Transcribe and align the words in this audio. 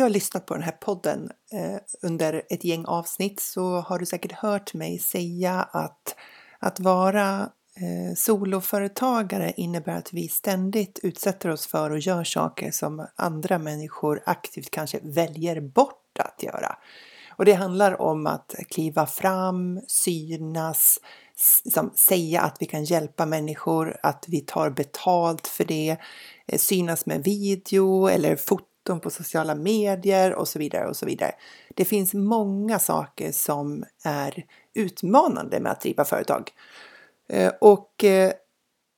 Du 0.00 0.04
har 0.04 0.10
lyssnat 0.10 0.46
på 0.46 0.54
den 0.54 0.62
här 0.62 0.72
podden 0.72 1.30
eh, 1.52 1.80
under 2.02 2.42
ett 2.50 2.64
gäng 2.64 2.84
avsnitt 2.84 3.40
så 3.40 3.80
har 3.80 3.98
du 3.98 4.06
säkert 4.06 4.32
hört 4.32 4.74
mig 4.74 4.98
säga 4.98 5.68
att 5.72 6.14
att 6.58 6.80
vara 6.80 7.40
eh, 7.76 8.14
soloföretagare 8.16 9.52
innebär 9.56 9.96
att 9.96 10.12
vi 10.12 10.28
ständigt 10.28 11.00
utsätter 11.02 11.48
oss 11.48 11.66
för 11.66 11.90
och 11.90 11.98
gör 11.98 12.24
saker 12.24 12.70
som 12.70 13.06
andra 13.16 13.58
människor 13.58 14.22
aktivt 14.26 14.70
kanske 14.70 15.00
väljer 15.02 15.60
bort 15.60 16.18
att 16.18 16.42
göra. 16.42 16.76
Och 17.30 17.44
det 17.44 17.52
handlar 17.52 18.00
om 18.02 18.26
att 18.26 18.54
kliva 18.70 19.06
fram, 19.06 19.80
synas, 19.86 20.98
liksom 21.64 21.92
säga 21.94 22.40
att 22.40 22.56
vi 22.60 22.66
kan 22.66 22.84
hjälpa 22.84 23.26
människor, 23.26 23.96
att 24.02 24.24
vi 24.28 24.40
tar 24.40 24.70
betalt 24.70 25.46
för 25.46 25.64
det, 25.64 25.96
eh, 26.46 26.58
synas 26.58 27.06
med 27.06 27.24
video 27.24 28.06
eller 28.06 28.36
foto 28.36 28.69
foton 28.80 29.00
på 29.00 29.10
sociala 29.10 29.54
medier 29.54 30.34
och 30.34 30.48
så 30.48 30.58
vidare 30.58 30.88
och 30.88 30.96
så 30.96 31.06
vidare. 31.06 31.32
Det 31.74 31.84
finns 31.84 32.14
många 32.14 32.78
saker 32.78 33.32
som 33.32 33.84
är 34.04 34.44
utmanande 34.74 35.60
med 35.60 35.72
att 35.72 35.80
driva 35.80 36.04
företag. 36.04 36.52
Eh, 37.28 37.52
och 37.60 38.04
eh, 38.04 38.32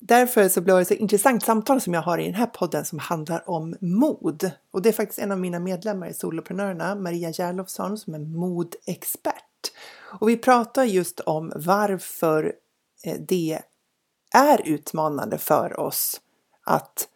därför 0.01 0.49
så 0.49 0.61
blir 0.61 0.75
det 0.75 0.81
ett 0.83 0.91
intressant 0.91 1.43
samtal 1.43 1.81
som 1.81 1.95
jag 1.95 2.03
har 2.03 2.19
i 2.19 2.25
den 2.25 2.35
här 2.35 2.47
podden 2.47 2.85
som 2.85 2.99
handlar 2.99 3.51
om 3.51 3.77
mod. 3.81 4.51
Och 4.71 4.83
det 4.83 4.89
är 4.89 4.93
faktiskt 4.93 5.19
en 5.19 5.33
av 5.33 5.39
mina 5.39 5.59
medlemmar 5.59 6.09
i 6.09 6.15
Soloprenörerna, 6.15 6.95
Maria 6.95 7.31
Järlofsson, 7.31 7.99
som 7.99 8.15
är 8.15 8.19
modexpert. 8.19 9.73
Och 10.21 10.29
vi 10.29 10.37
pratar 10.37 10.85
just 10.85 11.21
om 11.21 11.53
varför 11.57 12.53
eh, 13.05 13.17
det 13.29 13.59
är 14.35 14.69
utmanande 14.69 15.39
för 15.39 15.81
oss 15.81 16.21
att 16.65 17.09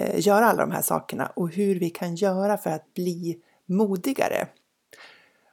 Eh, 0.00 0.26
göra 0.26 0.46
alla 0.46 0.66
de 0.66 0.70
här 0.70 0.82
sakerna 0.82 1.32
och 1.36 1.50
hur 1.50 1.78
vi 1.78 1.90
kan 1.90 2.14
göra 2.14 2.58
för 2.58 2.70
att 2.70 2.94
bli 2.94 3.38
modigare. 3.66 4.48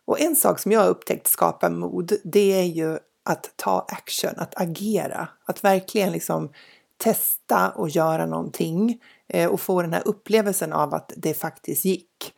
Och 0.06 0.22
en 0.22 0.36
sak 0.36 0.59
som 0.59 0.72
jag 0.72 0.80
har 0.80 0.88
upptäckt 0.88 1.28
skapar 1.28 1.70
mod, 1.70 2.14
det 2.23 2.59
är 2.59 2.64
ju 2.64 2.98
att 3.25 3.53
ta 3.56 3.86
action, 3.88 4.34
att 4.38 4.62
agera, 4.62 5.28
att 5.45 5.64
verkligen 5.64 6.12
liksom 6.12 6.52
testa 6.98 7.70
och 7.70 7.90
göra 7.90 8.25
någonting 8.25 9.02
eh, 9.28 9.50
och 9.50 9.62
få 9.62 9.81
den 9.81 9.94
här 9.94 10.08
upplevelsen 10.08 10.73
av 10.73 10.94
att 10.94 11.14
det 11.18 11.34
faktiskt 11.34 11.86
gick. 11.86 12.34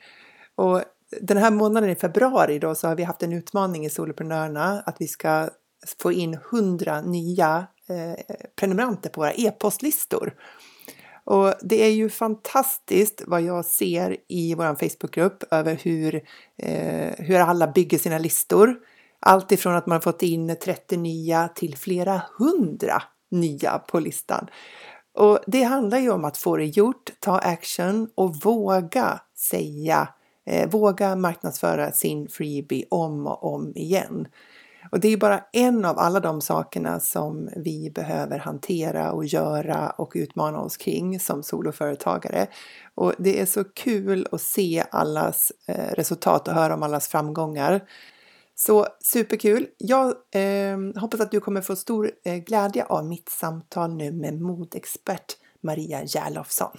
Och 0.55 0.81
den 1.21 1.37
här 1.37 1.51
månaden 1.51 1.89
i 1.89 1.95
februari 1.95 2.59
då 2.59 2.75
så 2.75 2.87
har 2.87 2.95
vi 2.95 3.03
haft 3.03 3.23
en 3.23 3.33
utmaning 3.33 3.85
i 3.85 3.89
Soloprenörerna 3.89 4.83
att 4.85 4.95
vi 4.99 5.07
ska 5.07 5.49
få 5.99 6.11
in 6.11 6.33
100 6.33 7.01
nya 7.01 7.67
eh, 7.89 8.39
prenumeranter 8.55 9.09
på 9.09 9.21
våra 9.21 9.33
e-postlistor. 9.33 10.33
Och 11.29 11.53
det 11.61 11.83
är 11.83 11.91
ju 11.91 12.09
fantastiskt 12.09 13.23
vad 13.27 13.41
jag 13.41 13.65
ser 13.65 14.17
i 14.27 14.55
vår 14.55 14.75
Facebookgrupp 14.75 15.43
över 15.51 15.79
hur, 15.83 16.15
eh, 16.57 17.13
hur 17.17 17.39
alla 17.39 17.67
bygger 17.67 17.97
sina 17.97 18.17
listor. 18.17 18.75
Allt 19.19 19.51
ifrån 19.51 19.75
att 19.75 19.85
man 19.85 19.95
har 19.95 20.01
fått 20.01 20.23
in 20.23 20.55
30 20.63 20.97
nya 20.97 21.47
till 21.47 21.77
flera 21.77 22.21
hundra 22.37 23.03
nya 23.31 23.79
på 23.79 23.99
listan. 23.99 24.47
Och 25.13 25.39
det 25.47 25.63
handlar 25.63 25.97
ju 25.97 26.09
om 26.09 26.25
att 26.25 26.37
få 26.37 26.57
det 26.57 26.65
gjort, 26.65 27.11
ta 27.19 27.39
action 27.39 28.09
och 28.15 28.35
våga 28.35 29.19
säga, 29.35 30.07
eh, 30.45 30.69
våga 30.69 31.15
marknadsföra 31.15 31.91
sin 31.91 32.27
freebie 32.27 32.85
om 32.89 33.27
och 33.27 33.53
om 33.53 33.71
igen. 33.75 34.27
Och 34.91 34.99
det 34.99 35.07
är 35.07 35.17
bara 35.17 35.43
en 35.53 35.85
av 35.85 35.99
alla 35.99 36.19
de 36.19 36.41
sakerna 36.41 36.99
som 36.99 37.49
vi 37.55 37.91
behöver 37.95 38.39
hantera 38.39 39.11
och 39.11 39.25
göra 39.25 39.89
och 39.89 40.11
utmana 40.15 40.59
oss 40.59 40.77
kring 40.77 41.19
som 41.19 41.43
soloföretagare. 41.43 42.47
Och 42.95 43.13
det 43.17 43.41
är 43.41 43.45
så 43.45 43.63
kul 43.63 44.27
att 44.31 44.41
se 44.41 44.83
allas 44.91 45.51
eh, 45.67 45.93
resultat 45.93 46.47
och 46.47 46.53
höra 46.53 46.73
om 46.73 46.83
allas 46.83 47.07
framgångar. 47.07 47.81
Så 48.55 48.87
superkul! 49.03 49.67
Jag 49.77 50.07
eh, 50.31 51.01
hoppas 51.01 51.19
att 51.19 51.31
du 51.31 51.39
kommer 51.39 51.61
få 51.61 51.75
stor 51.75 52.11
eh, 52.25 52.35
glädje 52.35 52.85
av 52.85 53.05
mitt 53.05 53.29
samtal 53.29 53.95
nu 53.95 54.11
med 54.11 54.41
modexpert 54.41 55.37
Maria 55.63 56.03
Järlofsson. 56.03 56.77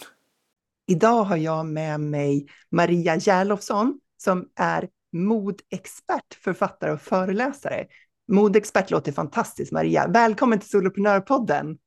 Idag 0.86 1.24
har 1.24 1.36
jag 1.36 1.66
med 1.66 2.00
mig 2.00 2.46
Maria 2.70 3.16
Järlofsson 3.16 4.00
som 4.18 4.48
är 4.56 4.88
modexpert, 5.12 6.34
författare 6.34 6.92
och 6.92 7.00
föreläsare. 7.00 7.86
Modexpert 8.32 8.90
låter 8.90 9.12
fantastiskt, 9.12 9.72
Maria. 9.72 10.08
Välkommen 10.08 10.58
till 10.58 10.68
Soloprenörpodden. 10.68 11.78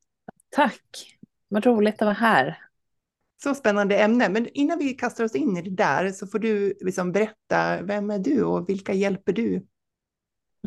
Tack, 0.50 1.18
vad 1.48 1.66
roligt 1.66 1.96
att 1.96 2.06
vara 2.06 2.14
här. 2.14 2.58
Så 3.44 3.56
spännande 3.56 3.98
ämne, 3.98 4.30
men 4.30 4.48
innan 4.54 4.80
vi 4.80 4.94
kastar 4.94 5.24
oss 5.24 5.36
in 5.36 5.58
i 5.58 5.62
det 5.62 5.76
där 5.76 6.12
så 6.12 6.28
får 6.28 6.40
du 6.40 6.78
liksom 6.82 7.12
berätta, 7.12 7.82
vem 7.82 8.12
är 8.12 8.20
du 8.20 8.44
och 8.44 8.70
vilka 8.70 8.94
hjälper 8.94 9.34
du? 9.34 9.66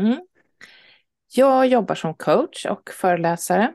Mm. 0.01 0.27
Jag 1.35 1.67
jobbar 1.67 1.95
som 1.95 2.15
coach 2.15 2.67
och 2.67 2.91
föreläsare. 2.91 3.73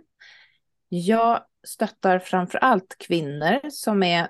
Jag 0.90 1.44
stöttar 1.68 2.19
framför 2.19 2.58
allt 2.58 2.96
kvinnor 3.00 3.69
som 3.69 4.03
är 4.03 4.30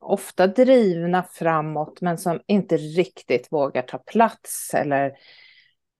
ofta 0.00 0.46
drivna 0.46 1.22
framåt 1.22 2.00
men 2.00 2.18
som 2.18 2.40
inte 2.46 2.76
riktigt 2.76 3.52
vågar 3.52 3.82
ta 3.82 3.98
plats 3.98 4.74
eller 4.74 5.12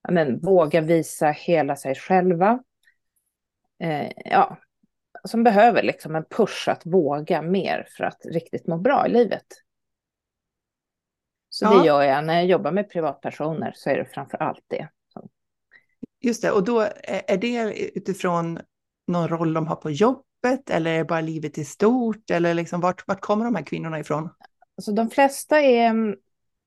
men, 0.08 0.40
vågar 0.40 0.82
visa 0.82 1.30
hela 1.30 1.76
sig 1.76 1.94
själva. 1.94 2.62
Eh, 3.82 4.12
ja, 4.24 4.58
som 5.24 5.44
behöver 5.44 5.82
liksom 5.82 6.16
en 6.16 6.24
push 6.24 6.68
att 6.68 6.86
våga 6.86 7.42
mer 7.42 7.86
för 7.96 8.04
att 8.04 8.26
riktigt 8.26 8.66
må 8.66 8.78
bra 8.78 9.06
i 9.06 9.10
livet. 9.10 9.46
Så 11.48 11.64
ja. 11.64 11.78
det 11.78 11.86
gör 11.86 12.02
jag. 12.02 12.24
När 12.24 12.34
jag 12.34 12.46
jobbar 12.46 12.72
med 12.72 12.90
privatpersoner 12.90 13.72
så 13.76 13.90
är 13.90 13.96
det 13.96 14.04
framför 14.04 14.38
allt 14.38 14.64
det. 14.66 14.88
Just 16.20 16.42
det, 16.42 16.50
och 16.50 16.64
då 16.64 16.80
är 17.02 17.36
det 17.36 17.80
utifrån 17.94 18.60
någon 19.06 19.28
roll 19.28 19.54
de 19.54 19.66
har 19.66 19.76
på 19.76 19.90
jobbet 19.90 20.27
eller 20.70 20.90
är 20.90 20.98
det 20.98 21.04
bara 21.04 21.20
livet 21.20 21.58
i 21.58 21.64
stort? 21.64 22.30
Eller 22.30 22.54
liksom, 22.54 22.80
vart, 22.80 23.08
vart 23.08 23.20
kommer 23.20 23.44
de 23.44 23.54
här 23.54 23.62
kvinnorna 23.62 24.00
ifrån? 24.00 24.30
Alltså 24.76 24.92
de 24.92 25.10
flesta 25.10 25.60
är 25.60 25.86
mm, 25.86 26.16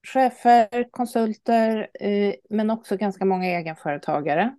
chefer, 0.07 0.91
konsulter, 0.91 1.89
eh, 1.99 2.33
men 2.49 2.69
också 2.69 2.97
ganska 2.97 3.25
många 3.25 3.45
egenföretagare. 3.45 4.55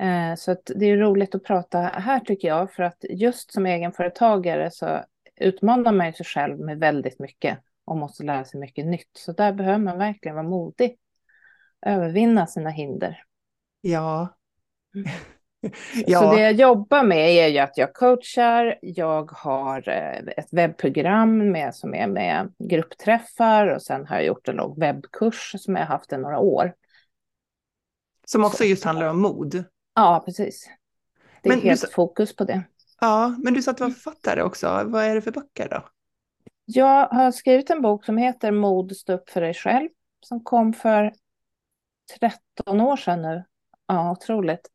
Eh, 0.00 0.34
så 0.36 0.56
det 0.66 0.86
är 0.86 0.96
roligt 0.96 1.34
att 1.34 1.44
prata 1.44 1.78
här 1.78 2.20
tycker 2.20 2.48
jag, 2.48 2.72
för 2.72 2.82
att 2.82 3.04
just 3.10 3.52
som 3.52 3.66
egenföretagare 3.66 4.70
så 4.70 5.04
utmanar 5.36 5.92
man 5.92 6.12
sig 6.12 6.26
själv 6.26 6.58
med 6.58 6.78
väldigt 6.78 7.18
mycket 7.18 7.58
och 7.84 7.96
måste 7.96 8.22
lära 8.22 8.44
sig 8.44 8.60
mycket 8.60 8.86
nytt. 8.86 9.10
Så 9.12 9.32
där 9.32 9.52
behöver 9.52 9.78
man 9.78 9.98
verkligen 9.98 10.34
vara 10.34 10.48
modig, 10.48 10.96
övervinna 11.86 12.46
sina 12.46 12.70
hinder. 12.70 13.22
Ja. 13.80 14.36
Mm. 15.64 15.72
ja. 16.06 16.20
Så 16.20 16.36
det 16.36 16.42
jag 16.42 16.52
jobbar 16.52 17.02
med 17.02 17.30
är 17.30 17.48
ju 17.48 17.58
att 17.58 17.78
jag 17.78 17.94
coachar, 17.94 18.78
jag 18.82 19.30
har 19.30 19.88
eh, 19.88 20.18
ett 20.36 20.52
webbprogram 20.52 21.52
med, 21.52 21.74
som 21.74 21.94
är 21.94 22.06
med 22.06 22.52
gruppträffar 22.58 23.66
och 23.66 23.82
sen 23.82 24.06
har 24.06 24.16
jag 24.16 24.24
gjort 24.24 24.48
en 24.48 24.74
webbkurs 24.76 25.54
som 25.58 25.76
jag 25.76 25.86
haft 25.86 26.12
i 26.12 26.16
några 26.16 26.38
år. 26.38 26.74
Som 28.26 28.44
också 28.44 28.64
just 28.64 28.84
handlar 28.84 29.08
om 29.08 29.22
mod? 29.22 29.64
Ja, 29.94 30.22
precis. 30.26 30.70
Det 31.42 31.48
är 31.48 31.52
men 31.52 31.62
helt 31.62 31.80
du, 31.80 31.86
fokus 31.86 32.36
på 32.36 32.44
det. 32.44 32.62
Ja, 33.00 33.36
men 33.44 33.54
du 33.54 33.62
sa 33.62 33.70
att 33.70 33.76
du 33.76 33.84
var 33.84 33.90
författare 33.90 34.42
också. 34.42 34.82
Vad 34.86 35.04
är 35.04 35.14
det 35.14 35.22
för 35.22 35.32
böcker 35.32 35.68
då? 35.68 35.88
Jag 36.64 37.08
har 37.08 37.32
skrivit 37.32 37.70
en 37.70 37.82
bok 37.82 38.04
som 38.04 38.16
heter 38.16 38.50
Mod, 38.50 38.96
stå 38.96 39.12
upp 39.12 39.30
för 39.30 39.40
dig 39.40 39.54
själv. 39.54 39.88
Som 40.20 40.44
kom 40.44 40.72
för 40.72 41.12
13 42.20 42.80
år 42.80 42.96
sedan 42.96 43.22
nu. 43.22 43.44
Ja, 43.86 44.10
otroligt. 44.10 44.68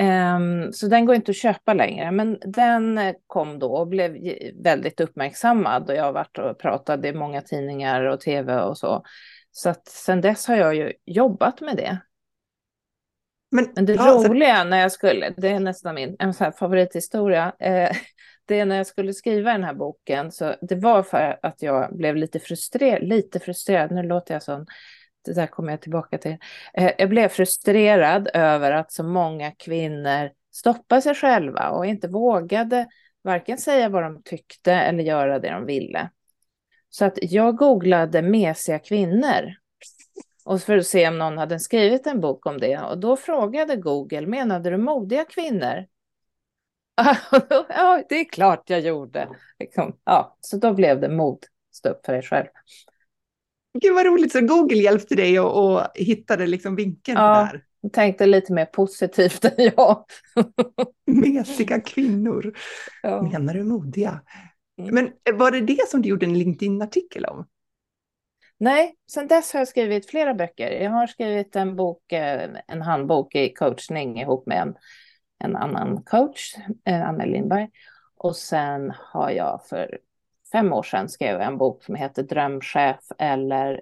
Um, 0.00 0.72
så 0.72 0.88
den 0.88 1.06
går 1.06 1.14
inte 1.14 1.30
att 1.30 1.36
köpa 1.36 1.74
längre, 1.74 2.10
men 2.10 2.38
den 2.40 3.14
kom 3.26 3.58
då 3.58 3.72
och 3.72 3.88
blev 3.88 4.16
väldigt 4.54 5.00
uppmärksammad 5.00 5.90
och 5.90 5.96
jag 5.96 6.04
har 6.04 6.12
varit 6.12 6.38
och 6.38 6.58
pratat 6.58 7.04
i 7.04 7.12
många 7.12 7.42
tidningar 7.42 8.02
och 8.02 8.20
tv 8.20 8.60
och 8.60 8.78
så. 8.78 9.02
Så 9.50 9.68
att 9.68 9.88
sen 9.88 10.20
dess 10.20 10.46
har 10.46 10.56
jag 10.56 10.74
ju 10.74 10.92
jobbat 11.04 11.60
med 11.60 11.76
det. 11.76 11.98
Men, 13.50 13.68
men 13.74 13.86
det 13.86 13.94
ja, 13.94 14.24
roliga 14.28 14.64
när 14.64 14.80
jag 14.80 14.92
skulle, 14.92 15.34
det 15.36 15.48
är 15.48 15.60
nästan 15.60 15.94
min 15.94 16.16
en 16.18 16.34
favorithistoria, 16.34 17.52
eh, 17.58 17.96
det 18.46 18.60
är 18.60 18.64
när 18.64 18.76
jag 18.76 18.86
skulle 18.86 19.12
skriva 19.12 19.52
den 19.52 19.64
här 19.64 19.74
boken, 19.74 20.32
så 20.32 20.54
det 20.60 20.74
var 20.74 21.02
för 21.02 21.38
att 21.42 21.62
jag 21.62 21.96
blev 21.96 22.16
lite 22.16 22.40
frustrerad, 22.40 23.02
lite 23.02 23.40
frustrerad, 23.40 23.90
nu 23.90 24.02
låter 24.02 24.34
jag 24.34 24.42
som 24.42 24.66
det 25.26 25.34
där 25.34 25.46
kommer 25.46 25.70
jag 25.70 25.80
tillbaka 25.80 26.18
till. 26.18 26.36
Eh, 26.74 26.92
jag 26.98 27.08
blev 27.08 27.28
frustrerad 27.28 28.28
över 28.34 28.72
att 28.72 28.92
så 28.92 29.04
många 29.04 29.50
kvinnor 29.50 30.30
stoppade 30.52 31.02
sig 31.02 31.14
själva 31.14 31.70
och 31.70 31.86
inte 31.86 32.08
vågade 32.08 32.86
varken 33.22 33.58
säga 33.58 33.88
vad 33.88 34.02
de 34.02 34.22
tyckte 34.22 34.72
eller 34.72 35.04
göra 35.04 35.38
det 35.38 35.50
de 35.50 35.66
ville. 35.66 36.10
Så 36.88 37.04
att 37.04 37.18
jag 37.22 37.56
googlade 37.56 38.22
mesiga 38.22 38.78
kvinnor 38.78 39.54
och 40.44 40.60
för 40.60 40.78
att 40.78 40.86
se 40.86 41.08
om 41.08 41.18
någon 41.18 41.38
hade 41.38 41.60
skrivit 41.60 42.06
en 42.06 42.20
bok 42.20 42.46
om 42.46 42.58
det. 42.58 42.78
Och 42.78 42.98
då 42.98 43.16
frågade 43.16 43.76
Google, 43.76 44.26
menade 44.26 44.70
du 44.70 44.76
modiga 44.76 45.24
kvinnor? 45.24 45.86
ja, 47.68 48.02
det 48.08 48.14
är 48.14 48.24
klart 48.24 48.70
jag 48.70 48.80
gjorde. 48.80 49.28
Liksom, 49.58 49.96
ja, 50.04 50.36
så 50.40 50.56
då 50.56 50.72
blev 50.74 51.00
det 51.00 51.08
mod, 51.08 51.38
stå 51.72 51.88
upp 51.88 52.06
för 52.06 52.12
dig 52.12 52.22
själv. 52.22 52.46
Gud 53.80 53.94
vad 53.94 54.06
roligt, 54.06 54.32
så 54.32 54.40
Google 54.40 54.76
hjälpte 54.76 55.14
dig 55.14 55.40
och, 55.40 55.64
och 55.64 55.82
hittade 55.94 56.46
liksom 56.46 56.76
vinkeln 56.76 57.18
ja, 57.18 57.48
där. 57.52 57.64
Jag 57.80 57.92
tänkte 57.92 58.26
lite 58.26 58.52
mer 58.52 58.66
positivt 58.66 59.44
än 59.44 59.70
jag. 59.76 60.04
Mesiga 61.06 61.80
kvinnor. 61.80 62.52
Ja. 63.02 63.22
Menar 63.22 63.54
du 63.54 63.64
modiga? 63.64 64.20
Mm. 64.78 64.94
Men 64.94 65.38
var 65.38 65.50
det 65.50 65.60
det 65.60 65.88
som 65.88 66.02
du 66.02 66.08
gjorde 66.08 66.26
en 66.26 66.38
LinkedIn-artikel 66.38 67.24
om? 67.24 67.46
Nej, 68.58 68.94
sen 69.12 69.28
dess 69.28 69.52
har 69.52 69.60
jag 69.60 69.68
skrivit 69.68 70.10
flera 70.10 70.34
böcker. 70.34 70.70
Jag 70.70 70.90
har 70.90 71.06
skrivit 71.06 71.56
en 71.56 71.76
bok, 71.76 72.12
eh, 72.12 72.50
en 72.66 72.82
handbok 72.82 73.34
i 73.34 73.54
coachning 73.54 74.20
ihop 74.20 74.46
med 74.46 74.62
en, 74.62 74.74
en 75.44 75.56
annan 75.56 76.02
coach, 76.02 76.54
eh, 76.84 77.08
Anna 77.08 77.24
Lindberg. 77.24 77.68
Och 78.16 78.36
sen 78.36 78.92
har 78.96 79.30
jag 79.30 79.60
för 79.68 79.98
fem 80.52 80.72
år 80.72 80.82
sedan 80.82 81.08
skrev 81.08 81.40
en 81.40 81.58
bok 81.58 81.84
som 81.84 81.94
heter 81.94 82.22
Drömchef 82.22 83.00
eller 83.18 83.80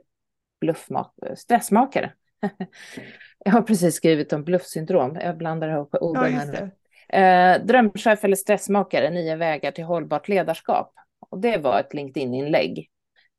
stressmakare. 1.36 2.12
jag 3.44 3.52
har 3.52 3.62
precis 3.62 3.94
skrivit 3.94 4.32
om 4.32 4.44
bluffsyndrom. 4.44 5.18
Jag 5.20 5.36
blandar 5.36 5.68
ihop 5.68 5.94
orden 5.94 6.32
ja, 6.32 6.38
här 6.38 6.46
nu. 6.46 6.70
Eh, 7.18 7.64
drömchef 7.64 8.24
eller 8.24 8.36
stressmakare, 8.36 9.10
nio 9.10 9.36
vägar 9.36 9.70
till 9.70 9.84
hållbart 9.84 10.28
ledarskap. 10.28 10.92
Och 11.30 11.40
det 11.40 11.56
var 11.56 11.80
ett 11.80 11.94
LinkedIn-inlägg 11.94 12.88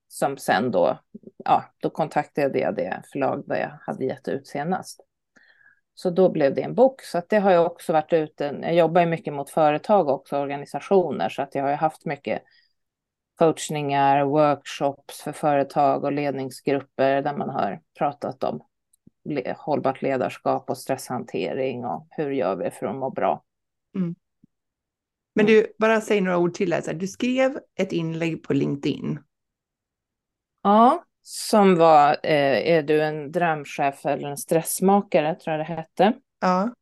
som 0.08 0.38
sen 0.38 0.72
då, 0.72 1.00
ja, 1.46 1.64
då 1.82 1.90
kontaktade 1.90 2.60
jag 2.60 2.76
det 2.76 3.02
förlag 3.12 3.44
där 3.48 3.56
jag 3.56 3.72
hade 3.82 4.06
gett 4.06 4.28
ut 4.28 4.48
senast. 4.48 5.02
Så 5.94 6.10
då 6.10 6.30
blev 6.30 6.56
det 6.56 6.62
en 6.62 6.76
bok. 6.76 7.02
Så 7.02 7.18
att 7.18 7.30
det 7.30 7.40
har 7.40 7.52
jag 7.52 7.66
också 7.66 7.94
varit 7.94 8.14
ute, 8.14 8.60
jag 8.62 8.76
jobbar 8.76 9.02
ju 9.02 9.08
mycket 9.08 9.34
mot 9.34 9.50
företag 9.50 10.10
också, 10.10 10.38
organisationer, 10.38 11.30
så 11.30 11.42
att 11.42 11.56
jag 11.56 11.64
har 11.64 11.70
ju 11.70 11.76
haft 11.76 12.06
mycket 12.06 12.42
coachningar, 13.36 14.26
workshops 14.26 15.22
för 15.22 15.32
företag 15.32 16.04
och 16.04 16.12
ledningsgrupper 16.12 17.22
där 17.22 17.38
man 17.38 17.50
har 17.50 17.82
pratat 17.98 18.44
om 18.44 18.64
hållbart 19.58 20.02
ledarskap 20.02 20.70
och 20.70 20.78
stresshantering 20.78 21.86
och 21.86 22.08
hur 22.10 22.32
gör 22.32 22.56
vi 22.56 22.72
för 22.72 22.86
att 22.86 22.96
må 22.96 23.10
bra. 23.10 23.44
Mm. 23.96 24.16
Men 25.36 25.46
du, 25.46 25.74
bara 25.78 26.02
säg 26.02 26.22
några 26.22 26.38
ord 26.38 26.54
till. 26.54 26.74
Här. 26.74 26.94
Du 26.94 27.08
skrev 27.08 27.60
ett 27.76 27.92
inlägg 27.92 28.44
på 28.44 28.54
LinkedIn. 28.54 29.20
Ja, 30.64 31.06
som 31.22 31.76
var 31.76 32.10
eh, 32.24 32.72
Är 32.72 32.84
du 32.84 33.04
en 33.04 33.32
drömchef 33.32 34.06
eller 34.06 34.30
en 34.30 34.38
stressmakare, 34.38 35.36
tror 35.36 35.58
jag 35.58 35.60
det 35.60 35.74
hette. 35.74 36.14
Ja. 36.40 36.74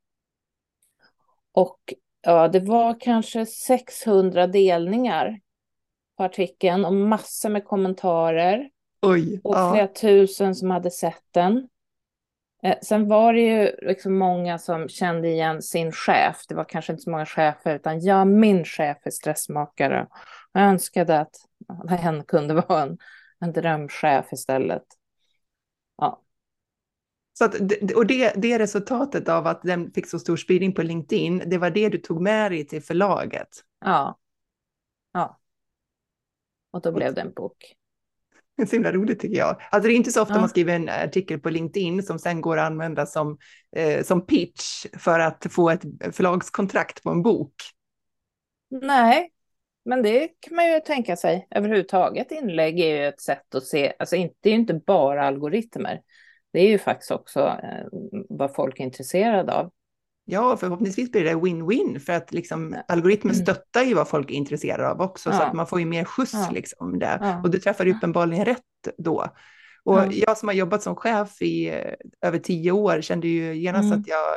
Och 1.52 1.94
ja, 2.22 2.48
det 2.48 2.60
var 2.60 3.00
kanske 3.00 3.46
600 3.46 4.48
delningar 4.48 5.40
på 6.24 6.26
artikeln 6.26 6.86
och 6.86 6.94
massor 6.94 7.50
med 7.50 7.66
kommentarer. 7.66 8.70
Oj, 9.02 9.42
och 9.44 9.56
ja. 9.56 9.72
flera 9.74 9.88
tusen 9.88 10.56
som 10.56 10.72
hade 10.72 10.92
sett 10.92 11.24
den. 11.32 11.68
Eh, 12.64 12.78
sen 12.82 13.08
var 13.08 13.34
det 13.34 13.42
ju 13.42 13.72
liksom 13.82 14.18
många 14.18 14.60
som 14.60 14.90
kände 14.90 15.28
igen 15.28 15.62
sin 15.62 15.92
chef. 15.92 16.46
Det 16.48 16.56
var 16.56 16.64
kanske 16.64 16.92
inte 16.94 17.04
så 17.04 17.10
många 17.10 17.26
chefer, 17.26 17.76
utan 17.76 18.00
ja, 18.00 18.26
min 18.26 18.66
chef 18.66 18.98
är 19.04 19.12
stressmakare. 19.12 20.08
Jag 20.52 20.64
önskade 20.64 21.20
att 21.20 21.36
hen 21.90 22.24
kunde 22.24 22.54
vara 22.68 22.82
en, 22.82 22.98
en 23.40 23.54
drömchef 23.54 24.34
istället. 24.34 24.84
Ja. 25.98 26.22
Så 27.34 27.46
att, 27.46 27.56
och 27.96 28.08
det, 28.08 28.34
det 28.36 28.60
resultatet 28.60 29.30
av 29.30 29.48
att 29.48 29.62
den 29.62 29.92
fick 29.92 30.08
så 30.08 30.20
stor 30.20 30.38
spridning 30.38 30.74
på 30.74 30.82
LinkedIn, 30.84 31.44
det 31.46 31.58
var 31.58 31.70
det 31.70 31.90
du 31.90 31.98
tog 31.98 32.22
med 32.22 32.52
dig 32.52 32.68
till 32.68 32.84
förlaget? 32.84 33.50
Ja. 33.86 34.20
Och 36.74 36.82
då 36.82 36.92
blev 36.92 37.14
det 37.14 37.22
en 37.22 37.34
bok. 37.34 37.76
Det 38.58 38.62
är 38.64 38.66
så 38.66 38.76
himla 38.76 38.92
roligt 38.92 39.20
tycker 39.20 39.38
jag. 39.38 39.62
Alltså 39.72 39.88
det 39.88 39.94
är 39.94 39.96
inte 39.96 40.12
så 40.12 40.22
ofta 40.22 40.34
ja. 40.34 40.40
man 40.40 40.50
skriver 40.50 40.76
en 40.76 40.90
artikel 40.90 41.40
på 41.40 41.50
LinkedIn 41.50 42.04
som 42.04 42.20
sen 42.20 42.42
går 42.42 42.58
att 42.58 42.66
använda 42.66 43.06
som, 43.06 43.38
eh, 43.76 44.04
som 44.04 44.26
pitch 44.26 44.86
för 44.98 45.20
att 45.20 45.46
få 45.50 45.70
ett 45.70 45.82
förlagskontrakt 46.12 47.04
på 47.04 47.10
en 47.10 47.22
bok. 47.22 47.54
Nej, 48.70 49.30
men 49.86 50.04
det 50.04 50.28
kan 50.40 50.56
man 50.56 50.72
ju 50.72 50.80
tänka 50.80 51.16
sig. 51.16 51.48
Överhuvudtaget 51.52 52.32
inlägg 52.32 52.80
är 52.80 52.96
ju 52.98 53.08
ett 53.08 53.22
sätt 53.22 53.56
att 53.56 53.64
se, 53.66 53.94
alltså 54.00 54.16
det 54.16 54.50
är 54.50 54.54
ju 54.54 54.60
inte 54.60 54.74
bara 54.74 55.28
algoritmer. 55.28 56.02
Det 56.54 56.60
är 56.60 56.68
ju 56.68 56.78
faktiskt 56.78 57.12
också 57.12 57.40
eh, 57.40 57.88
vad 58.30 58.56
folk 58.56 58.80
är 58.80 58.84
intresserade 58.84 59.54
av. 59.54 59.72
Ja, 60.26 60.58
förhoppningsvis 60.58 61.12
blir 61.12 61.24
det 61.24 61.34
win-win 61.34 62.00
för 62.00 62.14
att 62.14 62.34
liksom, 62.34 62.76
algoritmen 62.88 63.34
mm. 63.34 63.46
stöttar 63.46 63.82
ju 63.84 63.94
vad 63.94 64.08
folk 64.08 64.32
är 64.32 64.36
intresserade 64.36 64.90
av 64.90 65.02
också 65.02 65.30
ja. 65.30 65.38
så 65.38 65.44
att 65.44 65.54
man 65.54 65.68
får 65.68 65.80
ju 65.80 65.86
mer 65.86 66.06
skjuts 66.06 66.34
ja. 66.34 66.50
liksom 66.52 67.00
där. 67.00 67.20
Ja. 67.22 67.42
Och 67.44 67.50
du 67.50 67.60
träffar 67.60 67.88
uppenbarligen 67.88 68.46
rätt 68.46 68.62
då. 68.98 69.28
Och 69.84 69.98
ja. 69.98 70.12
jag 70.12 70.38
som 70.38 70.48
har 70.48 70.56
jobbat 70.56 70.84
som 70.84 70.96
chef 70.96 71.42
i 71.42 71.70
eh, 71.70 71.94
över 72.22 72.40
tio 72.40 72.72
år 72.72 73.02
kände 73.02 73.28
ju 73.28 73.56
genast 73.56 73.86
mm. 73.86 74.00
att 74.00 74.08
jag 74.08 74.28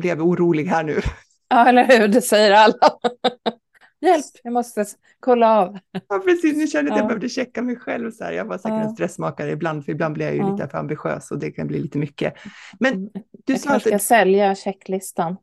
blev 0.00 0.22
orolig 0.22 0.64
här 0.64 0.84
nu. 0.84 1.00
Ja, 1.48 1.68
eller 1.68 1.84
hur, 1.84 2.08
det 2.08 2.22
säger 2.22 2.52
alla. 2.52 2.74
Hjälp, 4.00 4.24
jag 4.42 4.52
måste 4.52 4.84
kolla 5.20 5.58
av. 5.58 5.78
Ja, 6.08 6.18
precis. 6.18 6.56
Nu 6.56 6.66
kände 6.66 6.88
jag 6.88 6.94
att 6.94 6.98
jag 6.98 7.06
behövde 7.08 7.28
checka 7.28 7.62
mig 7.62 7.76
själv. 7.76 8.10
Så 8.10 8.24
här. 8.24 8.32
Jag 8.32 8.44
var 8.44 8.58
säkert 8.58 8.70
ja. 8.70 8.82
en 8.82 8.90
stressmakare 8.90 9.50
ibland, 9.50 9.84
för 9.84 9.92
ibland 9.92 10.14
blir 10.14 10.26
jag 10.26 10.34
ju 10.34 10.40
ja. 10.40 10.52
lite 10.52 10.68
för 10.68 10.78
ambitiös 10.78 11.30
och 11.30 11.38
det 11.38 11.50
kan 11.50 11.66
bli 11.66 11.78
lite 11.78 11.98
mycket. 11.98 12.34
Men 12.80 13.10
du 13.44 13.52
jag 13.52 13.60
sa 13.60 13.70
kanske 13.70 13.94
att... 13.94 14.02
ska 14.02 14.14
sälja 14.14 14.54
checklistan. 14.54 15.36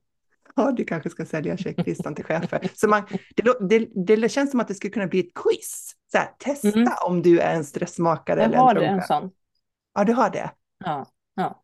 Ja, 0.55 0.71
du 0.71 0.85
kanske 0.85 1.09
ska 1.09 1.25
sälja 1.25 1.57
checklistan 1.57 2.15
till 2.15 2.25
chefer. 2.25 2.69
Så 2.73 2.87
man, 2.87 3.03
det, 3.35 3.87
det, 3.95 4.15
det 4.15 4.29
känns 4.29 4.51
som 4.51 4.59
att 4.59 4.67
det 4.67 4.75
skulle 4.75 4.93
kunna 4.93 5.07
bli 5.07 5.19
ett 5.19 5.33
quiz. 5.33 5.95
Så 6.11 6.17
här, 6.17 6.27
testa 6.39 6.79
mm. 6.79 6.89
om 7.05 7.21
du 7.21 7.39
är 7.39 7.55
en 7.55 7.63
stressmakare. 7.63 8.39
Jag 8.39 8.47
eller 8.47 8.57
har 8.57 8.75
en, 8.75 8.95
en 8.95 9.01
sån. 9.01 9.31
Ja, 9.93 10.03
du 10.03 10.13
har 10.13 10.29
det? 10.29 10.51
Ja. 10.85 11.05
ja. 11.35 11.63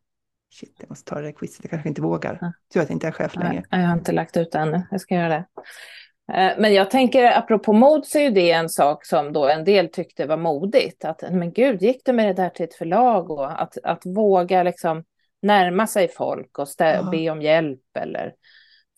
Shit, 0.54 0.76
jag 0.80 0.88
måste 0.88 1.10
ta 1.10 1.20
det 1.20 1.22
där 1.22 1.32
quizet. 1.32 1.58
Jag 1.62 1.70
kanske 1.70 1.88
inte 1.88 2.02
vågar. 2.02 2.38
Ja. 2.40 2.52
Tur 2.72 2.80
att 2.80 2.88
jag 2.88 2.96
inte 2.96 3.06
är 3.06 3.12
chef 3.12 3.36
längre. 3.36 3.64
Jag 3.70 3.78
har 3.78 3.94
inte 3.94 4.12
lagt 4.12 4.36
ut 4.36 4.52
det 4.52 4.58
ännu. 4.58 4.82
Jag 4.90 5.00
ska 5.00 5.14
göra 5.14 5.28
det. 5.28 5.44
Eh, 6.32 6.52
men 6.58 6.74
jag 6.74 6.90
tänker, 6.90 7.38
apropå 7.38 7.72
mod, 7.72 8.06
så 8.06 8.18
är 8.18 8.30
det 8.30 8.50
en 8.50 8.68
sak 8.68 9.06
som 9.06 9.32
då 9.32 9.48
en 9.48 9.64
del 9.64 9.88
tyckte 9.88 10.26
var 10.26 10.36
modigt. 10.36 11.04
Att, 11.04 11.22
men 11.22 11.52
gud, 11.52 11.82
gick 11.82 12.04
du 12.04 12.12
med 12.12 12.26
det 12.26 12.42
där 12.42 12.48
till 12.48 12.64
ett 12.64 12.74
förlag? 12.74 13.30
Och 13.30 13.62
att, 13.62 13.78
att 13.82 14.06
våga 14.06 14.62
liksom 14.62 15.04
närma 15.42 15.86
sig 15.86 16.08
folk 16.08 16.58
och 16.58 16.64
stä- 16.64 17.10
be 17.10 17.30
om 17.30 17.42
hjälp 17.42 17.96
eller 17.98 18.34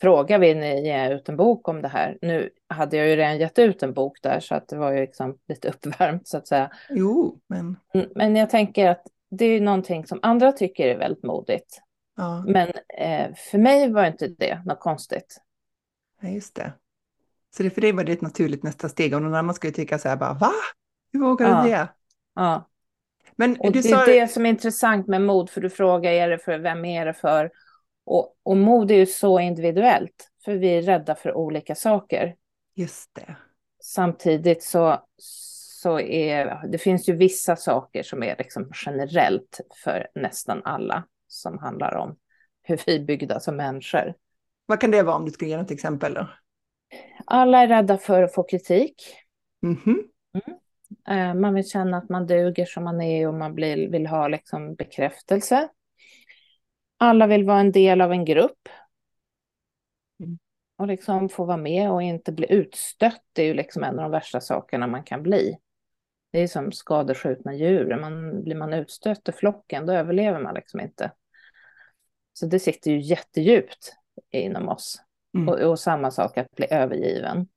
fråga, 0.01 0.39
vill 0.39 0.57
ni 0.57 0.87
ge 0.87 1.15
ut 1.15 1.29
en 1.29 1.37
bok 1.37 1.69
om 1.69 1.83
det 1.83 1.89
här? 1.89 2.19
Nu 2.21 2.51
hade 2.69 2.97
jag 2.97 3.09
ju 3.09 3.17
redan 3.17 3.39
gett 3.39 3.59
ut 3.59 3.83
en 3.83 3.93
bok 3.93 4.19
där, 4.23 4.41
så 4.41 4.55
att 4.55 4.69
det 4.69 4.77
var 4.77 4.93
ju 4.93 5.01
liksom 5.01 5.39
lite 5.49 5.69
uppvärmt 5.87 6.29
så 6.29 6.37
att 6.37 6.49
säga. 6.49 6.71
Jo, 6.91 7.39
men... 7.47 7.77
Mm, 7.95 8.09
men 8.15 8.37
jag 8.37 8.51
tänker 8.51 8.89
att 8.89 9.03
det 9.31 9.45
är 9.45 9.61
någonting 9.61 10.07
som 10.07 10.19
andra 10.23 10.53
tycker 10.53 10.89
är 10.89 10.99
väldigt 10.99 11.25
modigt. 11.25 11.81
Ja. 12.17 12.45
Men 12.47 12.69
eh, 12.99 13.35
för 13.51 13.59
mig 13.59 13.93
var 13.93 14.07
inte 14.07 14.29
det 14.29 14.63
något 14.65 14.81
konstigt. 14.81 15.41
Ja, 16.21 16.29
just 16.29 16.55
det. 16.57 16.73
Så 17.57 17.63
det 17.63 17.71
för 17.71 17.81
dig 17.81 17.93
var 17.93 18.05
det 18.05 18.13
ett 18.13 18.21
naturligt 18.21 18.63
nästa 18.63 18.89
steg. 18.89 19.15
Och 19.15 19.23
någon 19.23 19.35
annan 19.35 19.55
skulle 19.55 19.73
tycka 19.73 19.99
så 19.99 20.09
här 20.09 20.17
bara, 20.17 20.35
va? 20.35 20.53
Hur 21.13 21.21
vågar 21.21 21.49
ja. 21.49 21.63
du 21.63 21.71
det? 21.71 21.89
Ja. 22.35 22.69
Men 23.37 23.57
och 23.61 23.73
det 23.73 23.79
är 23.79 24.07
det 24.07 24.29
som 24.29 24.47
är 24.47 24.51
intressant 24.51 25.07
med 25.07 25.23
mod, 25.23 25.51
för 25.51 25.61
du 25.61 25.71
frågar, 25.71 26.13
är 26.13 26.29
det 26.29 26.39
för, 26.39 26.59
vem 26.59 26.85
är 26.85 27.07
det 27.07 27.15
för? 27.15 27.51
Och, 28.05 28.37
och 28.43 28.57
mod 28.57 28.91
är 28.91 28.95
ju 28.95 29.07
så 29.07 29.41
individuellt, 29.41 30.31
för 30.45 30.55
vi 30.55 30.69
är 30.69 30.83
rädda 30.83 31.15
för 31.15 31.35
olika 31.35 31.75
saker. 31.75 32.35
Just 32.75 33.15
det. 33.15 33.37
Samtidigt 33.83 34.63
så, 34.63 35.03
så 35.17 36.01
är 36.01 36.69
det 36.69 36.79
finns 36.79 37.09
ju 37.09 37.17
vissa 37.17 37.57
saker 37.57 38.03
som 38.03 38.23
är 38.23 38.37
liksom 38.39 38.71
generellt 38.87 39.61
för 39.85 40.07
nästan 40.15 40.63
alla, 40.65 41.05
som 41.29 41.59
handlar 41.59 41.95
om 41.95 42.17
hur 42.63 42.81
vi 42.87 42.97
är 42.97 43.05
byggda 43.05 43.41
som 43.41 43.57
människor. 43.57 44.15
Vad 44.67 44.81
kan 44.81 44.91
det 44.91 45.03
vara 45.03 45.17
om 45.17 45.25
du 45.25 45.31
ska 45.31 45.47
ge 45.47 45.57
något 45.57 45.71
exempel? 45.71 46.15
Då? 46.15 46.29
Alla 47.27 47.63
är 47.63 47.69
rädda 47.69 47.99
för 47.99 48.23
att 48.23 48.35
få 48.35 48.43
kritik. 48.43 49.17
Mm 49.63 49.77
-hmm. 49.77 50.03
mm. 51.09 51.41
Man 51.41 51.55
vill 51.55 51.69
känna 51.69 51.97
att 51.97 52.09
man 52.09 52.27
duger 52.27 52.65
som 52.65 52.85
man 52.85 53.01
är 53.01 53.29
och 53.29 53.35
man 53.35 53.55
blir, 53.55 53.89
vill 53.89 54.07
ha 54.07 54.29
liksom 54.29 54.75
bekräftelse. 54.75 55.69
Alla 56.99 57.27
vill 57.27 57.45
vara 57.45 57.61
en 57.61 57.73
del 57.73 58.01
av 58.01 58.13
en 58.13 58.25
grupp. 58.25 58.69
Mm. 60.21 60.39
Och 60.77 60.87
liksom 60.87 61.29
få 61.29 61.45
vara 61.45 61.57
med 61.57 61.91
och 61.91 62.03
inte 62.03 62.33
bli 62.33 62.53
utstött. 62.53 63.23
Det 63.33 63.43
är 63.43 63.47
ju 63.47 63.55
liksom 63.55 63.85
en 63.85 63.99
av 63.99 64.03
de 64.03 64.11
värsta 64.11 64.41
sakerna 64.41 64.87
man 64.87 65.05
kan 65.05 65.23
bli. 65.23 65.59
Det 66.31 66.41
är 66.41 66.49
som 66.49 66.73
skadeskjutna 66.73 67.55
djur. 67.55 67.97
Man, 68.01 68.45
blir 68.45 68.57
man 68.57 68.75
utstött 68.75 69.29
ur 69.29 69.33
flocken, 69.33 69.87
då 69.87 69.93
överlever 69.93 70.41
man 70.41 70.55
liksom 70.55 70.81
inte. 70.81 71.13
Så 72.33 72.47
det 72.47 72.59
sitter 72.59 72.91
ju 72.91 73.01
jättedjupt 73.01 73.93
inom 74.31 74.69
oss. 74.69 75.03
Mm. 75.37 75.49
Och, 75.49 75.61
och, 75.61 75.79
samma 75.79 76.11
sak 76.11 76.39
att 76.39 76.51
bli 76.51 76.67
övergiven. 76.71 77.49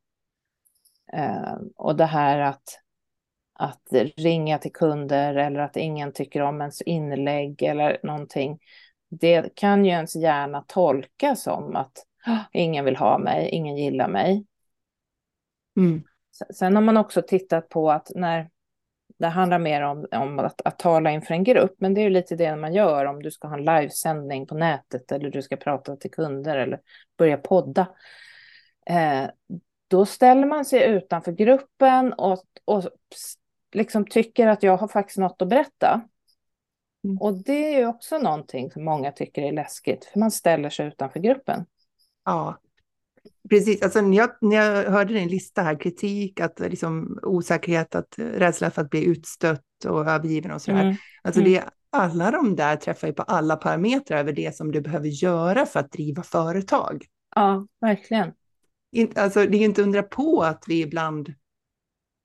Eh, 1.13 1.57
och 1.75 1.95
det 1.95 2.05
här 2.05 2.39
att, 2.39 2.79
att 3.53 3.87
ringa 4.17 4.57
till 4.57 4.73
kunder 4.73 5.35
eller 5.35 5.59
att 5.59 5.77
ingen 5.77 6.13
tycker 6.13 6.41
om 6.41 6.61
ens 6.61 6.81
inlägg 6.81 7.63
eller 7.63 7.99
någonting. 8.03 8.59
Det 9.09 9.55
kan 9.55 9.85
ju 9.85 9.91
ens 9.91 10.15
hjärna 10.15 10.63
tolka 10.67 11.35
som 11.35 11.75
att 11.75 12.05
ingen 12.53 12.85
vill 12.85 12.95
ha 12.95 13.17
mig, 13.17 13.49
ingen 13.49 13.77
gillar 13.77 14.07
mig. 14.07 14.45
Mm. 15.77 16.03
Sen 16.53 16.75
har 16.75 16.83
man 16.83 16.97
också 16.97 17.21
tittat 17.21 17.69
på 17.69 17.91
att 17.91 18.11
när 18.15 18.49
det 19.19 19.27
handlar 19.27 19.59
mer 19.59 19.81
om, 19.81 20.07
om 20.11 20.39
att, 20.39 20.61
att, 20.65 20.79
tala 20.79 21.11
inför 21.11 21.33
en 21.33 21.43
grupp, 21.43 21.75
men 21.77 21.93
det 21.93 22.01
är 22.01 22.03
ju 22.03 22.09
lite 22.09 22.35
det 22.35 22.55
man 22.55 22.73
gör 22.73 23.05
om 23.05 23.21
du 23.21 23.31
ska 23.31 23.47
ha 23.47 23.57
en 23.57 23.65
livesändning 23.65 24.47
på 24.47 24.55
nätet 24.55 25.11
eller 25.11 25.29
du 25.29 25.41
ska 25.41 25.55
prata 25.55 25.95
till 25.95 26.11
kunder 26.11 26.57
eller 26.57 26.79
börja 27.17 27.37
podda. 27.37 27.87
Eh, 28.85 29.29
då 29.87 30.05
ställer 30.05 30.47
man 30.47 30.65
sig 30.65 30.89
utanför 30.89 31.31
gruppen 31.31 32.13
och, 32.13 32.43
och 32.65 32.83
liksom 33.73 34.07
tycker 34.07 34.47
att 34.47 34.63
jag 34.63 34.77
har 34.77 34.87
faktiskt 34.87 35.17
något 35.17 35.41
att 35.41 35.49
berätta. 35.49 36.01
Mm. 37.03 37.17
Och 37.17 37.33
det 37.33 37.73
är 37.73 37.79
ju 37.79 37.85
också 37.85 38.17
någonting 38.17 38.71
som 38.71 38.85
många 38.85 39.11
tycker 39.11 39.41
är 39.41 39.51
läskigt, 39.51 40.05
för 40.05 40.19
man 40.19 40.31
ställer 40.31 40.69
sig 40.69 40.87
utanför 40.87 41.19
gruppen. 41.19 41.65
Ja, 42.25 42.59
Precis, 43.49 43.81
alltså 43.81 44.01
när 44.01 44.17
jag, 44.17 44.29
när 44.41 44.55
jag 44.55 44.91
hörde 44.91 45.13
din 45.13 45.27
lista 45.27 45.61
här, 45.61 45.79
kritik, 45.79 46.39
att 46.39 46.59
liksom, 46.59 47.19
osäkerhet, 47.23 47.95
att, 47.95 48.13
rädsla 48.17 48.71
för 48.71 48.81
att 48.81 48.89
bli 48.89 49.03
utstött 49.03 49.85
och 49.85 50.07
övergiven 50.07 50.51
och 50.51 50.61
sådär. 50.61 50.83
Mm. 50.83 50.95
Alltså 51.23 51.41
mm. 51.41 51.53
det, 51.53 51.63
alla 51.91 52.31
de 52.31 52.55
där 52.55 52.75
träffar 52.75 53.07
ju 53.07 53.13
på 53.13 53.23
alla 53.23 53.55
parametrar 53.55 54.17
över 54.17 54.33
det 54.33 54.55
som 54.55 54.71
du 54.71 54.81
behöver 54.81 55.07
göra 55.07 55.65
för 55.65 55.79
att 55.79 55.91
driva 55.91 56.23
företag. 56.23 57.05
Ja, 57.35 57.67
verkligen. 57.81 58.31
In, 58.91 59.11
alltså 59.15 59.45
det 59.45 59.57
är 59.57 59.61
inte 59.61 59.81
undra 59.81 60.03
på 60.03 60.43
att 60.43 60.63
vi 60.67 60.81
ibland 60.81 61.33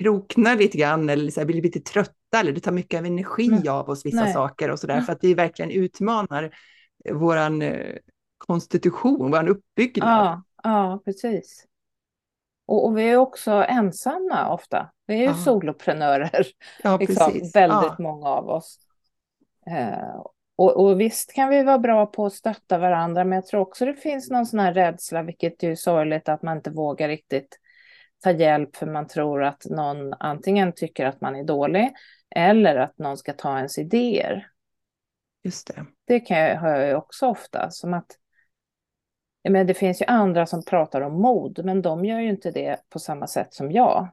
kroknar 0.03 0.57
lite 0.57 0.79
grann 0.79 1.09
eller 1.09 1.31
så 1.31 1.41
här, 1.41 1.47
blir 1.47 1.63
lite 1.63 1.81
trötta 1.81 2.41
eller 2.41 2.53
det 2.53 2.61
tar 2.61 2.73
mycket 2.73 2.99
av 2.99 3.07
energi 3.07 3.47
mm. 3.47 3.69
av 3.69 3.89
oss 3.89 4.07
vissa 4.07 4.25
Nej. 4.25 4.33
saker 4.33 4.71
och 4.71 4.79
sådär 4.79 5.01
för 5.01 5.13
att 5.13 5.25
vi 5.25 5.35
verkligen 5.35 5.71
utmanar 5.71 6.55
våran 7.13 7.63
eh, 7.63 7.97
konstitution, 8.39 9.31
vår 9.31 9.49
uppbyggnad. 9.49 10.09
Ja, 10.09 10.43
Ja, 10.65 11.03
precis. 11.05 11.67
Och, 12.67 12.87
och, 12.87 12.99
vi 12.99 13.11
är 13.11 13.17
också 13.17 13.51
ensamma 13.51 14.53
ofta. 14.55 14.91
Vi 15.07 15.15
är 15.15 15.19
ju 15.19 15.25
ja. 15.25 15.35
soloprenörer, 15.35 16.47
ja, 16.83 16.97
liksom, 17.01 17.33
väldigt 17.33 17.53
ja. 17.59 17.97
många 17.99 18.29
av 18.29 18.49
oss. 18.49 18.79
Eh, 19.71 20.23
och, 20.57 20.85
och, 20.85 21.01
visst 21.01 21.33
kan 21.33 21.49
vi 21.49 21.63
vara 21.63 21.79
bra 21.79 22.07
på 22.07 22.27
att 22.27 22.33
stötta 22.33 22.79
varandra, 22.79 23.25
men 23.25 23.37
jag 23.37 23.47
tror 23.47 23.61
också 23.61 23.87
det 23.87 23.95
finns 23.95 24.31
någon 24.31 24.47
sån 24.47 24.61
här 24.61 24.75
rädsla, 24.75 25.23
vilket 25.23 25.63
är 25.63 25.75
sorgligt 25.75 26.29
att 26.29 26.43
man 26.43 26.57
inte 26.57 26.71
vågar 26.71 27.09
riktigt 27.09 27.59
ta 28.23 28.31
hjälp 28.31 28.77
för 28.77 28.87
man 28.87 29.07
tror 29.07 29.45
att 29.45 29.65
någon 29.71 30.13
antingen 30.13 30.73
tycker 30.73 31.07
att 31.07 31.21
man 31.21 31.37
är 31.37 31.45
dålig 31.45 31.93
eller 32.37 32.77
att 32.77 32.99
någon 32.99 33.17
ska 33.17 33.33
ta 33.33 33.57
ens 33.57 33.79
idéer. 33.79 34.47
Just 35.43 35.67
det. 35.67 35.87
Det 36.07 36.21
kan 36.21 36.39
jag, 36.39 36.57
hör 36.57 36.81
jag 36.81 36.99
också 36.99 37.27
ofta, 37.27 37.71
som 37.71 37.95
att 37.95 38.07
men 39.51 39.67
det 39.67 39.75
finns 39.75 40.03
ju 40.03 40.07
andra 40.07 40.47
som 40.47 40.65
pratar 40.65 41.01
om 41.01 41.23
mod, 41.23 41.65
men 41.65 41.83
de 41.83 42.05
gör 42.05 42.21
ju 42.21 42.29
inte 42.29 42.51
det 42.51 42.81
på 42.89 42.99
samma 42.99 43.27
sätt 43.27 43.55
som 43.55 43.73
jag. 43.73 44.09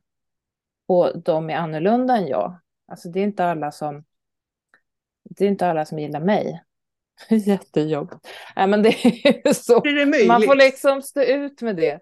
Och 0.88 1.21
de 1.23 1.50
är 1.50 1.55
annorlunda 1.55 2.17
än 2.17 2.27
jag. 2.27 2.59
Alltså 2.88 3.09
det 3.09 3.19
är 3.19 3.23
inte 3.23 3.45
alla 3.45 3.71
som, 3.71 4.05
det 5.23 5.45
är 5.45 5.50
inte 5.50 5.67
alla 5.67 5.85
som 5.85 6.00
gillar 6.00 6.19
mig. 6.19 6.63
Jättejobbigt. 7.29 8.27
Nej, 8.55 8.67
men 8.67 8.83
det 8.83 8.89
är 8.89 9.53
så. 9.53 9.77
Är 9.77 10.27
Man 10.27 10.41
får 10.41 10.55
liksom 10.55 11.01
stå 11.01 11.21
ut 11.21 11.61
med 11.61 11.75
det. 11.75 12.00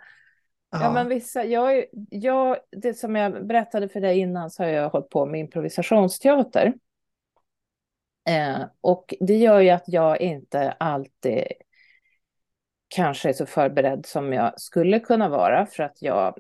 Ja, 0.72 0.82
ja 0.82 0.92
men 0.92 1.08
vissa, 1.08 1.44
jag, 1.44 1.86
jag, 2.10 2.58
det 2.72 2.94
som 2.94 3.16
jag 3.16 3.48
berättade 3.48 3.90
för 3.90 4.02
dig 4.02 4.20
innan 4.20 4.52
så 4.52 4.64
har 4.64 4.70
jag 4.70 4.90
hållit 4.90 5.10
på 5.10 5.26
med 5.26 5.40
improvisationsteater. 5.40 6.74
Eh, 8.30 8.62
och 8.82 9.14
det 9.20 9.38
gör 9.38 9.60
ju 9.60 9.70
att 9.70 9.84
jag 9.88 10.22
inte 10.22 10.72
alltid 10.72 11.44
kanske 12.90 13.30
är 13.30 13.34
så 13.34 13.46
förberedd 13.46 14.06
som 14.06 14.34
jag 14.34 14.62
skulle 14.62 15.00
kunna 15.00 15.30
vara 15.30 15.66
för 15.66 15.84
att 15.84 16.02
jag 16.02 16.40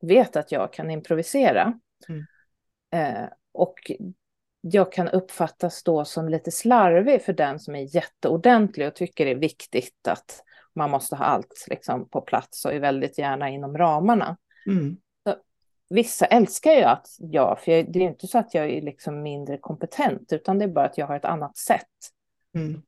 vet 0.00 0.36
att 0.36 0.52
jag 0.52 0.72
kan 0.72 0.90
improvisera. 0.90 1.78
Mm. 2.08 2.26
Eh, 2.92 3.28
och 3.52 3.92
jag 4.60 4.92
kan 4.92 5.08
uppfattas 5.08 5.82
då 5.82 6.04
som 6.04 6.28
lite 6.28 6.50
slarvig 6.50 7.22
för 7.22 7.32
den 7.32 7.60
som 7.60 7.74
är 7.74 7.94
jätteordentlig 7.94 8.86
och 8.86 8.94
tycker 8.94 9.24
det 9.24 9.30
är 9.30 9.38
viktigt 9.38 10.08
att 10.08 10.44
man 10.74 10.90
måste 10.90 11.16
ha 11.16 11.24
allt 11.24 11.66
liksom, 11.70 12.08
på 12.08 12.20
plats 12.20 12.64
och 12.64 12.74
är 12.74 12.80
väldigt 12.80 13.18
gärna 13.18 13.48
inom 13.48 13.78
ramarna. 13.78 14.36
Mm. 14.66 14.96
Så, 15.26 15.34
vissa 15.90 16.26
älskar 16.26 16.72
ju 16.72 16.82
att 16.82 17.06
jag, 17.18 17.60
för 17.60 17.72
jag, 17.72 17.92
det 17.92 17.98
är 17.98 18.02
inte 18.02 18.26
så 18.26 18.38
att 18.38 18.54
jag 18.54 18.70
är 18.70 18.82
liksom 18.82 19.22
mindre 19.22 19.58
kompetent, 19.58 20.32
utan 20.32 20.58
det 20.58 20.64
är 20.64 20.68
bara 20.68 20.84
att 20.84 20.98
jag 20.98 21.06
har 21.06 21.16
ett 21.16 21.24
annat 21.24 21.56
sätt. 21.56 21.86
Mm. 22.54 22.82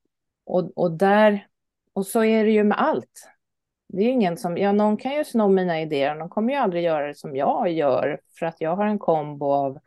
Och, 0.44 0.78
och 0.78 0.92
där 0.92 1.46
och 1.92 2.06
så 2.06 2.24
är 2.24 2.44
det 2.44 2.50
ju 2.50 2.64
med 2.64 2.80
allt. 2.80 3.28
Det 3.88 4.02
är 4.02 4.08
ingen 4.08 4.36
som, 4.36 4.56
ja 4.56 4.72
någon 4.72 4.96
kan 4.96 5.14
ju 5.14 5.24
sno 5.24 5.48
mina 5.48 5.80
idéer, 5.80 6.14
någon 6.14 6.28
kommer 6.28 6.52
ju 6.52 6.58
aldrig 6.58 6.84
göra 6.84 7.06
det 7.06 7.14
som 7.14 7.36
jag 7.36 7.72
gör, 7.72 8.20
för 8.38 8.46
att 8.46 8.60
jag 8.60 8.76
har 8.76 8.86
en 8.86 8.98
kombo 8.98 9.52
av 9.52 9.78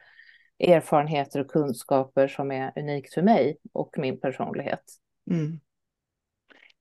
erfarenheter 0.60 1.40
och 1.40 1.52
kunskaper 1.52 2.28
som 2.28 2.52
är 2.52 2.72
unikt 2.76 3.14
för 3.14 3.22
mig 3.22 3.58
och 3.74 3.96
min 3.98 4.20
personlighet. 4.20 4.84
Mm. 5.32 5.60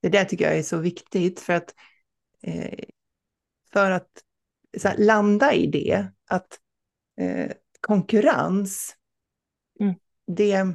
Det 0.01 0.09
där 0.09 0.25
tycker 0.25 0.45
jag 0.45 0.57
är 0.57 0.63
så 0.63 0.77
viktigt 0.77 1.39
för 1.39 1.53
att, 1.53 1.73
eh, 2.43 2.79
för 3.73 3.91
att 3.91 4.09
här, 4.83 4.97
landa 4.97 5.53
i 5.53 5.67
det, 5.67 6.05
att 6.29 6.59
eh, 7.21 7.51
konkurrens, 7.81 8.95
mm. 9.79 9.95
det, 10.27 10.65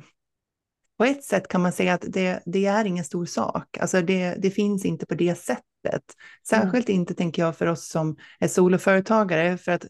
på 1.00 1.04
ett 1.04 1.25
sätt 1.25 1.49
kan 1.49 1.62
man 1.62 1.73
säga 1.73 1.95
att 1.95 2.04
det, 2.09 2.42
det 2.47 2.66
är 2.66 2.85
ingen 2.85 3.04
stor 3.04 3.26
sak. 3.26 3.78
Alltså 3.78 4.02
det, 4.02 4.35
det 4.38 4.50
finns 4.50 4.85
inte 4.85 5.07
på 5.07 5.14
det 5.14 5.35
sättet. 5.35 6.02
Särskilt 6.49 6.88
mm. 6.88 7.00
inte, 7.00 7.14
tänker 7.14 7.42
jag, 7.42 7.57
för 7.57 7.66
oss 7.66 7.88
som 7.88 8.16
är 8.40 8.49
soloföretagare, 8.49 9.59
för 9.59 9.73
att 9.73 9.87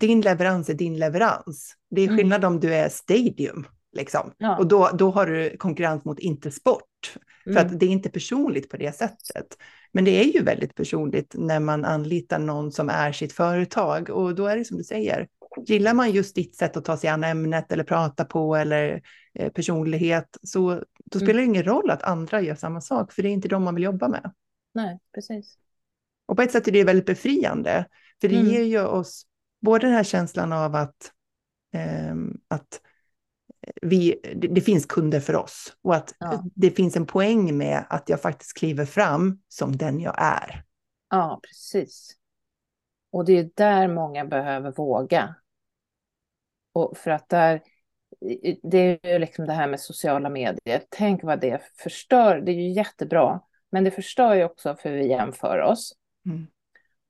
din 0.00 0.20
leverans 0.20 0.68
är 0.68 0.74
din 0.74 0.98
leverans. 0.98 1.74
Det 1.90 2.00
är 2.00 2.06
mm. 2.06 2.16
skillnad 2.16 2.44
mm. 2.44 2.52
om 2.52 2.60
du 2.60 2.74
är 2.74 2.88
stadium, 2.88 3.66
liksom. 3.96 4.32
Ja. 4.38 4.58
Och 4.58 4.66
då, 4.66 4.90
då 4.94 5.10
har 5.10 5.26
du 5.26 5.56
konkurrens 5.56 6.04
mot 6.04 6.18
inte 6.18 6.50
sport. 6.50 7.14
För 7.44 7.50
mm. 7.50 7.66
att 7.66 7.80
det 7.80 7.86
är 7.86 7.90
inte 7.90 8.10
personligt 8.10 8.70
på 8.70 8.76
det 8.76 8.96
sättet. 8.96 9.46
Men 9.92 10.04
det 10.04 10.20
är 10.20 10.24
ju 10.24 10.42
väldigt 10.42 10.74
personligt 10.74 11.34
när 11.38 11.60
man 11.60 11.84
anlitar 11.84 12.38
någon 12.38 12.72
som 12.72 12.88
är 12.88 13.12
sitt 13.12 13.32
företag. 13.32 14.10
Och 14.10 14.34
då 14.34 14.46
är 14.46 14.56
det 14.56 14.64
som 14.64 14.76
du 14.76 14.84
säger, 14.84 15.28
gillar 15.56 15.94
man 15.94 16.10
just 16.10 16.34
ditt 16.34 16.56
sätt 16.56 16.76
att 16.76 16.84
ta 16.84 16.96
sig 16.96 17.10
an 17.10 17.24
ämnet 17.24 17.72
eller 17.72 17.84
prata 17.84 18.24
på 18.24 18.56
eller 18.56 19.02
eh, 19.34 19.52
personlighet, 19.52 20.38
så 20.42 20.68
då 21.04 21.18
mm. 21.18 21.26
spelar 21.26 21.40
det 21.40 21.46
ingen 21.46 21.64
roll 21.64 21.90
att 21.90 22.02
andra 22.02 22.40
gör 22.40 22.54
samma 22.54 22.80
sak, 22.80 23.12
för 23.12 23.22
det 23.22 23.28
är 23.28 23.32
inte 23.32 23.48
de 23.48 23.64
man 23.64 23.74
vill 23.74 23.84
jobba 23.84 24.08
med. 24.08 24.32
Nej, 24.74 24.98
precis. 25.14 25.58
Och 26.26 26.36
på 26.36 26.42
ett 26.42 26.52
sätt 26.52 26.68
är 26.68 26.72
det 26.72 26.84
väldigt 26.84 27.06
befriande, 27.06 27.86
för 28.20 28.28
det 28.28 28.36
mm. 28.36 28.52
ger 28.52 28.62
ju 28.62 28.80
oss 28.80 29.26
både 29.60 29.86
den 29.86 29.94
här 29.94 30.04
känslan 30.04 30.52
av 30.52 30.74
att, 30.74 31.12
eh, 31.74 32.14
att 32.48 32.80
vi, 33.82 34.20
det, 34.36 34.48
det, 34.48 34.60
finns 34.60 34.86
kunder 34.86 35.20
för 35.20 35.36
oss 35.36 35.76
och 35.82 35.94
att 35.94 36.14
ja. 36.18 36.44
det 36.54 36.70
finns 36.70 36.96
en 36.96 37.06
poäng 37.06 37.56
med 37.56 37.84
att 37.88 38.08
jag 38.08 38.20
faktiskt 38.20 38.58
kliver 38.58 38.84
fram 38.84 39.40
som 39.48 39.76
den 39.76 40.00
jag 40.00 40.14
är. 40.18 40.64
Ja, 41.10 41.40
precis. 41.42 42.16
Och 43.10 43.24
det 43.24 43.38
är 43.38 43.50
där 43.54 43.88
många 43.88 44.24
behöver 44.24 44.72
våga. 44.72 45.34
Och 46.72 46.96
för 46.96 47.10
att 47.10 47.28
där, 47.28 47.62
det 48.62 48.78
är 48.78 49.12
ju 49.12 49.18
liksom 49.18 49.46
det 49.46 49.52
här 49.52 49.68
med 49.68 49.80
sociala 49.80 50.28
medier. 50.28 50.82
Tänk 50.88 51.22
vad 51.22 51.40
det 51.40 51.62
förstör. 51.78 52.40
Det 52.40 52.52
är 52.52 52.54
ju 52.54 52.72
jättebra, 52.72 53.40
men 53.70 53.84
det 53.84 53.90
förstör 53.90 54.34
ju 54.34 54.44
också 54.44 54.76
för 54.76 54.90
vi 54.90 55.08
jämför 55.08 55.58
oss. 55.58 55.96
Mm. 56.26 56.46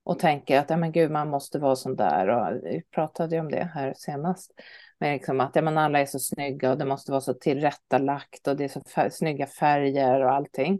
Och 0.03 0.19
tänker 0.19 0.59
att, 0.59 0.71
ja 0.71 0.77
men 0.77 0.93
gud, 0.93 1.11
man 1.11 1.29
måste 1.29 1.59
vara 1.59 1.77
sån 1.77 1.97
där. 1.97 2.29
Och 2.29 2.57
vi 2.65 2.83
pratade 2.91 3.35
ju 3.35 3.41
om 3.41 3.51
det 3.51 3.71
här 3.75 3.95
senast. 3.97 4.53
Men 4.99 5.13
liksom 5.13 5.41
att 5.41 5.57
ja, 5.57 5.63
men 5.63 5.79
alla 5.79 6.01
är 6.01 6.07
så 6.07 6.19
snygga 6.19 6.71
och 6.71 6.79
det 6.79 6.85
måste 6.85 7.11
vara 7.11 7.21
så 7.21 7.35
tillrättalagt 7.35 8.47
och 8.47 8.57
det 8.57 8.65
är 8.65 8.69
så 8.69 8.81
fär 8.81 9.11
snygga 9.11 9.47
färger 9.47 10.21
och 10.21 10.33
allting. 10.33 10.79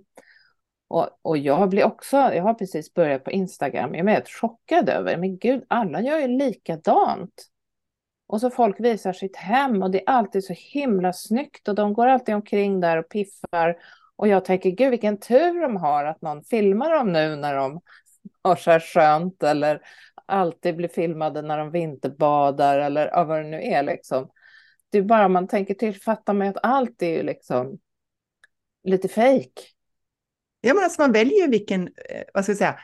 Och, 0.91 1.09
och 1.23 1.39
jag 1.39 1.69
blir 1.69 1.85
också, 1.85 2.17
jag 2.17 2.43
har 2.43 2.55
precis 2.55 2.95
börjat 2.95 3.25
på 3.25 3.31
Instagram, 3.31 3.95
jag 3.95 4.09
är 4.09 4.13
helt 4.13 4.29
chockad 4.29 4.89
över, 4.89 5.17
men 5.17 5.39
gud, 5.39 5.65
alla 5.69 6.01
gör 6.01 6.19
ju 6.19 6.29
likadant. 6.29 7.47
Och 8.27 8.41
så 8.41 8.51
folk 8.51 8.81
visar 8.81 9.13
sitt 9.13 9.37
hem 9.37 9.83
och 9.83 9.91
det 9.91 10.01
är 10.01 10.13
alltid 10.13 10.45
så 10.45 10.55
himla 10.57 11.13
snyggt 11.13 11.69
och 11.69 11.75
de 11.75 11.93
går 11.93 12.07
alltid 12.07 12.35
omkring 12.35 12.81
där 12.81 12.97
och 12.97 13.09
piffar. 13.09 13.77
Och 14.17 14.29
jag 14.29 14.45
tänker, 14.45 14.71
gud 14.71 14.91
vilken 14.91 15.21
tur 15.21 15.63
de 15.63 15.77
har 15.77 16.05
att 16.05 16.23
någon 16.23 16.45
filmar 16.45 16.91
dem 16.91 17.13
nu 17.13 17.37
när 17.37 17.57
de 17.57 17.81
har 18.43 18.57
så 18.57 18.71
här 18.71 18.81
skönt 18.81 19.43
eller 19.43 19.81
alltid 20.27 20.77
blir 20.77 20.89
filmade 20.89 21.43
när 21.43 21.59
de 21.59 21.71
vinterbadar 21.71 22.79
eller 22.79 23.25
vad 23.25 23.45
det 23.45 23.49
nu 23.49 23.63
är 23.63 23.83
liksom. 23.83 24.31
det 24.91 24.99
är 24.99 25.03
bara 25.03 25.27
om 25.27 25.33
man 25.33 25.49
tänker 25.49 25.75
till 25.75 26.01
fattar 26.01 26.35
man 26.35 26.49
att 26.49 26.59
allt 26.63 27.03
är 27.03 27.11
ju 27.11 27.23
liksom 27.23 27.79
lite 28.85 29.09
fejk. 29.09 29.77
Ja, 30.61 30.75
men 30.75 30.85
alltså 30.85 31.03
man 31.03 31.13
väljer 31.13 31.49
vilken, 31.49 31.83
eh, 31.83 32.23
vad 32.35 32.45
ska 32.45 32.51
jag 32.51 32.59
säga, 32.59 32.79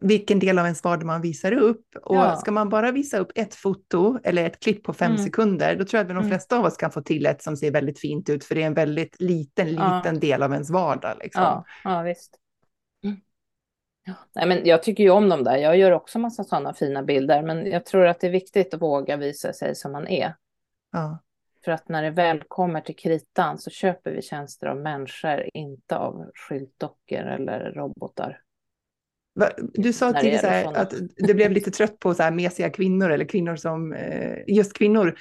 vilken 0.00 0.38
del 0.38 0.58
av 0.58 0.64
ens 0.64 0.84
vardag 0.84 1.06
man 1.06 1.22
visar 1.22 1.52
upp. 1.52 1.84
Och 2.02 2.16
ja. 2.16 2.36
ska 2.36 2.50
man 2.50 2.68
bara 2.68 2.92
visa 2.92 3.18
upp 3.18 3.32
ett 3.34 3.54
foto 3.54 4.18
eller 4.24 4.44
ett 4.46 4.60
klipp 4.60 4.82
på 4.82 4.92
fem 4.92 5.12
mm. 5.12 5.24
sekunder, 5.24 5.76
då 5.76 5.84
tror 5.84 5.98
jag 5.98 6.02
att 6.02 6.08
de 6.08 6.16
mm. 6.16 6.28
flesta 6.28 6.58
av 6.58 6.64
oss 6.64 6.76
kan 6.76 6.90
få 6.90 7.00
till 7.02 7.26
ett 7.26 7.42
som 7.42 7.56
ser 7.56 7.70
väldigt 7.70 8.00
fint 8.00 8.28
ut, 8.28 8.44
för 8.44 8.54
det 8.54 8.62
är 8.62 8.66
en 8.66 8.74
väldigt 8.74 9.20
liten, 9.20 9.68
liten 9.68 10.14
ja. 10.14 10.20
del 10.20 10.42
av 10.42 10.52
ens 10.52 10.70
vardag. 10.70 11.16
Liksom. 11.22 11.42
Ja, 11.42 11.64
ja 11.84 12.02
visst. 12.02 12.36
Mm. 13.04 13.16
Nej, 14.34 14.48
men 14.48 14.66
jag 14.66 14.82
tycker 14.82 15.04
ju 15.04 15.10
om 15.10 15.28
dem 15.28 15.44
där. 15.44 15.56
Jag 15.56 15.76
gör 15.76 15.90
också 15.90 16.18
massa 16.18 16.44
sådana 16.44 16.74
fina 16.74 17.02
bilder, 17.02 17.42
men 17.42 17.66
jag 17.66 17.84
tror 17.84 18.06
att 18.06 18.20
det 18.20 18.26
är 18.26 18.30
viktigt 18.30 18.74
att 18.74 18.82
våga 18.82 19.16
visa 19.16 19.52
sig 19.52 19.74
som 19.74 19.92
man 19.92 20.08
är. 20.08 20.34
Ja. 20.92 21.18
För 21.64 21.72
att 21.72 21.88
när 21.88 22.02
det 22.02 22.10
väl 22.10 22.42
kommer 22.48 22.80
till 22.80 22.96
kritan 22.96 23.58
så 23.58 23.70
köper 23.70 24.10
vi 24.10 24.22
tjänster 24.22 24.66
av 24.66 24.76
människor, 24.76 25.48
inte 25.54 25.96
av 25.96 26.30
skyltdockor 26.34 27.18
eller 27.18 27.72
robotar. 27.72 28.40
Du 29.72 29.92
sa 29.92 30.12
tidigare 30.12 30.68
att 30.68 30.94
det 31.16 31.34
blev 31.34 31.52
lite 31.52 31.70
trött 31.70 31.98
på 31.98 32.14
så 32.14 32.22
här 32.22 32.30
mesiga 32.30 32.70
kvinnor 32.70 33.10
eller 33.10 33.24
kvinnor 33.24 33.56
som, 33.56 33.92
eh, 33.92 34.38
just 34.46 34.78
kvinnor. 34.78 35.18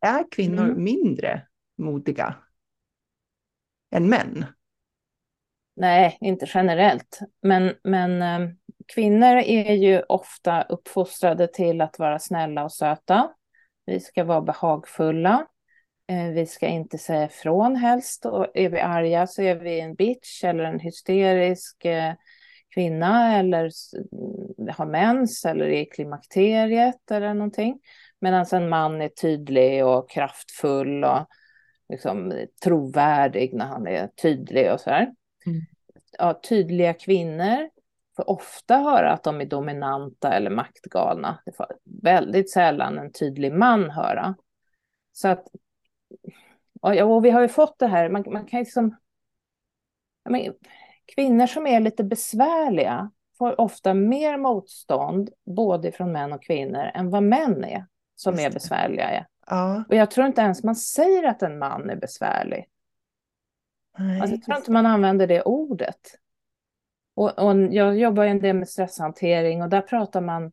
Är 0.00 0.24
kvinnor 0.30 0.64
mm. 0.64 0.84
mindre 0.84 1.42
modiga 1.78 2.36
än 3.94 4.08
män? 4.08 4.46
Nej, 5.76 6.18
inte 6.20 6.46
generellt. 6.54 7.18
Men, 7.42 7.74
men 7.84 8.22
eh, 8.22 8.50
kvinnor 8.94 9.36
är 9.36 9.74
ju 9.74 10.02
ofta 10.02 10.62
uppfostrade 10.62 11.46
till 11.46 11.80
att 11.80 11.98
vara 11.98 12.18
snälla 12.18 12.64
och 12.64 12.72
söta. 12.72 13.30
Vi 13.86 14.00
ska 14.00 14.24
vara 14.24 14.40
behagfulla. 14.40 15.46
Eh, 16.06 16.28
vi 16.28 16.46
ska 16.46 16.66
inte 16.66 16.98
säga 16.98 17.24
ifrån 17.24 17.76
helst. 17.76 18.26
Och 18.26 18.46
är 18.54 18.68
vi 18.68 18.80
arga 18.80 19.26
så 19.26 19.42
är 19.42 19.54
vi 19.54 19.80
en 19.80 19.94
bitch 19.94 20.44
eller 20.44 20.64
en 20.64 20.80
hysterisk 20.80 21.86
kvinna 22.74 23.38
eller 23.38 23.70
har 24.72 24.86
mens 24.86 25.44
eller 25.44 25.64
är 25.64 25.80
i 25.80 25.86
klimakteriet 25.86 27.10
eller 27.10 27.34
någonting. 27.34 27.80
Medan 28.20 28.46
en 28.52 28.68
man 28.68 29.02
är 29.02 29.08
tydlig 29.08 29.84
och 29.86 30.10
kraftfull 30.10 31.04
och 31.04 31.26
liksom 31.88 32.32
trovärdig 32.64 33.54
när 33.54 33.66
han 33.66 33.86
är 33.86 34.06
tydlig 34.06 34.72
och 34.72 34.80
så 34.80 34.90
här. 34.90 35.02
Mm. 35.46 35.60
Ja, 36.18 36.40
tydliga 36.48 36.94
kvinnor 36.94 37.68
får 38.16 38.30
ofta 38.30 38.76
höra 38.76 39.12
att 39.12 39.22
de 39.22 39.40
är 39.40 39.44
dominanta 39.44 40.32
eller 40.32 40.50
maktgalna. 40.50 41.42
Det 41.44 41.52
får 41.52 41.66
väldigt 42.02 42.50
sällan 42.50 42.98
en 42.98 43.12
tydlig 43.12 43.52
man 43.52 43.90
höra. 43.90 44.34
Så 45.12 45.28
att, 45.28 45.46
och 46.80 47.24
vi 47.24 47.30
har 47.30 47.40
ju 47.40 47.48
fått 47.48 47.78
det 47.78 47.86
här, 47.86 48.08
man, 48.08 48.24
man 48.26 48.46
kan 48.46 48.60
liksom... 48.60 48.96
Men, 50.28 50.54
Kvinnor 51.14 51.46
som 51.46 51.66
är 51.66 51.80
lite 51.80 52.04
besvärliga 52.04 53.10
får 53.38 53.60
ofta 53.60 53.94
mer 53.94 54.36
motstånd, 54.36 55.30
både 55.46 55.92
från 55.92 56.12
män 56.12 56.32
och 56.32 56.42
kvinnor, 56.42 56.90
än 56.94 57.10
vad 57.10 57.22
män 57.22 57.64
är 57.64 57.86
som 58.14 58.38
är 58.38 58.50
besvärliga. 58.50 59.08
Är. 59.08 59.26
Ja. 59.46 59.84
Och 59.88 59.94
jag 59.94 60.10
tror 60.10 60.26
inte 60.26 60.40
ens 60.40 60.64
man 60.64 60.76
säger 60.76 61.22
att 61.22 61.42
en 61.42 61.58
man 61.58 61.90
är 61.90 61.96
besvärlig. 61.96 62.66
Nej, 63.98 64.20
alltså, 64.20 64.36
jag 64.36 64.44
tror 64.44 64.56
inte 64.56 64.72
man 64.72 64.86
använder 64.86 65.26
det 65.26 65.42
ordet. 65.42 66.00
Och, 67.14 67.38
och 67.38 67.56
jag 67.56 67.98
jobbar 67.98 68.24
ju 68.24 68.30
en 68.30 68.40
del 68.40 68.56
med 68.56 68.68
stresshantering 68.68 69.62
och 69.62 69.68
där 69.68 69.80
pratar 69.80 70.20
man 70.20 70.52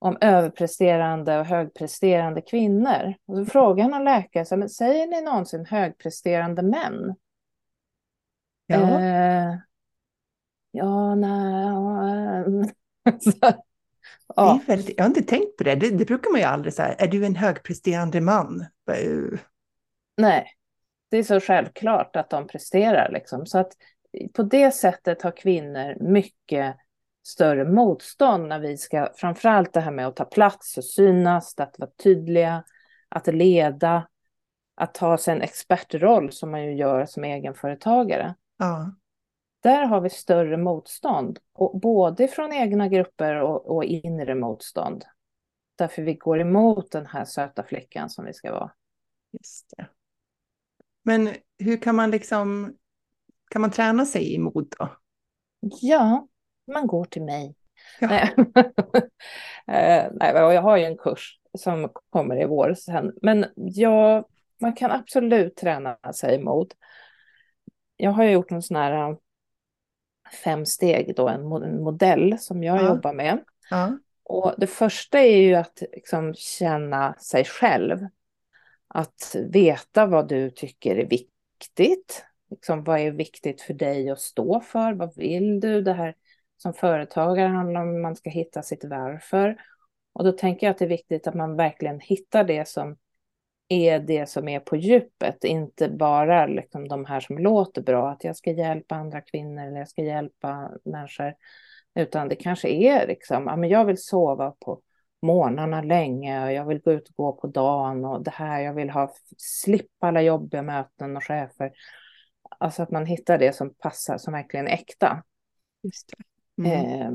om 0.00 0.18
överpresterande 0.20 1.38
och 1.38 1.46
högpresterande 1.46 2.40
kvinnor. 2.40 3.14
Och 3.26 3.36
då 3.36 3.44
frågar 3.44 3.90
en 3.90 4.04
läkare, 4.04 4.44
så, 4.44 4.56
men 4.56 4.68
säger 4.68 5.06
ni 5.06 5.22
någonsin 5.22 5.66
högpresterande 5.66 6.62
män? 6.62 7.14
Ja. 8.66 9.00
Eh, 9.00 9.54
Ja, 10.70 11.14
nej. 11.14 11.64
ja. 14.36 14.60
väldigt, 14.66 14.96
jag 14.96 15.04
har 15.04 15.08
inte 15.08 15.22
tänkt 15.22 15.56
på 15.56 15.64
det. 15.64 15.74
det. 15.74 15.90
det. 15.90 16.04
brukar 16.04 16.30
man 16.30 16.40
ju 16.40 16.46
aldrig 16.46 16.74
säga. 16.74 16.94
Är 16.94 17.08
du 17.08 17.26
en 17.26 17.36
högpresterande 17.36 18.20
man? 18.20 18.66
Nej, 20.16 20.46
det 21.10 21.16
är 21.16 21.22
så 21.22 21.40
självklart 21.40 22.16
att 22.16 22.30
de 22.30 22.46
presterar. 22.46 23.12
Liksom. 23.12 23.46
Så 23.46 23.58
att 23.58 23.72
på 24.32 24.42
det 24.42 24.70
sättet 24.70 25.22
har 25.22 25.36
kvinnor 25.36 25.96
mycket 26.00 26.76
större 27.30 27.64
motstånd 27.64 28.48
när 28.48 28.60
vi 28.60 28.76
ska, 28.76 29.08
framförallt 29.16 29.72
det 29.72 29.80
här 29.80 29.90
med 29.90 30.06
att 30.06 30.16
ta 30.16 30.24
plats 30.24 30.76
och 30.78 30.84
synas, 30.84 31.54
att 31.58 31.78
vara 31.78 31.90
tydliga, 32.02 32.64
att 33.08 33.26
leda, 33.26 34.08
att 34.74 34.94
ta 34.94 35.18
sig 35.18 35.34
en 35.34 35.42
expertroll 35.42 36.32
som 36.32 36.50
man 36.50 36.64
ju 36.64 36.74
gör 36.74 37.06
som 37.06 37.24
egenföretagare. 37.24 38.34
Ja. 38.56 38.94
Där 39.62 39.84
har 39.84 40.00
vi 40.00 40.10
större 40.10 40.56
motstånd, 40.56 41.38
och 41.52 41.80
både 41.80 42.28
från 42.28 42.52
egna 42.52 42.88
grupper 42.88 43.34
och, 43.34 43.76
och 43.76 43.84
inre 43.84 44.34
motstånd. 44.34 45.04
Därför 45.76 46.02
vi 46.02 46.14
går 46.14 46.40
emot 46.40 46.92
den 46.92 47.06
här 47.06 47.24
söta 47.24 47.62
flickan 47.62 48.10
som 48.10 48.24
vi 48.24 48.32
ska 48.32 48.52
vara. 48.52 48.72
Just 49.32 49.74
det. 49.76 49.86
Men 51.02 51.34
hur 51.58 51.76
kan 51.76 51.94
man 51.94 52.10
liksom, 52.10 52.76
kan 53.50 53.62
man 53.62 53.70
träna 53.70 54.06
sig 54.06 54.34
i 54.34 54.38
mod 54.38 54.74
då? 54.78 54.88
Ja, 55.60 56.28
man 56.72 56.86
går 56.86 57.04
till 57.04 57.22
mig. 57.22 57.54
Ja. 58.00 58.08
Nej. 58.08 58.34
Eh, 59.66 60.06
jag 60.22 60.62
har 60.62 60.76
ju 60.76 60.84
en 60.84 60.96
kurs 60.96 61.38
som 61.58 61.88
kommer 62.10 62.42
i 62.42 62.46
vår 62.46 62.74
sen. 62.74 63.12
Men 63.22 63.46
ja, 63.54 64.28
man 64.60 64.72
kan 64.72 64.90
absolut 64.90 65.56
träna 65.56 65.98
sig 66.14 66.34
i 66.34 66.38
mod. 66.38 66.74
Jag 67.96 68.10
har 68.10 68.24
gjort 68.24 68.50
en 68.50 68.62
sån 68.62 68.76
här 68.76 69.16
fem 70.44 70.66
steg, 70.66 71.14
då, 71.16 71.28
en 71.28 71.82
modell 71.82 72.38
som 72.38 72.62
jag 72.62 72.76
ja. 72.76 72.88
jobbar 72.88 73.12
med. 73.12 73.38
Ja. 73.70 73.98
Och 74.24 74.54
det 74.58 74.66
första 74.66 75.18
är 75.18 75.36
ju 75.36 75.54
att 75.54 75.82
liksom 75.92 76.34
känna 76.34 77.14
sig 77.14 77.44
själv. 77.44 78.06
Att 78.88 79.36
veta 79.48 80.06
vad 80.06 80.28
du 80.28 80.50
tycker 80.50 80.96
är 80.96 81.06
viktigt. 81.06 82.24
Liksom, 82.50 82.84
vad 82.84 83.00
är 83.00 83.10
viktigt 83.10 83.60
för 83.60 83.74
dig 83.74 84.10
att 84.10 84.20
stå 84.20 84.60
för? 84.60 84.92
Vad 84.92 85.16
vill 85.16 85.60
du? 85.60 85.82
Det 85.82 85.92
här 85.92 86.14
som 86.62 86.74
företagare 86.74 87.48
handlar 87.48 87.82
om 87.82 87.94
att 87.94 88.02
man 88.02 88.16
ska 88.16 88.30
hitta 88.30 88.62
sitt 88.62 88.84
varför. 88.84 89.56
Och 90.12 90.24
då 90.24 90.32
tänker 90.32 90.66
jag 90.66 90.70
att 90.70 90.78
det 90.78 90.84
är 90.84 90.88
viktigt 90.88 91.26
att 91.26 91.34
man 91.34 91.56
verkligen 91.56 92.00
hittar 92.00 92.44
det 92.44 92.68
som 92.68 92.96
är 93.68 93.98
det 93.98 94.28
som 94.28 94.48
är 94.48 94.60
på 94.60 94.76
djupet, 94.76 95.44
inte 95.44 95.88
bara 95.88 96.46
liksom 96.46 96.88
de 96.88 97.04
här 97.04 97.20
som 97.20 97.38
låter 97.38 97.82
bra, 97.82 98.10
att 98.10 98.24
jag 98.24 98.36
ska 98.36 98.50
hjälpa 98.50 98.94
andra 98.94 99.20
kvinnor 99.20 99.66
eller 99.66 99.78
jag 99.78 99.88
ska 99.88 100.02
hjälpa 100.02 100.70
människor, 100.84 101.34
utan 101.94 102.28
det 102.28 102.36
kanske 102.36 102.68
är 102.68 103.06
liksom, 103.06 103.46
ja, 103.46 103.56
men 103.56 103.68
jag 103.68 103.84
vill 103.84 104.02
sova 104.02 104.54
på 104.64 104.80
morgnarna 105.22 105.82
länge 105.82 106.44
och 106.44 106.52
jag 106.52 106.66
vill 106.66 106.80
gå 106.80 106.92
ut 106.92 107.08
och 107.08 107.16
gå 107.16 107.32
på 107.32 107.46
dagen 107.46 108.04
och 108.04 108.24
det 108.24 108.30
här, 108.30 108.60
jag 108.60 108.74
vill 108.74 108.90
ha, 108.90 109.14
slippa 109.36 110.06
alla 110.06 110.22
jobbiga 110.22 110.62
möten 110.62 111.16
och 111.16 111.24
chefer. 111.24 111.72
Alltså 112.58 112.82
att 112.82 112.90
man 112.90 113.06
hittar 113.06 113.38
det 113.38 113.52
som 113.52 113.74
passar, 113.74 114.18
som 114.18 114.32
verkligen 114.32 114.68
är 114.68 114.72
äkta. 114.72 115.22
Just 115.82 116.12
mm. 116.66 117.00
eh, 117.00 117.10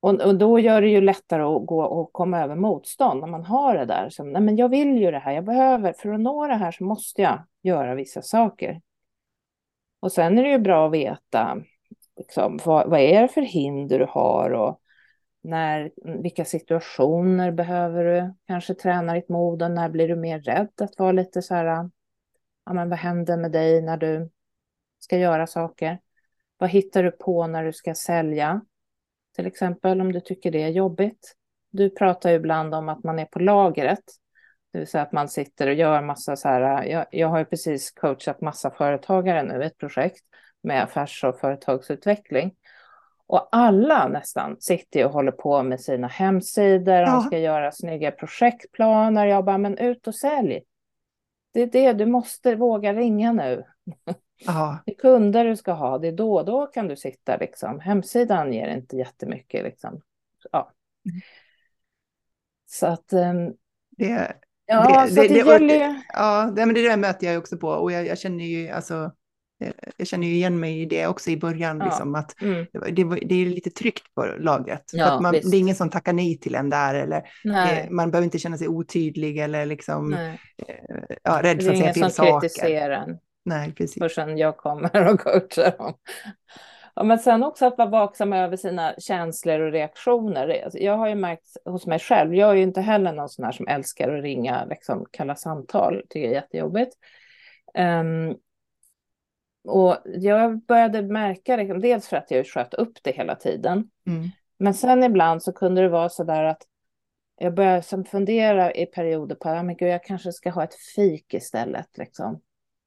och, 0.00 0.20
och, 0.20 0.38
då 0.38 0.58
gör 0.58 0.82
det 0.82 0.88
ju 0.88 1.00
lättare 1.00 1.42
att 1.42 1.66
gå 1.66 1.82
och 1.82 2.12
komma 2.12 2.42
över 2.42 2.56
motstånd 2.56 3.20
när 3.20 3.28
man 3.28 3.44
har 3.44 3.74
det 3.74 3.84
där. 3.84 4.10
Som, 4.10 4.32
nej 4.32 4.42
men 4.42 4.56
jag 4.56 4.68
vill 4.68 4.98
ju 4.98 5.10
det 5.10 5.18
här, 5.18 5.32
jag 5.32 5.44
behöver, 5.44 5.92
för 5.92 6.12
att 6.12 6.20
nå 6.20 6.46
det 6.46 6.54
här 6.54 6.72
så 6.72 6.84
måste 6.84 7.22
jag 7.22 7.42
göra 7.62 7.94
vissa 7.94 8.22
saker. 8.22 8.80
Och 10.00 10.12
sen 10.12 10.38
är 10.38 10.42
det 10.42 10.50
ju 10.50 10.58
bra 10.58 10.86
att 10.86 10.92
veta 10.92 11.62
liksom, 12.16 12.58
vad, 12.64 12.90
vad 12.90 13.00
är 13.00 13.22
det 13.22 13.28
för 13.28 13.40
hinder 13.42 13.98
du 13.98 14.06
har 14.08 14.50
och 14.50 14.80
när, 15.42 15.92
vilka 16.22 16.44
situationer 16.44 17.50
behöver 17.50 18.04
du 18.04 18.34
kanske 18.46 18.74
träna 18.74 19.14
ditt 19.14 19.28
mod 19.28 19.62
och 19.62 19.70
när 19.70 19.88
blir 19.88 20.08
du 20.08 20.16
mer 20.16 20.40
rädd 20.40 20.70
att 20.80 20.98
vara 20.98 21.12
lite 21.12 21.42
så 21.42 21.54
här, 21.54 21.90
ja 22.64 22.72
men 22.72 22.88
vad 22.88 22.98
händer 22.98 23.36
med 23.36 23.52
dig 23.52 23.82
när 23.82 23.96
du 23.96 24.30
ska 24.98 25.18
göra 25.18 25.46
saker? 25.46 25.98
Vad 26.62 26.70
hittar 26.70 27.02
du 27.02 27.10
på 27.10 27.46
när 27.46 27.64
du 27.64 27.72
ska 27.72 27.94
sälja? 27.94 28.60
till 29.36 29.46
exempel, 29.46 30.00
om 30.00 30.12
du 30.12 30.20
tycker 30.20 30.50
det 30.50 30.62
är 30.62 30.68
jobbigt. 30.68 31.34
Du 31.70 31.90
pratar 31.90 32.30
ju 32.30 32.36
ibland 32.36 32.74
om 32.74 32.88
att 32.88 33.04
man 33.04 33.18
är 33.18 33.24
på 33.24 33.38
lagret, 33.38 34.02
det 34.72 34.78
vill 34.78 34.88
säga 34.88 35.02
att 35.02 35.12
man 35.12 35.28
sitter 35.28 35.66
och 35.66 35.74
gör 35.74 36.02
massa 36.02 36.36
så 36.36 36.48
här, 36.48 36.84
jag, 36.84 37.06
jag 37.10 37.28
har 37.28 37.38
ju 37.38 37.44
precis 37.44 37.90
coachat 37.90 38.40
massa 38.40 38.70
företagare 38.70 39.42
nu, 39.42 39.64
ett 39.64 39.78
projekt 39.78 40.24
med 40.62 40.82
affärs 40.82 41.24
och 41.24 41.38
företagsutveckling. 41.38 42.54
Och 43.26 43.48
alla 43.52 44.08
nästan 44.08 44.56
sitter 44.60 45.04
och 45.04 45.12
håller 45.12 45.32
på 45.32 45.62
med 45.62 45.80
sina 45.80 46.08
hemsidor, 46.08 46.94
ja. 46.94 47.12
de 47.12 47.20
ska 47.22 47.38
göra 47.38 47.72
snygga 47.72 48.10
projektplaner. 48.10 49.26
Jag 49.26 49.44
bara, 49.44 49.58
men 49.58 49.78
ut 49.78 50.08
och 50.08 50.14
sälj. 50.14 50.62
Det 51.52 51.62
är 51.62 51.66
det, 51.66 51.92
du 51.92 52.06
måste 52.06 52.54
våga 52.56 52.92
ringa 52.92 53.32
nu. 53.32 53.64
Aha. 54.48 54.78
Det 54.86 54.92
är 54.92 54.96
kunder 54.96 55.44
du 55.44 55.56
ska 55.56 55.72
ha, 55.72 55.98
det 55.98 56.08
är 56.08 56.12
då 56.12 56.34
och 56.34 56.44
då 56.44 56.66
kan 56.66 56.88
du 56.88 56.96
sitta 56.96 57.36
liksom. 57.36 57.80
Hemsidan 57.80 58.52
ger 58.52 58.68
inte 58.68 58.96
jättemycket 58.96 59.64
liksom. 59.64 60.00
Ja. 60.52 60.72
Mm. 61.10 61.20
Så 62.66 62.86
att... 62.86 63.12
Um, 63.12 63.54
det... 63.90 64.36
Ja, 64.66 65.04
det, 65.04 65.14
så 65.14 65.22
det, 65.22 65.28
det, 65.28 65.38
gäller 65.38 65.74
ju... 65.74 66.02
Ja, 66.12 66.52
det, 66.56 66.66
men 66.66 66.74
det 66.74 66.88
där 66.88 66.96
möter 66.96 67.26
jag 67.26 67.38
också 67.38 67.56
på 67.56 67.68
och 67.68 67.92
jag, 67.92 68.06
jag 68.06 68.18
känner 68.18 68.44
ju 68.44 68.68
alltså 68.68 69.12
jag 69.96 70.06
känner 70.06 70.26
ju 70.26 70.34
igen 70.34 70.60
mig 70.60 70.82
i 70.82 70.86
det 70.86 71.06
också 71.06 71.30
i 71.30 71.36
början, 71.36 71.78
ja. 71.78 71.84
liksom, 71.84 72.14
att 72.14 72.42
mm. 72.42 72.66
det, 72.72 73.26
det, 73.26 73.34
är 73.34 73.46
lite 73.46 73.70
tryggt 73.70 74.14
på 74.14 74.24
lagret. 74.24 74.90
Ja, 74.92 75.10
att 75.10 75.22
man, 75.22 75.32
det 75.32 75.56
är 75.56 75.58
ingen 75.58 75.74
som 75.74 75.90
tackar 75.90 76.12
nej 76.12 76.38
till 76.38 76.54
en 76.54 76.70
där, 76.70 76.94
eller 76.94 77.16
eh, 77.44 77.90
man 77.90 78.10
behöver 78.10 78.24
inte 78.24 78.38
känna 78.38 78.58
sig 78.58 78.68
otydlig 78.68 79.38
eller 79.38 79.66
liksom, 79.66 80.14
eh, 80.14 80.34
ja, 81.22 81.40
rädd 81.42 81.62
för 81.62 81.72
att 81.72 81.78
säga 81.78 81.94
fel 81.94 82.10
saker. 82.10 82.22
Det 82.22 82.28
är 82.28 82.30
ingen 82.30 82.40
som 82.40 82.40
kritiserar 82.40 82.90
en. 82.90 83.18
Nej, 83.44 83.74
precis. 83.74 84.14
Förrän 84.14 84.38
jag 84.38 84.56
kommer 84.56 85.12
och 85.12 85.20
coachar 85.20 85.78
dem. 85.78 85.94
Ja, 86.94 87.02
men 87.02 87.18
sen 87.18 87.44
också 87.44 87.66
att 87.66 87.78
vara 87.78 87.88
vaksam 87.88 88.32
över 88.32 88.56
sina 88.56 88.94
känslor 88.98 89.60
och 89.60 89.72
reaktioner. 89.72 90.62
Alltså, 90.64 90.78
jag 90.78 90.96
har 90.96 91.08
ju 91.08 91.14
märkt 91.14 91.46
hos 91.64 91.86
mig 91.86 91.98
själv, 91.98 92.34
jag 92.34 92.50
är 92.50 92.54
ju 92.54 92.62
inte 92.62 92.80
heller 92.80 93.12
någon 93.12 93.28
sån 93.28 93.44
här 93.44 93.52
som 93.52 93.68
älskar 93.68 94.14
att 94.14 94.22
ringa 94.22 94.64
liksom, 94.64 95.06
kalla 95.10 95.36
samtal, 95.36 96.02
tycker 96.08 96.20
jag 96.20 96.30
är 96.30 96.34
jättejobbigt. 96.34 96.96
Um, 97.78 98.36
och 99.64 99.96
jag 100.04 100.64
började 100.64 101.02
märka, 101.02 101.56
liksom, 101.56 101.80
dels 101.80 102.08
för 102.08 102.16
att 102.16 102.30
jag 102.30 102.46
sköt 102.46 102.74
upp 102.74 102.98
det 103.02 103.12
hela 103.12 103.34
tiden, 103.34 103.90
mm. 104.06 104.28
men 104.58 104.74
sen 104.74 105.04
ibland 105.04 105.42
så 105.42 105.52
kunde 105.52 105.82
det 105.82 105.88
vara 105.88 106.08
så 106.08 106.24
där 106.24 106.44
att 106.44 106.62
jag 107.36 107.54
började 107.54 108.04
fundera 108.04 108.72
i 108.72 108.86
perioder 108.86 109.36
på 109.36 109.48
att 109.48 109.80
jag 109.80 110.04
kanske 110.04 110.32
ska 110.32 110.50
ha 110.50 110.64
ett 110.64 110.74
fik 110.74 111.34
istället. 111.34 111.98
Liksom 111.98 112.40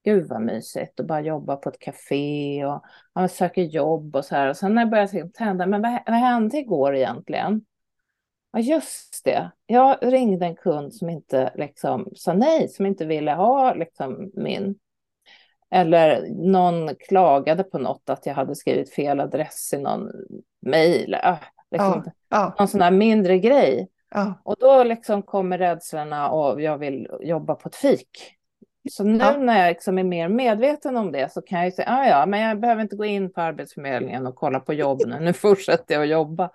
gud 0.06 0.28
vad 0.30 0.41
mysigt 0.41 1.00
att 1.00 1.06
bara 1.06 1.22
jobba 1.22 1.56
på 1.56 1.70
ett 1.70 1.80
café 1.80 2.65
och 2.65 2.84
man 3.15 3.30
söker 3.30 3.62
jobb 3.62 4.15
och 4.15 4.26
så 4.26 4.36
här. 4.36 4.50
Och 4.50 4.58
sen 4.58 4.76
när 4.76 4.82
jag 4.82 4.89
började 4.89 5.30
tända, 5.30 5.65
men 5.65 5.82
vad, 5.82 6.00
vad 6.06 6.15
hände 6.15 6.58
igår 6.58 6.96
egentligen? 6.96 7.65
Ja, 8.52 8.60
just 8.60 9.26
det. 9.26 9.52
Jag 9.65 9.98
ringde 10.02 10.46
en 10.46 10.56
kund 10.56 10.94
som 10.94 11.10
inte 11.10 11.52
liksom 11.56 12.10
sa 12.15 12.34
nej, 12.34 12.70
som 12.70 12.86
inte 12.86 13.06
ville 13.06 13.32
ha 13.32 13.74
liksom 13.74 14.32
min. 14.34 14.76
Eller 15.72 16.28
någon 16.30 16.96
klagade 16.96 17.63
på 17.63 17.78
något, 17.78 18.10
att 18.10 18.26
jag 18.26 18.34
hade 18.34 18.56
skrivit 18.56 18.94
fel 18.94 19.20
adress 19.20 19.74
i 19.74 19.78
någon 19.78 20.12
mejl. 20.62 21.13
Äh, 21.13 21.38
liksom, 21.72 22.04
ja, 22.06 22.12
ja. 22.30 22.56
Någon 22.60 22.68
sån 22.68 22.80
där 22.80 22.91
mindre 22.91 23.39
grej. 23.39 23.89
Ja. 24.10 24.34
Och 24.44 24.56
då 24.60 24.84
liksom 24.84 25.22
kommer 25.24 25.58
rädslorna 25.58 26.30
och 26.30 26.62
jag 26.62 26.78
vill 26.78 27.08
jobba 27.20 27.56
på 27.56 27.70
ett 27.70 27.76
fik. 27.76 28.38
Så 28.91 29.04
nu 29.04 29.17
ja. 29.17 29.38
när 29.38 29.60
jag 29.60 29.69
liksom 29.69 29.98
är 29.98 30.04
mer 30.04 30.30
medveten 30.30 30.98
om 30.98 31.12
det 31.12 31.32
så 31.32 31.41
kan 31.41 31.63
jag 31.63 31.74
säga, 31.74 31.89
ah, 31.89 32.08
ja, 32.08 32.26
men 32.26 32.39
jag 32.39 32.60
behöver 32.60 32.82
inte 32.82 32.95
gå 32.95 33.06
in 33.06 33.34
på 33.34 33.41
Arbetsförmedlingen 33.41 34.28
och 34.28 34.36
kolla 34.36 34.60
på 34.60 34.74
jobb 34.74 35.02
nu, 35.08 35.19
nu 35.19 35.34
fortsätter 35.34 35.93
jag 35.95 36.04
att 36.04 36.10
jobba. 36.10 36.50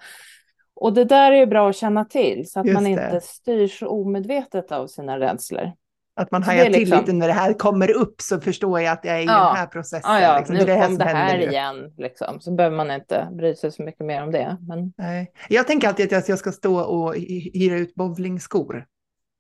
Och 0.74 0.92
det 0.92 1.04
där 1.04 1.32
är 1.32 1.46
bra 1.46 1.70
att 1.70 1.76
känna 1.76 2.04
till 2.04 2.50
så 2.50 2.60
att 2.60 2.66
Just 2.66 2.74
man 2.74 2.84
det. 2.84 2.90
inte 2.90 3.20
styrs 3.20 3.82
omedvetet 3.82 4.72
av 4.72 4.86
sina 4.86 5.18
rädslor. 5.18 5.72
Att 6.16 6.30
man 6.30 6.42
hajar 6.42 6.70
liksom... 6.70 6.84
till 6.84 6.98
lite 6.98 7.12
när 7.12 7.26
det 7.26 7.32
här 7.32 7.52
kommer 7.52 7.90
upp 7.90 8.20
så 8.20 8.40
förstår 8.40 8.80
jag 8.80 8.92
att 8.92 9.04
jag 9.04 9.16
är 9.16 9.20
i 9.20 9.24
ja. 9.24 9.46
den 9.46 9.56
här 9.56 9.66
processen. 9.66 10.10
Ja, 10.14 10.20
ja. 10.20 10.38
Liksom. 10.38 10.56
nu 10.56 10.64
det 10.64 10.86
kom 10.86 10.98
det 10.98 11.04
här 11.04 11.38
nu. 11.38 11.44
igen, 11.44 11.92
liksom. 11.96 12.40
så 12.40 12.52
behöver 12.52 12.76
man 12.76 12.90
inte 12.90 13.28
bry 13.32 13.54
sig 13.54 13.72
så 13.72 13.82
mycket 13.82 14.06
mer 14.06 14.22
om 14.22 14.32
det. 14.32 14.56
Men... 14.68 14.92
Nej. 14.96 15.32
Jag 15.48 15.66
tänker 15.66 15.88
alltid 15.88 16.12
att 16.12 16.28
jag 16.28 16.38
ska 16.38 16.52
stå 16.52 16.80
och 16.80 17.14
hyra 17.54 17.76
ut 17.76 17.94
bowlingskor. 17.94 18.86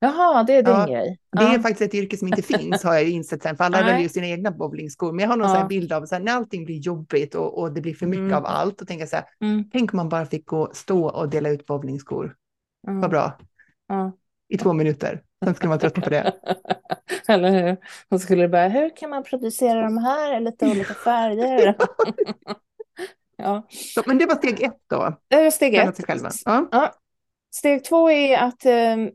Jaha, 0.02 0.42
det 0.42 0.54
är 0.54 0.62
din 0.62 0.74
ja, 0.74 0.86
grej. 0.86 1.18
Det 1.32 1.42
är 1.42 1.58
faktiskt 1.58 1.80
ett 1.80 1.94
yrke 1.94 2.16
som 2.16 2.28
inte 2.28 2.42
finns 2.42 2.84
har 2.84 2.94
jag 2.94 3.08
insett 3.08 3.42
sen, 3.42 3.56
för 3.56 3.64
alla 3.64 3.82
väljer 3.82 4.00
ju 4.00 4.08
sina 4.08 4.26
egna 4.26 4.50
bowlingskor. 4.50 5.12
Men 5.12 5.22
jag 5.22 5.28
har 5.28 5.36
någon 5.36 5.50
ja. 5.50 5.66
bild 5.66 5.92
av 5.92 6.06
så 6.06 6.14
här, 6.14 6.22
när 6.22 6.32
allting 6.32 6.64
blir 6.64 6.78
jobbigt 6.78 7.34
och, 7.34 7.58
och 7.58 7.72
det 7.72 7.80
blir 7.80 7.94
för 7.94 8.06
mycket 8.06 8.22
mm. 8.22 8.34
av 8.34 8.46
allt, 8.46 8.80
och 8.80 8.88
tänker 8.88 9.06
så 9.06 9.16
här, 9.16 9.24
mm. 9.40 9.64
tänk 9.72 9.92
om 9.92 9.96
man 9.96 10.08
bara 10.08 10.26
fick 10.26 10.46
gå, 10.46 10.70
stå 10.72 11.08
och 11.08 11.28
dela 11.28 11.48
ut 11.48 11.66
bowlingskor. 11.66 12.36
Mm. 12.88 13.00
Vad 13.00 13.10
bra. 13.10 13.38
Ja. 13.88 14.12
I 14.48 14.58
två 14.58 14.72
minuter. 14.72 15.22
Sen 15.44 15.54
skulle 15.54 15.68
man 15.68 15.78
tröttna 15.78 16.02
på 16.02 16.10
det. 16.10 16.32
Eller 17.28 17.50
hur? 17.50 17.76
Och 18.08 18.20
skulle 18.20 18.42
det 18.42 18.48
bara, 18.48 18.68
hur 18.68 18.96
kan 18.96 19.10
man 19.10 19.22
producera 19.22 19.82
de 19.82 19.98
här 19.98 20.36
i 20.36 20.40
lite 20.40 20.66
olika 20.66 20.94
färger? 20.94 21.76
ja. 23.36 23.66
Så, 23.70 24.02
men 24.06 24.18
det 24.18 24.26
var 24.26 24.34
steg 24.34 24.62
ett 24.62 24.80
då? 24.86 25.16
Det 25.28 25.42
var 25.42 25.50
steg 25.50 25.74
ett. 25.74 26.00
Ja. 26.44 26.68
Ja. 26.70 26.94
Steg 27.54 27.84
två 27.84 28.10
är 28.10 28.38
att 28.38 28.66
um, 28.66 29.10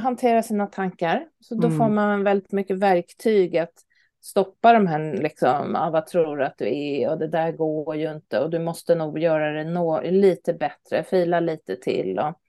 hantera 0.00 0.42
sina 0.42 0.66
tankar. 0.66 1.26
Så 1.40 1.54
då 1.54 1.66
mm. 1.66 1.78
får 1.78 1.88
man 1.88 2.24
väldigt 2.24 2.52
mycket 2.52 2.78
verktyg 2.78 3.56
att 3.56 3.74
stoppa 4.20 4.72
de 4.72 4.86
här, 4.86 5.12
liksom, 5.12 5.76
ah, 5.76 5.90
vad 5.90 6.06
tror 6.06 6.36
du 6.36 6.44
att 6.44 6.58
du 6.58 6.76
är 6.78 7.10
och 7.10 7.18
det 7.18 7.28
där 7.28 7.52
går 7.52 7.96
ju 7.96 8.12
inte 8.12 8.40
och 8.40 8.50
du 8.50 8.58
måste 8.58 8.94
nog 8.94 9.18
göra 9.18 9.50
det 9.52 9.64
nå 9.64 10.00
lite 10.00 10.54
bättre, 10.54 11.04
fila 11.04 11.40
lite 11.40 11.76
till 11.76 12.18
och 12.18 12.40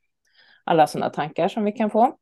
alla 0.63 0.87
sådana 0.87 1.09
tankar 1.09 1.47
som 1.47 1.63
vi 1.63 1.71
kan 1.71 1.89
få. 1.89 2.17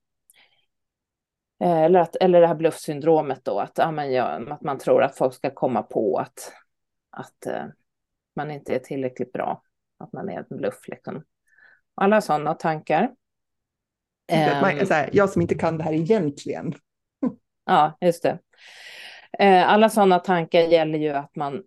Eh, 1.61 1.81
eller, 1.81 1.99
att, 1.99 2.15
eller 2.15 2.41
det 2.41 2.47
här 2.47 2.55
bluffsyndromet 2.55 3.45
då, 3.45 3.59
att, 3.59 3.77
ja, 3.77 3.91
men, 3.91 4.11
ja, 4.11 4.23
att 4.25 4.61
man 4.61 4.77
tror 4.77 5.03
att 5.03 5.17
folk 5.17 5.33
ska 5.33 5.49
komma 5.49 5.83
på 5.83 6.17
att, 6.17 6.53
att 7.09 7.47
uh, 7.47 7.65
man 8.35 8.51
inte 8.51 8.75
är 8.75 8.79
tillräckligt 8.79 9.31
bra, 9.31 9.63
att 9.97 10.13
man 10.13 10.29
är 10.29 10.45
en 10.49 10.57
bluff. 10.57 10.87
Liksom. 10.87 11.23
Alla 11.95 12.21
sådana 12.21 12.53
tankar. 12.53 13.11
Man, 14.61 14.87
så 14.87 14.93
här, 14.93 15.09
jag 15.13 15.29
som 15.29 15.41
inte 15.41 15.55
kan 15.55 15.77
det 15.77 15.83
här 15.83 15.93
egentligen. 15.93 16.73
Ja, 17.65 17.97
just 18.01 18.23
det. 18.23 18.39
Eh, 19.39 19.69
alla 19.69 19.89
sådana 19.89 20.19
tankar 20.19 20.59
gäller 20.61 20.99
ju 20.99 21.09
att 21.09 21.35
man 21.35 21.63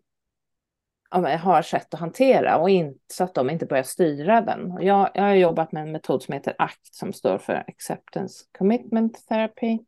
har 1.40 1.62
sätt 1.62 1.94
att 1.94 2.00
hantera 2.00 2.56
och 2.56 2.70
in, 2.70 2.98
så 3.12 3.24
att 3.24 3.34
de 3.34 3.50
inte 3.50 3.66
börjar 3.66 3.82
styra 3.82 4.40
den. 4.40 4.78
Jag, 4.80 5.10
jag 5.14 5.22
har 5.22 5.34
jobbat 5.34 5.72
med 5.72 5.82
en 5.82 5.92
metod 5.92 6.22
som 6.22 6.34
heter 6.34 6.54
ACT 6.58 6.94
som 6.94 7.12
står 7.12 7.38
för 7.38 7.52
Acceptance 7.52 8.44
Commitment 8.58 9.26
Therapy. 9.28 9.78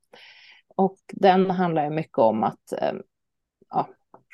Och 0.76 0.98
den 1.12 1.50
handlar 1.50 1.84
ju 1.84 1.90
mycket 1.90 2.18
om 2.18 2.44
att 2.44 2.72
eh, 2.72 2.92
ja, 3.70 3.88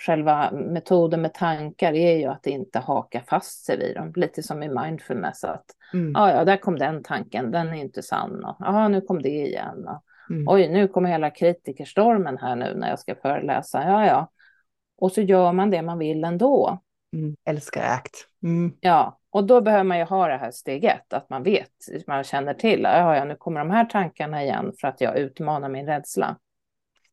själva 0.07 0.51
metoden 0.51 1.23
med 1.23 1.35
tankar 1.35 1.93
är 1.93 2.17
ju 2.17 2.27
att 2.27 2.47
inte 2.47 2.79
haka 2.79 3.23
fast 3.29 3.65
sig 3.65 3.79
vid 3.79 3.97
dem. 3.97 4.13
Lite 4.17 4.43
som 4.43 4.63
i 4.63 4.69
mindfulness. 4.69 5.45
Att, 5.45 5.65
mm. 5.93 6.17
ah, 6.17 6.31
ja, 6.31 6.45
där 6.45 6.57
kom 6.57 6.79
den 6.79 7.03
tanken, 7.03 7.51
den 7.51 7.69
är 7.69 7.75
inte 7.75 8.03
sann. 8.03 8.55
Ja, 8.59 8.89
nu 8.89 9.01
kom 9.01 9.23
det 9.23 9.29
igen. 9.29 9.89
Och, 9.89 10.03
mm. 10.31 10.49
Oj, 10.49 10.69
nu 10.69 10.89
kommer 10.89 11.09
hela 11.11 11.31
kritikerstormen 11.31 12.39
här 12.39 12.57
nu 12.57 12.75
när 12.75 12.89
jag 12.89 12.99
ska 12.99 13.15
föreläsa. 13.15 13.85
Ja, 13.85 14.07
ja. 14.07 14.31
Och 14.99 15.13
så 15.13 15.21
gör 15.21 15.53
man 15.53 15.71
det 15.71 15.83
man 15.83 15.99
vill 15.99 16.25
ändå. 16.25 16.79
Mm. 17.13 17.37
Älskar 17.45 17.95
ACT. 17.95 18.15
Mm. 18.43 18.73
Ja, 18.81 19.19
och 19.31 19.45
då 19.45 19.61
behöver 19.61 19.85
man 19.85 19.99
ju 19.99 20.05
ha 20.05 20.29
det 20.29 20.37
här 20.37 20.51
steget, 20.51 21.13
att 21.13 21.31
man 21.31 21.43
vet, 21.43 21.71
man 22.07 22.25
känner 22.25 22.55
till, 22.55 22.81
ja, 22.83 23.17
ja, 23.17 23.25
nu 23.25 23.35
kommer 23.35 23.61
de 23.61 23.71
här 23.71 23.85
tankarna 23.85 24.43
igen 24.43 24.73
för 24.81 24.89
att 24.89 25.01
jag 25.01 25.19
utmanar 25.19 25.69
min 25.69 25.87
rädsla 25.87 26.37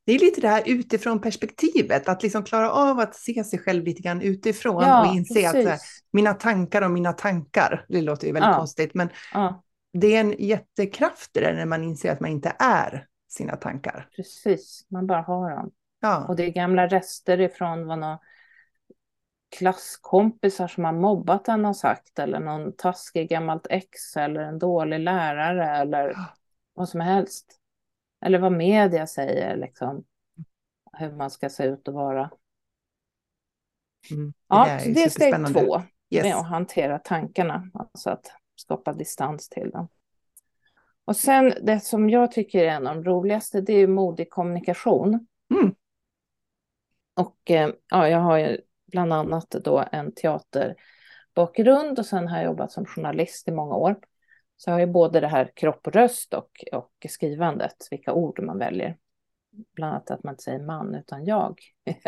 det 0.07 0.13
är 0.13 0.19
lite 0.19 0.41
det 0.41 0.47
här 0.47 0.63
utifrån 0.65 1.21
perspektivet, 1.21 2.09
att 2.09 2.23
liksom 2.23 2.43
klara 2.43 2.71
av 2.71 2.99
att 2.99 3.15
se 3.15 3.43
sig 3.43 3.59
själv 3.59 3.83
lite 3.83 4.01
grann 4.01 4.21
utifrån 4.21 4.83
ja, 4.83 5.09
och 5.09 5.15
inse 5.15 5.33
precis. 5.33 5.67
att 5.67 5.81
mina 6.11 6.33
tankar 6.33 6.81
och 6.81 6.91
mina 6.91 7.13
tankar, 7.13 7.85
det 7.89 8.01
låter 8.01 8.27
ju 8.27 8.33
väldigt 8.33 8.49
ja. 8.49 8.57
konstigt, 8.57 8.93
men 8.93 9.09
ja. 9.33 9.63
det 9.93 10.15
är 10.15 10.19
en 10.19 10.35
jättekraft 10.39 11.31
det 11.33 11.53
när 11.53 11.65
man 11.65 11.83
inser 11.83 12.11
att 12.11 12.19
man 12.19 12.29
inte 12.29 12.55
är 12.59 13.07
sina 13.29 13.55
tankar. 13.55 14.09
Precis, 14.15 14.85
man 14.89 15.07
bara 15.07 15.21
har 15.21 15.51
dem. 15.51 15.71
Ja. 15.99 16.25
Och 16.27 16.35
det 16.35 16.43
är 16.43 16.51
gamla 16.51 16.87
rester 16.87 17.39
ifrån 17.39 17.87
vad 17.87 17.99
någon 17.99 18.17
klasskompisar 19.57 20.67
som 20.67 20.85
har 20.85 20.93
mobbat 20.93 21.47
en 21.47 21.65
har 21.65 21.73
sagt, 21.73 22.19
eller 22.19 22.39
någon 22.39 22.75
taskig 22.75 23.29
gammalt 23.29 23.67
ex, 23.69 24.17
eller 24.17 24.41
en 24.41 24.59
dålig 24.59 24.99
lärare, 24.99 25.77
eller 25.77 26.15
vad 26.73 26.89
som 26.89 26.99
helst. 26.99 27.56
Eller 28.25 28.39
vad 28.39 28.51
media 28.51 29.07
säger, 29.07 29.57
liksom. 29.57 30.03
Hur 30.93 31.11
man 31.11 31.29
ska 31.29 31.49
se 31.49 31.63
ut 31.63 31.87
och 31.87 31.93
vara. 31.93 32.31
Mm, 34.11 34.27
det 34.27 34.33
ja, 34.47 34.79
så 34.79 34.89
det 34.89 35.03
är 35.03 35.09
steg 35.09 35.47
två. 35.53 35.81
Yes. 36.09 36.23
Med 36.23 36.35
att 36.35 36.47
hantera 36.47 36.99
tankarna. 36.99 37.69
Alltså 37.73 38.09
att 38.09 38.31
skapa 38.55 38.93
distans 38.93 39.49
till 39.49 39.69
dem. 39.69 39.87
Och 41.05 41.15
sen 41.15 41.53
det 41.61 41.79
som 41.79 42.09
jag 42.09 42.31
tycker 42.31 42.63
är 42.63 42.69
en 42.69 42.87
av 42.87 42.95
de 42.95 43.03
roligaste, 43.03 43.61
det 43.61 43.73
är 43.73 43.87
modig 43.87 44.29
kommunikation. 44.29 45.27
Mm. 45.53 45.75
Och 47.15 47.51
eh, 47.51 47.69
ja, 47.89 48.09
jag 48.09 48.19
har 48.19 48.37
ju 48.37 48.61
bland 48.87 49.13
annat 49.13 49.49
då 49.49 49.85
en 49.91 50.11
teaterbakgrund 50.11 51.99
och 51.99 52.05
sen 52.05 52.27
har 52.27 52.37
jag 52.37 52.45
jobbat 52.45 52.71
som 52.71 52.85
journalist 52.85 53.47
i 53.47 53.51
många 53.51 53.75
år. 53.75 53.95
Så 54.57 54.69
jag 54.69 54.75
har 54.75 54.79
ju 54.79 54.85
både 54.85 55.19
det 55.19 55.27
här 55.27 55.51
kropp 55.55 55.87
och 55.87 55.93
röst 55.93 56.33
och, 56.33 56.63
och 56.71 57.05
skrivandet, 57.09 57.87
vilka 57.91 58.13
ord 58.13 58.43
man 58.43 58.57
väljer. 58.57 58.97
Bland 59.75 59.91
annat 59.93 60.11
att 60.11 60.23
man 60.23 60.33
inte 60.33 60.43
säger 60.43 60.59
man 60.59 60.95
utan 60.95 61.25
jag. 61.25 61.61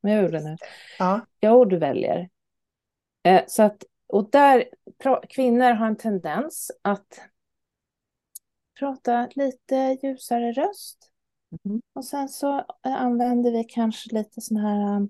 Men 0.00 0.12
jag 0.12 0.22
gjorde 0.22 0.38
det 0.38 0.44
nu. 0.44 0.56
Ja. 0.98 1.20
Vilka 1.40 1.54
ord 1.54 1.70
du 1.70 1.78
väljer. 1.78 2.28
Eh, 3.22 3.42
så 3.46 3.62
att, 3.62 3.84
och 4.06 4.30
där, 4.30 4.64
kvinnor 5.28 5.72
har 5.72 5.86
en 5.86 5.96
tendens 5.96 6.70
att 6.82 7.20
prata 8.78 9.28
lite 9.34 9.98
ljusare 10.02 10.52
röst. 10.52 11.10
Mm. 11.64 11.82
Och 11.92 12.04
sen 12.04 12.28
så 12.28 12.58
eh, 12.58 13.02
använder 13.02 13.52
vi 13.52 13.64
kanske 13.64 14.14
lite 14.14 14.40
sådana 14.40 14.68
här 14.68 14.96
um, 14.96 15.08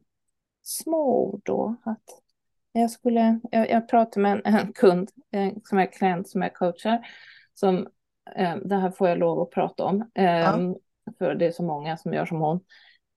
små 0.62 1.28
ord 1.28 1.40
då. 1.44 1.76
Att 1.84 2.23
jag, 2.80 2.90
skulle, 2.90 3.40
jag, 3.50 3.70
jag 3.70 3.88
pratade 3.88 4.20
med 4.20 4.32
en, 4.44 4.54
en 4.54 4.72
kund, 4.72 5.10
en, 5.30 5.60
som 5.64 5.78
är 5.78 5.86
klient 5.86 6.28
som 6.28 6.42
jag 6.42 6.54
coachar, 6.54 7.06
som 7.54 7.88
eh, 8.36 8.56
det 8.56 8.76
här 8.76 8.90
får 8.90 9.08
jag 9.08 9.18
lov 9.18 9.40
att 9.40 9.50
prata 9.50 9.84
om, 9.84 10.10
eh, 10.14 10.24
ja. 10.24 10.74
för 11.18 11.34
det 11.34 11.46
är 11.46 11.52
så 11.52 11.62
många 11.62 11.96
som 11.96 12.12
gör 12.12 12.26
som 12.26 12.40
hon. 12.40 12.60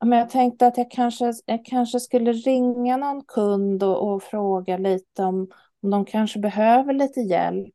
Men 0.05 0.19
jag 0.19 0.29
tänkte 0.29 0.67
att 0.67 0.77
jag 0.77 0.91
kanske, 0.91 1.33
jag 1.45 1.65
kanske 1.65 1.99
skulle 1.99 2.33
ringa 2.33 2.97
någon 2.97 3.23
kund 3.23 3.83
och, 3.83 4.13
och 4.13 4.23
fråga 4.23 4.77
lite 4.77 5.23
om, 5.23 5.51
om 5.81 5.89
de 5.89 6.05
kanske 6.05 6.39
behöver 6.39 6.93
lite 6.93 7.19
hjälp. 7.19 7.73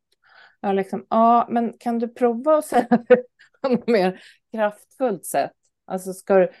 Ja, 0.61 0.71
liksom, 0.71 1.05
ja, 1.09 1.47
men 1.49 1.73
kan 1.79 1.99
du 1.99 2.07
prova 2.07 2.57
att 2.57 2.65
säga 2.65 2.87
det 2.89 3.23
på 3.61 3.69
något 3.69 3.87
mer 3.87 4.21
kraftfullt 4.51 5.25
sätt? 5.25 5.51
Alltså, 5.85 6.13
ska 6.13 6.35
du, 6.35 6.51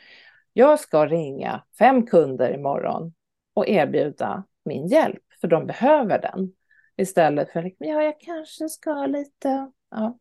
jag 0.53 0.79
ska 0.79 1.05
ringa 1.05 1.63
fem 1.79 2.05
kunder 2.05 2.53
imorgon 2.53 3.13
och 3.53 3.67
erbjuda 3.67 4.43
min 4.65 4.87
hjälp, 4.87 5.23
för 5.41 5.47
de 5.47 5.67
behöver 5.67 6.21
den. 6.21 6.51
Istället 6.97 7.51
för 7.51 7.63
att 7.63 7.73
ja, 7.77 8.03
jag 8.03 8.19
kanske 8.19 8.69
ska 8.69 9.05
lite... 9.05 9.71
Ja. 9.91 10.17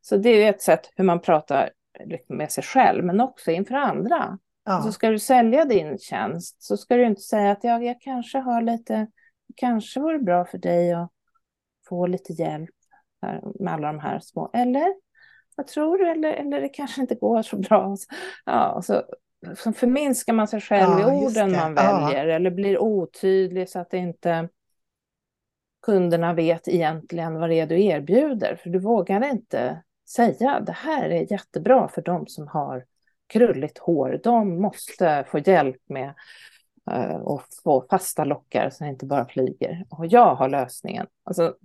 Så 0.00 0.16
det 0.16 0.28
är 0.28 0.50
ett 0.50 0.62
sätt 0.62 0.90
hur 0.96 1.04
man 1.04 1.20
pratar 1.20 1.70
liksom 2.04 2.36
med 2.36 2.52
sig 2.52 2.64
själv, 2.64 3.04
men 3.04 3.20
också 3.20 3.50
inför 3.50 3.74
andra. 3.74 4.38
Ja. 4.64 4.82
Så 4.82 4.92
ska 4.92 5.10
du 5.10 5.18
sälja 5.18 5.64
din 5.64 5.98
tjänst 5.98 6.62
så 6.62 6.76
ska 6.76 6.96
du 6.96 7.04
inte 7.06 7.20
säga 7.20 7.50
att 7.50 7.64
ja, 7.64 7.82
jag 7.82 8.00
kanske 8.00 8.38
har 8.38 8.62
lite, 8.62 9.06
kanske 9.56 10.00
vore 10.00 10.18
bra 10.18 10.44
för 10.44 10.58
dig 10.58 10.92
att 10.92 11.10
få 11.88 12.06
lite 12.06 12.32
hjälp 12.32 12.70
med 13.60 13.72
alla 13.72 13.86
de 13.86 13.98
här 13.98 14.18
små, 14.18 14.50
eller 14.54 14.94
vad 15.56 15.66
tror 15.66 15.98
du, 15.98 16.08
eller, 16.08 16.32
eller 16.32 16.60
det 16.60 16.68
kanske 16.68 17.00
inte 17.00 17.14
går 17.14 17.42
så 17.42 17.56
bra. 17.56 17.96
Ja, 18.44 18.82
så, 18.82 19.02
så 19.56 19.72
förminskar 19.72 20.32
man 20.32 20.48
sig 20.48 20.60
själv 20.60 21.00
ja, 21.00 21.00
i 21.00 21.26
orden 21.26 21.52
man 21.52 21.74
väljer 21.74 22.26
ja. 22.26 22.34
eller 22.34 22.50
blir 22.50 22.78
otydlig 22.78 23.68
så 23.68 23.78
att 23.78 23.90
det 23.90 23.98
inte 23.98 24.48
kunderna 25.82 26.34
vet 26.34 26.68
egentligen 26.68 27.34
vad 27.34 27.50
det 27.50 27.60
är 27.60 27.66
du 27.66 27.84
erbjuder. 27.84 28.56
För 28.56 28.70
du 28.70 28.78
vågar 28.78 29.30
inte 29.30 29.82
säga 30.08 30.60
det 30.60 30.72
här 30.72 31.10
är 31.10 31.32
jättebra 31.32 31.88
för 31.88 32.02
de 32.02 32.26
som 32.26 32.48
har 32.48 32.84
krulligt 33.26 33.78
hår. 33.78 34.20
De 34.22 34.62
måste 34.62 35.24
få 35.28 35.38
hjälp 35.38 35.82
med 35.86 36.14
uh, 36.90 37.26
att 37.26 37.54
få 37.64 37.86
fasta 37.90 38.24
lockar 38.24 38.70
så 38.70 38.84
det 38.84 38.90
inte 38.90 39.06
bara 39.06 39.26
flyger. 39.26 39.84
Och 39.90 40.06
jag 40.06 40.34
har 40.34 40.48
lösningen. 40.48 41.06
Alltså, 41.24 41.56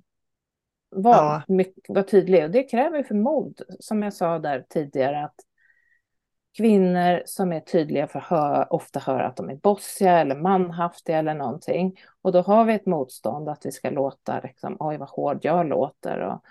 var, 0.89 1.15
ja. 1.15 1.42
mycket, 1.48 1.84
var 1.88 2.04
tydlig. 2.04 2.44
Och 2.44 2.52
det 2.52 2.63
kräver 2.63 3.04
för 3.04 3.15
mod, 3.15 3.62
som 3.80 4.04
jag 4.04 4.13
sa 4.13 4.39
där 4.39 4.65
tidigare, 4.70 5.24
att 5.24 5.36
kvinnor 6.58 7.22
som 7.26 7.54
är 7.54 7.60
tydliga 7.60 8.08
får 8.08 8.20
hö 8.20 8.66
ofta 8.70 9.00
höra 9.00 9.28
att 9.28 9.36
de 9.36 9.50
är 9.50 9.56
bossiga 9.56 10.20
eller 10.20 10.36
manhaftiga 10.36 11.18
eller 11.18 11.34
någonting. 11.34 12.00
Och 12.22 12.32
då 12.32 12.42
har 12.42 12.66
vi 12.66 12.74
ett 12.74 12.86
motstånd 12.86 13.50
att 13.50 13.66
vi 13.66 13.72
ska 13.72 13.90
låta, 13.90 14.40
liksom, 14.40 14.78
oj 14.80 14.98
vad 14.98 15.10
hård 15.10 15.40
jag 15.42 15.68
låter 15.68 16.20
och, 16.20 16.44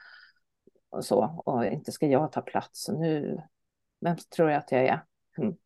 och 0.91 1.05
så. 1.05 1.43
Och 1.47 1.65
inte 1.67 1.93
ska 1.93 2.07
jag 2.07 2.33
ta 2.33 2.41
plats. 2.41 2.89
Nu, 2.89 3.43
vem 4.01 4.17
tror 4.37 4.51
jag 4.51 4.59
att 4.59 4.73
jag 4.73 4.85
är? 4.85 5.05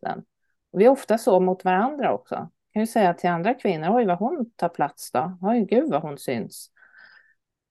Den. 0.00 0.24
Och 0.72 0.80
vi 0.80 0.84
är 0.84 0.88
ofta 0.88 1.18
så 1.18 1.40
mot 1.40 1.64
varandra 1.64 2.12
också. 2.12 2.34
Jag 2.34 2.72
kan 2.72 2.82
ju 2.82 2.86
säga 2.86 3.14
till 3.14 3.30
andra 3.30 3.54
kvinnor, 3.54 3.96
oj 3.96 4.06
vad 4.06 4.18
hon 4.18 4.50
tar 4.56 4.68
plats 4.68 5.12
då. 5.12 5.38
Oj 5.42 5.66
gud 5.70 5.90
vad 5.90 6.02
hon 6.02 6.18
syns. 6.18 6.70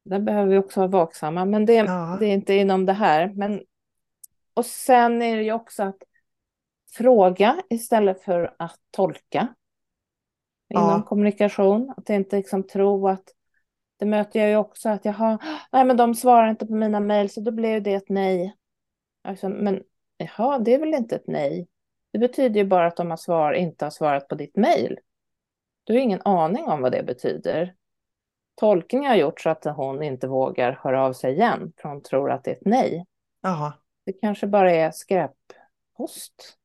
Där 0.04 0.20
behöver 0.20 0.52
vi 0.52 0.58
också 0.58 0.80
vara 0.80 0.90
vaksamma, 0.90 1.46
men 1.46 1.66
det, 1.66 1.74
ja. 1.74 2.18
det 2.20 2.26
är 2.26 2.34
inte 2.34 2.54
inom 2.54 2.86
det 2.86 2.94
här. 2.94 3.32
Men, 3.36 3.62
och 4.54 4.66
sen 4.66 5.22
är 5.22 5.36
det 5.36 5.44
ju 5.44 5.54
också 5.54 5.84
att 5.84 6.04
fråga 6.92 7.62
istället 7.70 8.22
för 8.22 8.56
att 8.60 8.80
tolka 8.92 9.56
inom 10.70 10.90
ja. 10.90 11.04
kommunikation. 11.08 11.94
Att 11.98 12.10
inte 12.10 12.38
liksom 12.38 12.68
tro 12.68 13.08
att 13.08 13.24
det 14.00 14.06
möter 14.06 14.40
jag 14.40 14.50
ju 14.50 14.56
också 14.56 14.90
att 14.90 15.06
jaha, 15.06 15.40
nej 15.72 15.86
men 15.86 15.98
de 15.98 16.16
svarar 16.16 16.50
inte 16.50 16.68
på 16.68 16.74
mina 16.74 17.00
mejl 17.00 17.30
så 17.30 17.42
då 17.42 17.52
blev 17.52 17.84
det 17.84 17.94
ett 17.94 18.10
nej. 18.10 18.56
Alltså, 19.22 19.50
men 19.50 19.84
jaha, 20.18 20.60
det 20.60 20.74
är 20.74 20.80
väl 20.80 20.94
inte 20.94 21.16
ett 21.16 21.28
nej. 21.28 21.68
Det 22.12 22.20
betyder 22.20 22.60
ju 22.60 22.66
bara 22.66 22.88
att 22.88 22.98
de 22.98 23.10
har 23.10 23.18
svar, 23.18 23.54
inte 23.54 23.86
har 23.86 23.90
svarat 23.90 24.28
på 24.28 24.36
ditt 24.36 24.56
mejl. 24.56 25.00
Du 25.84 25.94
har 25.94 26.00
ingen 26.00 26.22
aning 26.26 26.64
om 26.64 26.82
vad 26.82 26.92
det 26.92 27.04
betyder. 27.04 27.76
Tolkning 28.56 29.08
har 29.08 29.16
gjort 29.16 29.42
så 29.42 29.50
att 29.50 29.66
hon 29.66 30.04
inte 30.04 30.28
vågar 30.28 30.80
höra 30.84 31.06
av 31.06 31.14
sig 31.14 31.34
igen, 31.34 31.74
för 31.78 31.90
hon 31.90 32.02
tror 32.02 32.32
att 32.32 32.44
det 32.44 32.52
är 32.52 32.56
ett 32.56 32.66
nej. 32.66 33.06
Aha. 33.44 33.74
Det 34.06 34.14
kanske 34.14 34.48
bara 34.48 34.72
är 34.72 34.92
skräppost. 34.92 36.58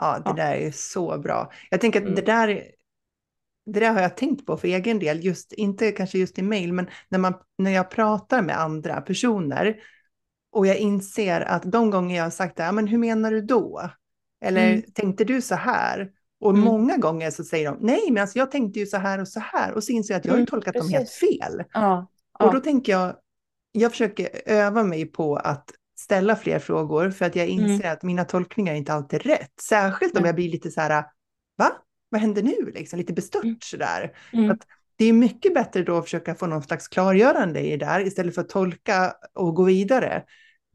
Ja, 0.00 0.18
det 0.18 0.22
ja. 0.30 0.32
där 0.32 0.54
är 0.54 0.70
så 0.70 1.18
bra. 1.18 1.52
Jag 1.70 1.80
tänker 1.80 2.00
att 2.00 2.06
mm. 2.06 2.14
det 2.14 2.22
där 2.22 2.62
det 3.66 3.80
där 3.80 3.92
har 3.92 4.00
jag 4.00 4.16
tänkt 4.16 4.46
på 4.46 4.56
för 4.56 4.68
egen 4.68 4.98
del, 4.98 5.24
just, 5.24 5.52
inte 5.52 5.92
kanske 5.92 6.18
just 6.18 6.38
i 6.38 6.42
mail, 6.42 6.72
men 6.72 6.88
när, 7.08 7.18
man, 7.18 7.34
när 7.58 7.70
jag 7.70 7.90
pratar 7.90 8.42
med 8.42 8.60
andra 8.60 9.00
personer 9.00 9.76
och 10.52 10.66
jag 10.66 10.76
inser 10.76 11.40
att 11.40 11.62
de 11.62 11.90
gånger 11.90 12.16
jag 12.16 12.24
har 12.24 12.30
sagt 12.30 12.56
det, 12.56 12.62
ja, 12.62 12.72
men 12.72 12.86
hur 12.86 12.98
menar 12.98 13.30
du 13.30 13.40
då? 13.40 13.90
Eller 14.44 14.72
mm. 14.72 14.82
tänkte 14.94 15.24
du 15.24 15.42
så 15.42 15.54
här? 15.54 16.10
Och 16.40 16.50
mm. 16.50 16.64
många 16.64 16.96
gånger 16.96 17.30
så 17.30 17.44
säger 17.44 17.70
de, 17.70 17.78
nej 17.80 18.10
men 18.10 18.20
alltså 18.20 18.38
jag 18.38 18.50
tänkte 18.50 18.78
ju 18.80 18.86
så 18.86 18.96
här 18.96 19.20
och 19.20 19.28
så 19.28 19.40
här. 19.40 19.72
Och 19.72 19.84
så 19.84 19.92
inser 19.92 20.14
jag 20.14 20.18
att 20.18 20.24
jag 20.24 20.32
har 20.32 20.38
mm, 20.38 20.46
tolkat 20.46 20.74
precis. 20.74 20.90
dem 20.90 20.98
helt 20.98 21.10
fel. 21.10 21.64
Ja, 21.72 22.06
ja. 22.38 22.46
Och 22.46 22.54
då 22.54 22.60
tänker 22.60 22.92
jag, 22.92 23.16
jag 23.72 23.90
försöker 23.90 24.28
öva 24.46 24.82
mig 24.82 25.06
på 25.06 25.36
att 25.36 25.70
ställa 26.00 26.36
fler 26.36 26.58
frågor 26.58 27.10
för 27.10 27.24
att 27.24 27.36
jag 27.36 27.48
mm. 27.48 27.60
inser 27.64 27.84
mm. 27.84 27.92
att 27.92 28.02
mina 28.02 28.24
tolkningar 28.24 28.74
inte 28.74 28.92
alltid 28.92 29.20
är 29.20 29.24
rätt. 29.24 29.52
Särskilt 29.62 30.18
om 30.18 30.24
jag 30.24 30.34
blir 30.34 30.50
lite 30.50 30.70
så 30.70 30.80
här, 30.80 31.04
va? 31.58 31.72
Vad 32.08 32.20
händer 32.20 32.42
nu? 32.42 32.72
Liksom, 32.74 32.98
lite 32.98 33.12
bestört 33.12 33.44
mm. 33.44 33.58
sådär. 33.62 34.16
Mm. 34.32 34.50
Att 34.50 34.66
det 34.96 35.04
är 35.04 35.12
mycket 35.12 35.54
bättre 35.54 35.82
då 35.82 35.96
att 35.96 36.04
försöka 36.04 36.34
få 36.34 36.46
någon 36.46 36.62
slags 36.62 36.88
klargörande 36.88 37.60
i 37.60 37.70
det 37.70 37.86
där 37.86 38.00
istället 38.00 38.34
för 38.34 38.42
att 38.42 38.48
tolka 38.48 39.14
och 39.34 39.54
gå 39.54 39.62
vidare. 39.62 40.24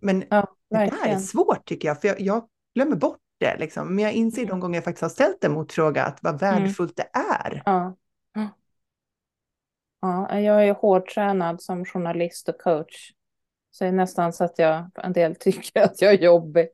Men 0.02 0.24
ja, 0.30 0.56
det 0.70 0.78
där 0.78 1.08
är 1.08 1.20
svårt 1.20 1.66
tycker 1.66 1.88
jag, 1.88 2.02
för 2.02 2.08
jag, 2.08 2.22
jag 2.22 2.48
glömmer 2.76 2.96
bort 2.96 3.20
det. 3.40 3.58
Liksom. 3.58 3.96
Men 3.96 4.04
jag 4.04 4.14
inser 4.14 4.42
mm. 4.42 4.50
de 4.50 4.60
gånger 4.60 4.78
jag 4.78 4.84
faktiskt 4.84 5.02
har 5.02 5.10
ställt 5.10 5.44
en 5.44 5.52
motfråga 5.52 6.06
att 6.06 6.20
vad 6.22 6.44
mm. 6.44 6.56
värdefullt 6.56 6.96
det 6.96 7.10
är. 7.14 7.62
Ja. 7.66 7.96
ja, 10.02 10.40
jag 10.40 10.68
är 10.68 10.74
hårdtränad 10.74 11.62
som 11.62 11.86
journalist 11.86 12.50
och 12.50 12.62
coach. 12.62 13.12
Så 13.76 13.84
det 13.84 13.88
är 13.88 13.92
nästan 13.92 14.34
så 14.34 14.44
att 14.44 14.60
jag 14.60 14.90
en 15.04 15.14
del 15.14 15.36
tycker 15.36 15.82
att 15.82 16.02
jag 16.02 16.14
är 16.14 16.18
jobbig. 16.18 16.68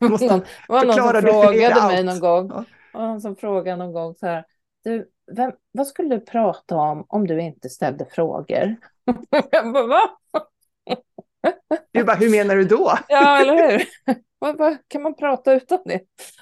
Någon, 0.00 0.18
det 0.18 0.44
var 0.68 0.84
någon 0.84 0.94
som 0.94 1.22
frågade 1.22 1.86
mig 1.86 2.04
någon 2.04 2.20
gång. 2.20 2.50
Ja. 2.92 3.00
någon 3.00 3.20
som 3.20 3.36
frågade 3.36 3.76
någon 3.76 3.92
gång 3.92 4.14
så 4.14 4.26
här. 4.26 4.44
Du, 4.84 5.10
vem, 5.32 5.52
vad 5.72 5.86
skulle 5.86 6.16
du 6.16 6.20
prata 6.20 6.76
om 6.76 7.06
om 7.08 7.26
du 7.26 7.40
inte 7.40 7.68
ställde 7.68 8.06
frågor? 8.06 8.76
jag 9.50 9.72
bara, 9.72 9.86
va? 9.86 10.00
Du 11.92 12.04
bara, 12.04 12.16
hur 12.16 12.30
menar 12.30 12.56
du 12.56 12.64
då? 12.64 12.92
ja, 13.08 13.40
eller 13.40 13.70
hur? 13.70 13.84
Vad, 14.38 14.58
vad, 14.58 14.76
kan 14.88 15.02
man 15.02 15.14
prata 15.14 15.52
utan 15.52 15.78
det? 15.84 16.00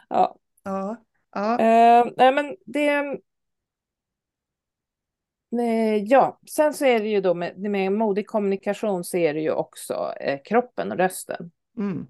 Ja. 0.09 0.37
ja, 0.65 0.97
ja. 1.35 1.53
Uh, 1.53 2.13
nej, 2.17 2.33
men 2.33 2.57
det... 2.67 3.19
Uh, 5.53 5.97
ja, 5.97 6.41
sen 6.51 6.75
så 6.75 6.85
är 6.85 7.01
det 7.01 7.09
ju 7.09 7.21
då 7.21 7.35
med, 7.35 7.59
med 7.59 7.93
modig 7.93 8.27
kommunikation 8.27 9.05
så 9.05 9.17
är 9.17 9.35
det 9.35 9.41
ju 9.41 9.53
också 9.53 10.13
eh, 10.21 10.41
kroppen 10.45 10.93
och 10.93 10.99
rösten. 10.99 11.51
Mm. 11.77 12.07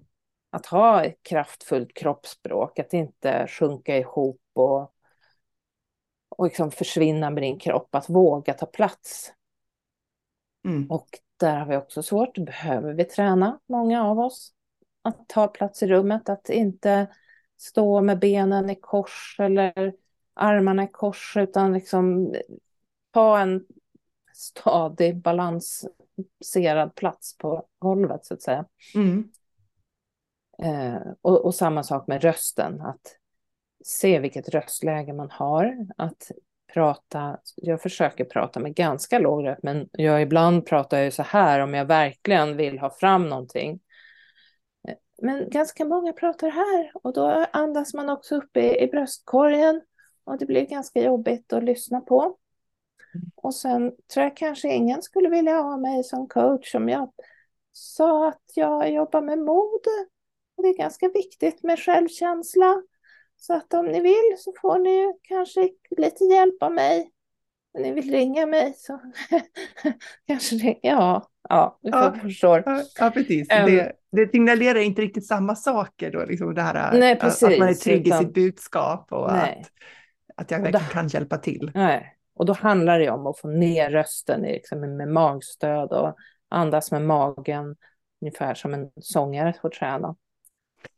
Att 0.49 0.65
ha 0.65 1.03
ett 1.03 1.19
kraftfullt 1.23 1.93
kroppsspråk, 1.93 2.79
att 2.79 2.93
inte 2.93 3.47
sjunka 3.47 3.97
ihop 3.97 4.41
och, 4.53 4.93
och 6.29 6.45
liksom 6.45 6.71
försvinna 6.71 7.29
med 7.29 7.43
din 7.43 7.59
kropp, 7.59 7.95
att 7.95 8.09
våga 8.09 8.53
ta 8.53 8.65
plats. 8.65 9.33
Mm. 10.65 10.91
Och 10.91 11.07
där 11.37 11.59
har 11.59 11.65
vi 11.65 11.77
också 11.77 12.03
svårt, 12.03 12.37
behöver 12.37 12.93
vi 12.93 13.03
träna, 13.03 13.59
många 13.65 14.07
av 14.07 14.19
oss 14.19 14.53
att 15.01 15.27
ta 15.27 15.47
plats 15.47 15.83
i 15.83 15.87
rummet, 15.87 16.29
att 16.29 16.49
inte 16.49 17.07
stå 17.57 18.01
med 18.01 18.19
benen 18.19 18.69
i 18.69 18.75
kors 18.75 19.35
eller 19.39 19.93
armarna 20.33 20.83
i 20.83 20.87
kors, 20.87 21.37
utan 21.37 21.73
liksom 21.73 22.35
ta 23.13 23.39
en 23.39 23.65
stadig, 24.33 25.21
balanserad 25.21 26.95
plats 26.95 27.37
på 27.37 27.67
golvet, 27.79 28.25
så 28.25 28.33
att 28.33 28.41
säga. 28.41 28.65
Mm. 28.95 29.29
Eh, 30.63 31.01
och, 31.21 31.45
och, 31.45 31.55
samma 31.55 31.83
sak 31.83 32.07
med 32.07 32.23
rösten, 32.23 32.81
att 32.81 33.17
se 33.85 34.19
vilket 34.19 34.49
röstläge 34.49 35.13
man 35.13 35.31
har, 35.31 35.87
att 35.97 36.31
prata, 36.73 37.37
jag 37.55 37.81
försöker 37.81 38.25
prata 38.25 38.59
med 38.59 38.75
ganska 38.75 39.19
låg 39.19 39.45
röst, 39.45 39.63
men 39.63 39.89
jag 39.91 40.21
ibland 40.21 40.65
pratar 40.65 40.97
jag 40.97 41.13
så 41.13 41.23
här 41.23 41.59
om 41.59 41.73
jag 41.73 41.85
verkligen 41.85 42.57
vill 42.57 42.79
ha 42.79 42.89
fram 42.89 43.29
någonting. 43.29 43.79
Men 45.21 45.49
ganska 45.49 45.85
många 45.85 46.13
pratar 46.13 46.49
här 46.49 46.91
och 46.93 47.13
då 47.13 47.45
andas 47.51 47.93
man 47.93 48.09
också 48.09 48.35
upp 48.35 48.57
i, 48.57 48.83
i 48.83 48.87
bröstkorgen 48.87 49.81
och 50.23 50.37
det 50.37 50.45
blir 50.45 50.65
ganska 50.65 51.03
jobbigt 51.03 51.53
att 51.53 51.63
lyssna 51.63 52.01
på. 52.01 52.37
Och 53.35 53.55
sen 53.55 53.91
tror 54.13 54.23
jag 54.23 54.37
kanske 54.37 54.73
ingen 54.73 55.01
skulle 55.01 55.29
vilja 55.29 55.61
ha 55.61 55.77
mig 55.77 56.03
som 56.03 56.27
coach 56.27 56.75
om 56.75 56.89
jag 56.89 57.11
sa 57.71 58.27
att 58.27 58.41
jag 58.55 58.91
jobbar 58.91 59.21
med 59.21 59.37
mod. 59.39 59.81
Det 60.61 60.67
är 60.67 60.77
ganska 60.77 61.09
viktigt 61.09 61.63
med 61.63 61.79
självkänsla. 61.79 62.81
Så 63.37 63.53
att 63.53 63.73
om 63.73 63.85
ni 63.85 63.99
vill 64.01 64.35
så 64.37 64.53
får 64.61 64.79
ni 64.79 65.13
kanske 65.21 65.69
lite 65.97 66.23
hjälp 66.23 66.63
av 66.63 66.71
mig. 66.73 67.09
ni 67.79 67.91
vill 67.91 68.11
ringa 68.11 68.45
mig 68.45 68.73
så 68.77 68.99
kanske 70.27 70.55
det, 70.55 70.79
ja, 70.81 71.27
ja, 71.49 71.79
du 71.81 71.89
Ja, 71.89 72.15
förstår. 72.21 72.63
Ja, 72.65 72.81
ja 72.99 73.11
precis. 73.11 73.47
Ehm. 73.49 73.65
det, 73.65 73.91
det 74.11 74.31
signalerar 74.31 74.79
inte 74.79 75.01
riktigt 75.01 75.25
samma 75.27 75.55
saker 75.55 76.11
då, 76.11 76.25
liksom 76.25 76.53
det 76.53 76.61
här 76.61 76.99
Nej, 76.99 77.13
att- 77.21 77.23
att 77.23 77.41
man 77.41 77.51
är 77.53 77.57
precis, 77.67 77.83
trygg 77.83 78.07
i 78.07 78.09
utan- 78.09 78.19
sitt 78.23 78.33
budskap 78.33 79.11
och 79.11 79.31
Nej. 79.31 79.61
att, 79.61 79.71
att 80.45 80.51
jag 80.51 80.59
verkligen 80.59 80.87
kan 80.89 81.07
hjälpa 81.07 81.37
till. 81.37 81.71
Nej, 81.73 82.12
och 82.35 82.45
då 82.45 82.53
handlar 82.53 82.99
det 82.99 83.09
om 83.09 83.27
att 83.27 83.39
få 83.39 83.47
ner 83.47 83.89
rösten 83.89 84.41
liksom, 84.41 84.79
med 84.97 85.07
magstöd 85.07 85.91
och 85.91 86.15
andas 86.49 86.91
med 86.91 87.01
magen, 87.01 87.75
ungefär 88.21 88.53
som 88.55 88.73
en 88.73 88.91
sångare 89.01 89.53
får 89.61 89.69
träna. 89.69 90.15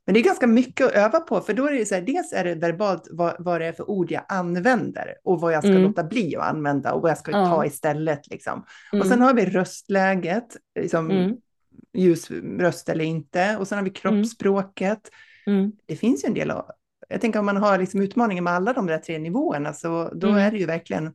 Men 0.06 0.14
det 0.14 0.20
är 0.20 0.24
ganska 0.24 0.48
mycket 0.48 0.88
att 0.88 0.94
öva 0.94 1.20
på, 1.20 1.42
för 1.42 1.54
då 1.54 1.68
är 1.68 1.72
det 1.72 1.86
så 1.86 1.96
här, 1.96 2.02
dels 2.02 2.34
är 2.34 2.44
det 2.44 2.56
verbalt 2.56 3.08
vad, 3.12 3.36
vad 3.40 3.62
det 3.62 3.66
är 3.68 3.72
för 3.72 3.90
ord 3.90 4.12
jag 4.12 4.24
använder 4.30 5.16
och 5.24 5.42
vad 5.42 5.54
jag 5.54 5.64
ska 5.64 5.72
Mm. 5.72 5.84
låta 5.84 6.04
bli 6.04 6.36
att 6.36 6.44
använda 6.44 6.94
och 6.94 7.02
vad 7.02 7.12
jag 7.12 7.18
ska 7.18 7.32
Ja. 7.32 7.46
ta 7.50 7.66
istället. 7.66 8.28
Liksom. 8.28 8.66
Mm. 8.94 9.02
Och 9.02 9.08
sen 9.08 9.22
har 9.22 9.34
vi 9.34 9.46
röstläget, 9.46 10.58
liksom, 10.80 11.12
Mm. 11.12 11.38
ljus 11.94 12.32
röst 12.60 12.90
eller 12.90 13.06
inte, 13.06 13.58
och 13.58 13.68
sen 13.68 13.78
har 13.78 13.86
vi 13.86 13.90
kroppsspråket. 13.92 15.10
Mm. 15.48 15.72
Det 15.86 15.96
finns 15.96 16.24
ju 16.24 16.28
en 16.28 16.34
del 16.34 16.52
av, 16.52 16.72
jag 17.08 17.22
tänker 17.22 17.40
om 17.40 17.46
man 17.46 17.58
har 17.58 17.78
liksom 17.80 18.02
utmaningar 18.02 18.42
med 18.42 18.54
alla 18.54 18.74
de 18.74 18.86
där 18.88 18.98
tre 18.98 19.18
nivåerna, 19.20 19.74
så 19.74 20.10
då 20.14 20.28
Mm. 20.28 20.40
är 20.40 20.52
det 20.52 20.58
ju 20.58 20.66
verkligen 20.66 21.14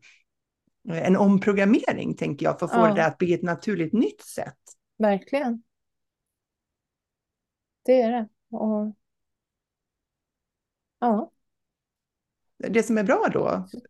en 0.89 1.17
omprogrammering, 1.17 2.17
tänker 2.17 2.47
jag, 2.47 2.59
för 2.59 2.67
att 2.67 2.73
få 2.73 2.79
Ja. 2.79 2.89
det 2.89 2.95
där 2.95 3.09
att 3.09 3.19
bli 3.19 3.35
ett 3.35 3.43
naturligt 3.43 3.93
nytt 3.93 4.21
sätt. 4.23 4.59
Verkligen. 4.99 5.63
Det 7.85 8.01
är 8.03 8.11
det. 8.13 8.29
Och... 8.57 8.97
Ja, 10.99 11.31
Det 12.69 12.83
som 12.83 12.99
är 12.99 13.03
bra 13.05 13.29
då, 13.33 13.41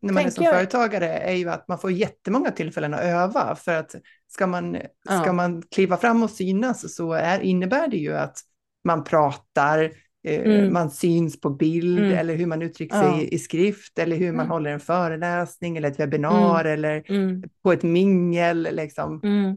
när 0.00 0.12
man 0.12 0.16
är 0.18 0.22
Tänker 0.22 0.30
som 0.30 0.44
jag- 0.44 0.54
företagare, 0.54 1.06
är 1.08 1.34
ju 1.34 1.50
att 1.50 1.68
man 1.68 1.78
får 1.78 1.92
jättemånga 1.92 2.50
tillfällen 2.50 2.94
att 2.94 3.00
öva. 3.00 3.56
För 3.56 3.74
att 3.76 3.94
ska 4.28 4.46
man, 4.46 4.74
ska 5.04 5.26
Ja. 5.26 5.32
man 5.32 5.62
kliva 5.62 5.96
fram 5.96 6.22
och 6.22 6.30
synas 6.30 6.94
så 6.96 7.12
är, 7.12 7.40
innebär 7.40 7.88
det 7.88 7.96
ju 7.96 8.16
att 8.16 8.38
man 8.84 9.04
pratar, 9.04 9.78
eh, 9.82 9.90
Mm. 10.24 10.72
man 10.72 10.90
syns 10.90 11.40
på 11.40 11.50
bild, 11.50 11.98
Mm. 11.98 12.18
eller 12.18 12.34
hur 12.34 12.46
man 12.46 12.62
uttrycker 12.62 12.96
Ja. 12.96 13.02
sig 13.02 13.24
i, 13.24 13.34
i 13.34 13.38
skrift, 13.38 13.98
eller 13.98 14.16
hur 14.16 14.32
man 14.32 14.44
Mm. 14.44 14.50
håller 14.50 14.70
en 14.70 14.80
föreläsning, 14.80 15.76
eller 15.76 15.88
ett 15.88 16.00
webbinar, 16.00 16.64
eller 16.64 17.10
mm. 17.10 17.42
på 17.62 17.72
ett 17.72 17.82
mingel. 17.82 18.68
Liksom. 18.72 19.20
Mm. 19.24 19.56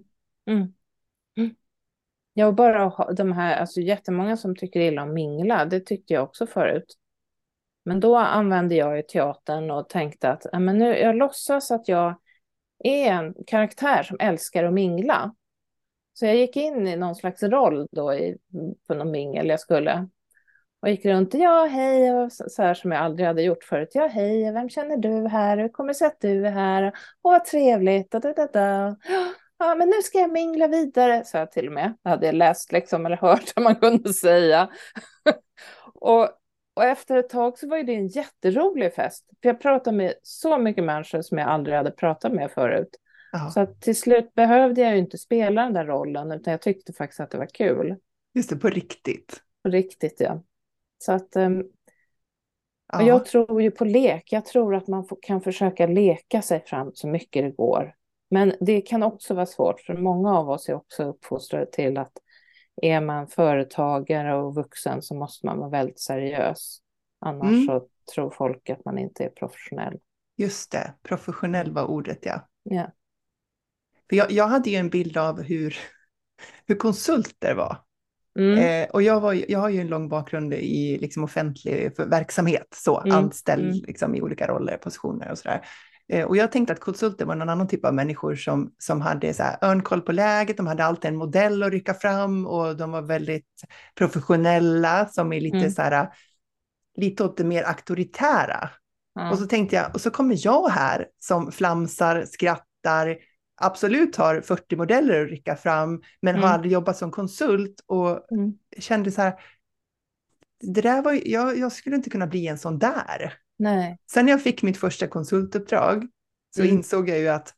Mm. 0.49 0.73
Mm. 1.38 1.56
Ja, 2.34 2.47
och 2.47 2.56
bara 2.56 3.13
de 3.13 3.32
här, 3.32 3.58
alltså 3.58 3.80
jättemånga 3.80 4.38
som 4.38 4.56
tycker 4.56 4.80
illa 4.80 5.04
om 5.04 5.13
mingla, 5.13 5.65
det 5.65 5.80
tyckte 5.80 6.13
jag 6.13 6.23
också 6.23 6.47
förut. 6.47 6.97
Men 7.86 7.99
då 7.99 8.17
använde 8.17 8.76
jag 8.76 8.97
ju 8.97 9.04
teatern 9.04 9.71
och 9.71 9.89
tänkte 9.89 10.30
att 10.30 10.45
ja, 10.52 10.60
men 10.60 10.78
nu, 10.78 10.97
jag 10.97 11.15
låtsas 11.15 11.71
att 11.71 11.88
jag 11.88 12.15
är 12.84 13.12
en 13.12 13.34
karaktär 13.47 14.04
som 14.04 14.17
älskar 14.19 14.63
att 14.63 14.73
mingla. 14.73 15.36
Så 16.13 16.26
jag 16.26 16.36
gick 16.36 16.58
in 16.58 16.88
i 16.88 16.95
någon 16.95 17.15
slags 17.15 17.43
roll 17.43 17.88
då 17.91 18.13
i, 18.13 18.38
på 18.88 18.93
någon 18.93 19.12
mingel 19.12 19.47
jag 19.47 19.60
skulle. 19.60 20.08
Och 20.84 20.89
gick 20.89 21.06
runt, 21.06 21.34
ja 21.34 21.67
hej, 21.72 22.13
och 22.13 22.32
så 22.32 22.43
så 22.50 22.62
här 22.62 22.74
som 22.74 22.91
jag 22.91 23.02
aldrig 23.02 23.28
hade 23.28 23.41
gjort 23.41 23.63
förut. 23.63 23.89
Ja 23.93 24.08
hej, 24.08 24.52
vem 24.52 24.69
känner 24.69 24.98
du 24.98 25.28
här? 25.28 25.58
Hur 25.58 25.69
kommer 25.69 25.88
det 25.88 25.93
sig 25.93 26.08
att 26.08 26.22
du 26.22 26.48
är 26.48 26.52
här? 26.52 26.84
Åh 27.22 27.32
vad 27.32 27.46
trevligt. 27.46 28.12
Da, 28.12 28.19
da, 28.19 28.34
da, 28.34 28.48
da. 28.48 28.98
Ja, 29.58 29.76
men 29.76 29.89
nu 29.89 30.02
ska 30.04 30.17
jag 30.17 30.32
mingla 30.32 30.67
vidare, 30.67 31.24
sa 31.26 31.38
jag 31.38 31.52
till 31.52 31.67
och 31.67 31.74
med. 31.74 31.93
Det 32.04 32.10
hade 32.10 32.26
jag 32.26 32.36
läst 32.36 32.72
liksom, 32.72 33.06
eller 33.06 33.17
hört 33.17 33.43
vad 33.56 33.63
man 33.63 33.76
kunde 33.76 34.13
säga. 34.13 34.69
och, 35.93 36.30
och 36.74 36.84
efter 36.84 37.17
ett 37.17 37.30
tag 37.30 37.58
så 37.58 37.67
var 37.67 37.84
det 37.84 37.96
en 37.96 38.08
jätterolig 38.08 38.93
fest. 38.93 39.26
För 39.41 39.50
jag 39.50 39.62
pratade 39.62 39.98
med 39.98 40.13
så 40.24 40.58
mycket 40.58 40.84
människor 40.84 41.22
som 41.22 41.38
jag 41.38 41.50
aldrig 41.50 41.78
hade 41.78 41.91
pratat 41.91 42.32
med 42.32 42.52
förut. 42.52 42.89
Ja, 43.32 43.50
Så 43.50 43.60
att 43.60 43.82
till 43.82 43.96
slut 43.96 44.34
behövde 44.34 44.82
jag 44.82 44.91
ju 44.91 44.98
inte 44.98 45.17
spela 45.17 45.63
den 45.63 45.74
där 45.74 45.86
rollen, 45.86 46.32
utan 46.32 46.52
jag 46.52 46.62
tyckte 46.62 46.93
faktiskt 46.93 47.19
att 47.19 47.32
det 47.32 47.38
var 47.38 47.48
kul. 47.54 47.96
just 48.34 48.50
det, 48.50 48.56
på 48.56 48.69
riktigt. 48.69 49.41
På 49.63 49.69
riktigt, 49.69 50.19
ja. 50.19 50.43
Så 51.04 51.12
att, 51.12 51.36
Ja. 52.88 53.02
och 53.02 53.08
jag 53.08 53.26
tror 53.26 53.62
ju 53.62 53.72
på 53.72 53.86
lek. 53.86 54.32
Jag 54.32 54.46
tror 54.46 54.76
att 54.76 54.88
man 54.88 55.08
kan 55.22 55.42
försöka 55.42 55.88
leka 55.88 56.42
sig 56.42 56.63
fram 56.66 56.92
så 56.94 57.08
mycket 57.08 57.44
det 57.44 57.52
går. 57.52 57.96
Men 58.30 58.54
det 58.60 58.82
kan 58.82 59.04
också 59.04 59.34
vara 59.34 59.46
svårt, 59.46 59.80
för 59.82 59.94
många 59.94 60.38
av 60.38 60.50
oss 60.50 60.70
är 60.70 60.74
också 60.74 61.04
uppfostrade 61.04 61.66
till 61.66 61.98
att 61.98 62.12
är 62.82 63.02
man 63.02 63.28
företagare 63.28 64.36
och 64.36 64.56
vuxen 64.56 65.02
så 65.02 65.16
måste 65.16 65.46
man 65.46 65.58
vara 65.60 65.70
väldigt 65.70 66.00
seriös. 66.00 66.80
Annars 67.20 67.52
Mm. 67.52 67.66
så 67.66 67.88
tror 68.16 68.30
folk 68.30 68.70
att 68.70 68.86
man 68.86 68.98
inte 68.98 69.24
är 69.24 69.30
professionell. 69.30 70.00
Just 70.38 70.72
det, 70.72 70.94
professionell 71.04 71.72
var 71.72 71.86
ordet 71.86 72.20
ja. 72.22 72.48
Ja. 72.63 72.92
För 74.10 74.16
jag, 74.16 74.32
jag 74.32 74.48
hade 74.48 74.70
ju 74.70 74.76
en 74.76 74.89
bild 74.89 75.18
av 75.18 75.42
hur, 75.42 75.78
hur 76.66 76.76
konsulter 76.76 77.56
var. 77.56 77.78
Mm. 78.39 78.58
Eh, 78.58 78.89
och 78.89 79.02
jag, 79.02 79.19
var, 79.19 79.52
jag 79.52 79.60
har 79.60 79.69
ju 79.69 79.82
en 79.82 79.88
lång 79.88 80.10
bakgrund 80.10 80.54
i 80.54 80.98
liksom, 81.02 81.24
offentlig 81.24 81.91
verksamhet, 81.98 82.67
så 82.76 83.02
Mm, 83.02 83.17
anställd 83.17 83.72
mm. 83.72 83.84
liksom, 83.88 84.15
i 84.15 84.22
olika 84.22 84.48
roller, 84.48 84.78
positioner 84.78 85.32
och 85.32 85.38
sådär. 85.38 85.65
Eh, 86.10 86.26
och 86.26 86.38
jag 86.38 86.52
tänkte 86.52 86.74
att 86.74 86.80
konsulter 86.80 87.26
var 87.26 87.36
någon 87.36 87.50
annan 87.50 87.67
typ 87.67 87.86
av 87.86 87.93
människor 87.93 88.36
som, 88.36 88.72
som 88.78 89.02
hade 89.02 89.34
så 89.34 89.43
här, 89.43 89.58
örnkoll 89.62 90.02
på 90.02 90.12
läget, 90.12 90.58
de 90.58 90.67
hade 90.67 90.86
alltid 90.86 91.10
en 91.10 91.15
modell 91.15 91.63
att 91.63 91.72
rycka 91.72 91.93
fram 91.93 92.48
och 92.48 92.78
de 92.78 92.91
var 92.91 93.02
väldigt 93.02 93.63
professionella, 93.96 95.06
som 95.06 95.34
är 95.34 95.41
lite 95.41 95.58
Mm. 95.58 95.72
så 95.72 95.82
här, 95.82 96.10
lite 96.98 97.24
åt 97.24 97.38
det 97.38 97.43
mer 97.43 97.63
auktoritära. 97.63 98.69
Och 99.32 99.39
så 99.39 99.46
tänkte 99.46 99.76
jag, 99.76 99.93
och 99.93 100.02
så 100.02 100.12
kommer 100.12 100.36
jag 100.39 100.69
här 100.69 101.08
som 101.19 101.52
flamsar, 101.52 102.26
skrattar, 102.26 103.17
absolut 103.62 104.16
har 104.16 104.42
40 104.42 104.76
modeller 104.76 105.24
att 105.24 105.30
rycka 105.30 105.56
fram, 105.56 106.02
men 106.22 106.36
har 106.36 106.42
Mm. 106.44 106.54
aldrig 106.54 106.72
jobbat 106.74 106.98
som 106.98 107.12
konsult 107.12 107.84
och 107.88 108.32
Mm. 108.32 108.54
kände 108.80 109.12
så 109.12 109.22
här, 109.22 109.34
det 110.74 110.82
där 110.82 111.02
var, 111.02 111.20
jag, 111.26 111.58
jag 111.58 111.72
skulle 111.72 111.96
inte 111.96 112.10
kunna 112.10 112.28
bli 112.28 112.48
en 112.48 112.58
sån 112.58 112.80
där. 112.80 113.34
Nej. 113.60 113.98
Sen 114.12 114.26
när 114.26 114.32
jag 114.34 114.42
fick 114.44 114.63
mitt 114.63 114.78
första 114.78 115.08
konsultuppdrag 115.08 116.08
så 116.56 116.62
Mm. 116.62 116.74
insåg 116.74 117.10
jag 117.10 117.20
ju 117.20 117.28
att 117.28 117.54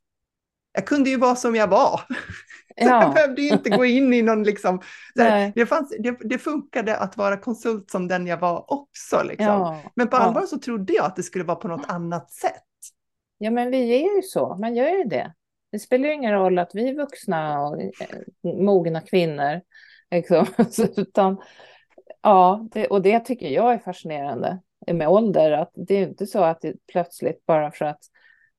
jag 0.73 0.88
kunde 0.88 1.10
ju 1.10 1.17
vara 1.17 1.36
som 1.36 1.55
jag 1.55 1.67
var. 1.67 2.01
Så 2.77 2.84
jag 2.84 3.03
Ja. 3.03 3.13
behövde 3.15 3.41
ju 3.41 3.49
inte 3.49 3.69
gå 3.69 3.86
in 3.86 4.13
i 4.13 4.21
någon 4.21 4.43
liksom, 4.43 4.81
här, 5.19 5.51
det, 5.55 5.65
fanns, 5.65 5.95
det, 5.99 6.17
det 6.21 6.38
funkade 6.38 6.97
att 6.97 7.17
vara 7.17 7.38
konsult 7.38 7.91
som 7.91 8.08
den 8.08 8.27
jag 8.27 8.38
var 8.38 8.73
också. 8.73 9.23
Liksom. 9.23 9.45
Ja. 9.45 9.81
Men 9.95 10.08
på 10.08 10.15
Ja. 10.17 10.19
allvar 10.21 10.41
så 10.41 10.60
trodde 10.60 10.93
jag 10.93 11.05
att 11.05 11.15
det 11.15 11.23
skulle 11.23 11.43
vara 11.43 11.55
på 11.58 11.67
något 11.67 11.86
annat 11.88 12.31
sätt. 12.31 12.63
Ja, 13.38 13.51
men 13.51 13.71
vi 13.71 13.91
är 13.95 14.15
ju 14.15 14.21
så. 14.21 14.55
Man 14.55 14.75
gör 14.75 14.89
ju 14.89 15.03
det. 15.03 15.34
Det 15.75 15.79
spelar 15.79 16.07
ju 16.07 16.13
ingen 16.13 16.33
roll 16.33 16.59
att 16.59 16.75
vi 16.75 16.89
är 16.89 16.93
vuxna 16.93 17.61
och 17.61 17.81
eh, 17.81 17.89
mogna 18.43 19.01
kvinnor. 19.01 19.61
Liksom. 20.11 20.45
Utan, 20.97 21.38
ja, 22.21 22.67
det, 22.71 22.88
och 22.88 23.01
det 23.01 23.19
tycker 23.19 23.49
jag 23.49 23.73
är 23.73 23.77
fascinerande 23.77 24.59
med 24.91 25.07
ålder. 25.07 25.51
Att 25.51 25.71
det 25.73 25.93
är 25.93 25.99
ju 25.99 26.07
inte 26.07 26.27
så 26.27 26.43
att 26.43 26.61
det 26.61 26.73
plötsligt 26.88 27.45
bara 27.45 27.71
för 27.71 27.85
att 27.85 27.99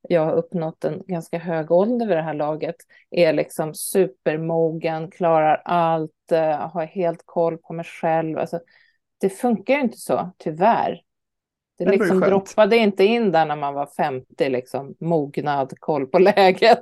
jag 0.09 0.25
har 0.25 0.33
uppnått 0.33 0.85
en 0.85 1.03
ganska 1.07 1.39
hög 1.39 1.71
ålder 1.71 2.07
vid 2.07 2.17
det 2.17 2.23
här 2.23 2.35
laget 2.35 2.77
är 3.11 3.33
liksom 3.33 3.75
supermogen, 3.75 5.11
klarar 5.11 5.63
allt, 5.65 6.33
eh, 6.33 6.71
har 6.71 6.85
helt 6.85 7.23
koll 7.25 7.59
på 7.59 7.73
mig 7.73 7.85
själv. 7.85 8.39
Alltså, 8.39 8.61
det 9.21 9.31
funkar 9.31 9.75
ju 9.75 9.81
inte 9.81 9.99
så, 9.99 10.31
tyvärr. 10.39 11.01
Det 11.79 11.85
Det 11.85 11.91
liksom 11.91 12.21
droppade 12.21 12.77
inte 12.77 13.05
in 13.05 13.33
där 13.33 13.47
när 13.47 13.57
man 13.57 13.75
var 13.75 13.87
50, 13.97 14.49
liksom 14.49 14.95
mognad, 15.01 15.73
koll 15.81 16.07
på 16.07 16.19
läget. 16.37 16.81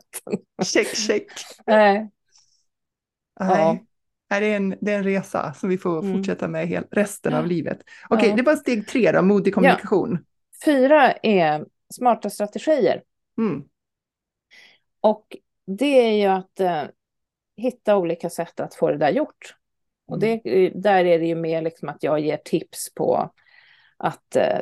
Check, 0.62 0.96
check. 0.96 1.26
Nej. 1.66 2.10
Nej. 3.40 3.84
Nej, 4.30 4.40
Det 4.40 4.46
är, 4.46 4.56
en, 4.56 4.76
det 4.80 4.92
är 4.92 4.96
en 4.98 5.04
resa 5.04 5.52
som 5.54 5.68
vi 5.68 5.78
får 5.78 5.98
Mm. 6.04 6.16
fortsätta 6.16 6.48
med 6.48 6.66
hel, 6.68 6.84
resten 6.90 7.34
av 7.34 7.42
Ja. 7.44 7.48
livet. 7.48 7.78
Okej, 8.10 8.28
Ja. 8.28 8.36
det 8.36 8.42
var 8.42 8.56
steg 8.56 8.88
tre 8.88 9.12
då, 9.12 9.22
modig 9.22 9.54
kommunikation. 9.54 10.18
Fyra 10.64 11.12
är 11.12 11.64
smarta 11.94 12.30
strategier. 12.30 13.02
Mm. 13.38 13.64
Och 15.00 15.36
det 15.66 16.00
är 16.08 16.12
ju 16.12 16.26
att 16.26 16.60
eh, 16.60 16.82
hitta 17.56 17.96
olika 17.96 18.30
sätt 18.30 18.60
att 18.60 18.74
få 18.74 18.90
det 18.90 18.96
där 18.98 19.10
gjort. 19.10 19.54
Och 20.06 20.18
det, 20.18 20.40
där 20.74 21.04
är 21.04 21.18
det 21.18 21.26
ju 21.26 21.34
mer 21.34 21.62
liksom 21.62 21.88
att 21.88 22.02
jag 22.02 22.20
ger 22.20 22.36
tips 22.36 22.94
på 22.94 23.30
att 24.04 24.36
eh, 24.36 24.60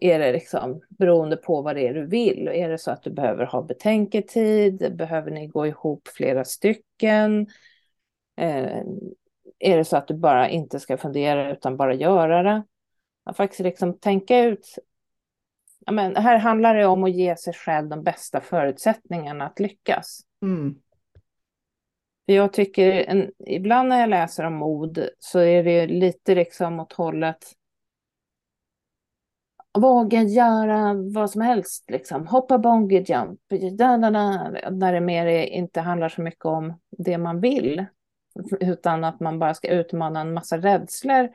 är 0.00 0.18
det 0.18 0.32
liksom 0.32 0.80
beroende 0.88 1.36
på 1.36 1.62
vad 1.62 1.76
det 1.76 1.88
är 1.88 1.94
du 1.94 2.06
vill. 2.06 2.48
Är 2.48 2.68
det 2.68 2.78
så 2.78 2.90
att 2.90 3.02
du 3.02 3.10
behöver 3.10 3.44
ha 3.46 3.62
betänketid? 3.62 4.96
Behöver 4.96 5.30
ni 5.30 5.46
gå 5.46 5.66
ihop 5.66 6.08
flera 6.08 6.44
stycken? 6.44 7.46
Eh, 8.36 8.82
är 9.58 9.76
det 9.76 9.84
så 9.84 9.96
att 9.96 10.08
du 10.08 10.14
bara 10.14 10.48
inte 10.48 10.80
ska 10.80 10.96
fundera 10.96 11.52
utan 11.52 11.76
bara 11.76 11.94
göra 11.94 12.42
det? 12.42 12.64
Att 13.24 13.36
faktiskt 13.36 13.60
liksom 13.60 13.98
tänka 13.98 14.38
ut. 14.38 14.78
Ja, 15.86 15.92
men 15.92 16.16
här 16.16 16.38
handlar 16.38 16.74
det 16.74 16.86
om 16.86 17.04
att 17.04 17.12
ge 17.12 17.36
sig 17.36 17.54
själv 17.54 17.88
de 17.88 18.02
bästa 18.02 18.40
förutsättningarna 18.40 19.46
att 19.46 19.60
lyckas. 19.60 20.20
Mm. 20.42 20.74
För 22.26 22.32
jag 22.32 22.52
tycker, 22.52 22.92
en, 22.92 23.30
ibland 23.46 23.88
när 23.88 24.00
jag 24.00 24.10
läser 24.10 24.44
om 24.44 24.54
mod 24.54 25.08
så 25.18 25.38
är 25.38 25.62
det 25.62 25.86
lite 25.86 26.34
liksom 26.34 26.80
åt 26.80 26.92
hållet 26.92 27.38
våga 29.78 30.22
göra 30.22 30.94
vad 30.94 31.30
som 31.30 31.40
helst, 31.40 31.90
liksom. 31.90 32.26
hoppa 32.26 32.58
bungee 32.58 33.04
jump, 33.06 33.40
da, 33.78 33.96
da, 33.96 34.10
da, 34.10 34.50
när 34.70 34.92
det 34.92 35.00
mer 35.00 35.26
inte 35.26 35.80
handlar 35.80 36.08
så 36.08 36.22
mycket 36.22 36.44
om 36.44 36.80
det 36.98 37.18
man 37.18 37.40
vill, 37.40 37.84
utan 38.60 39.04
att 39.04 39.20
man 39.20 39.38
bara 39.38 39.54
ska 39.54 39.68
utmana 39.68 40.20
en 40.20 40.34
massa 40.34 40.58
rädslor 40.58 41.28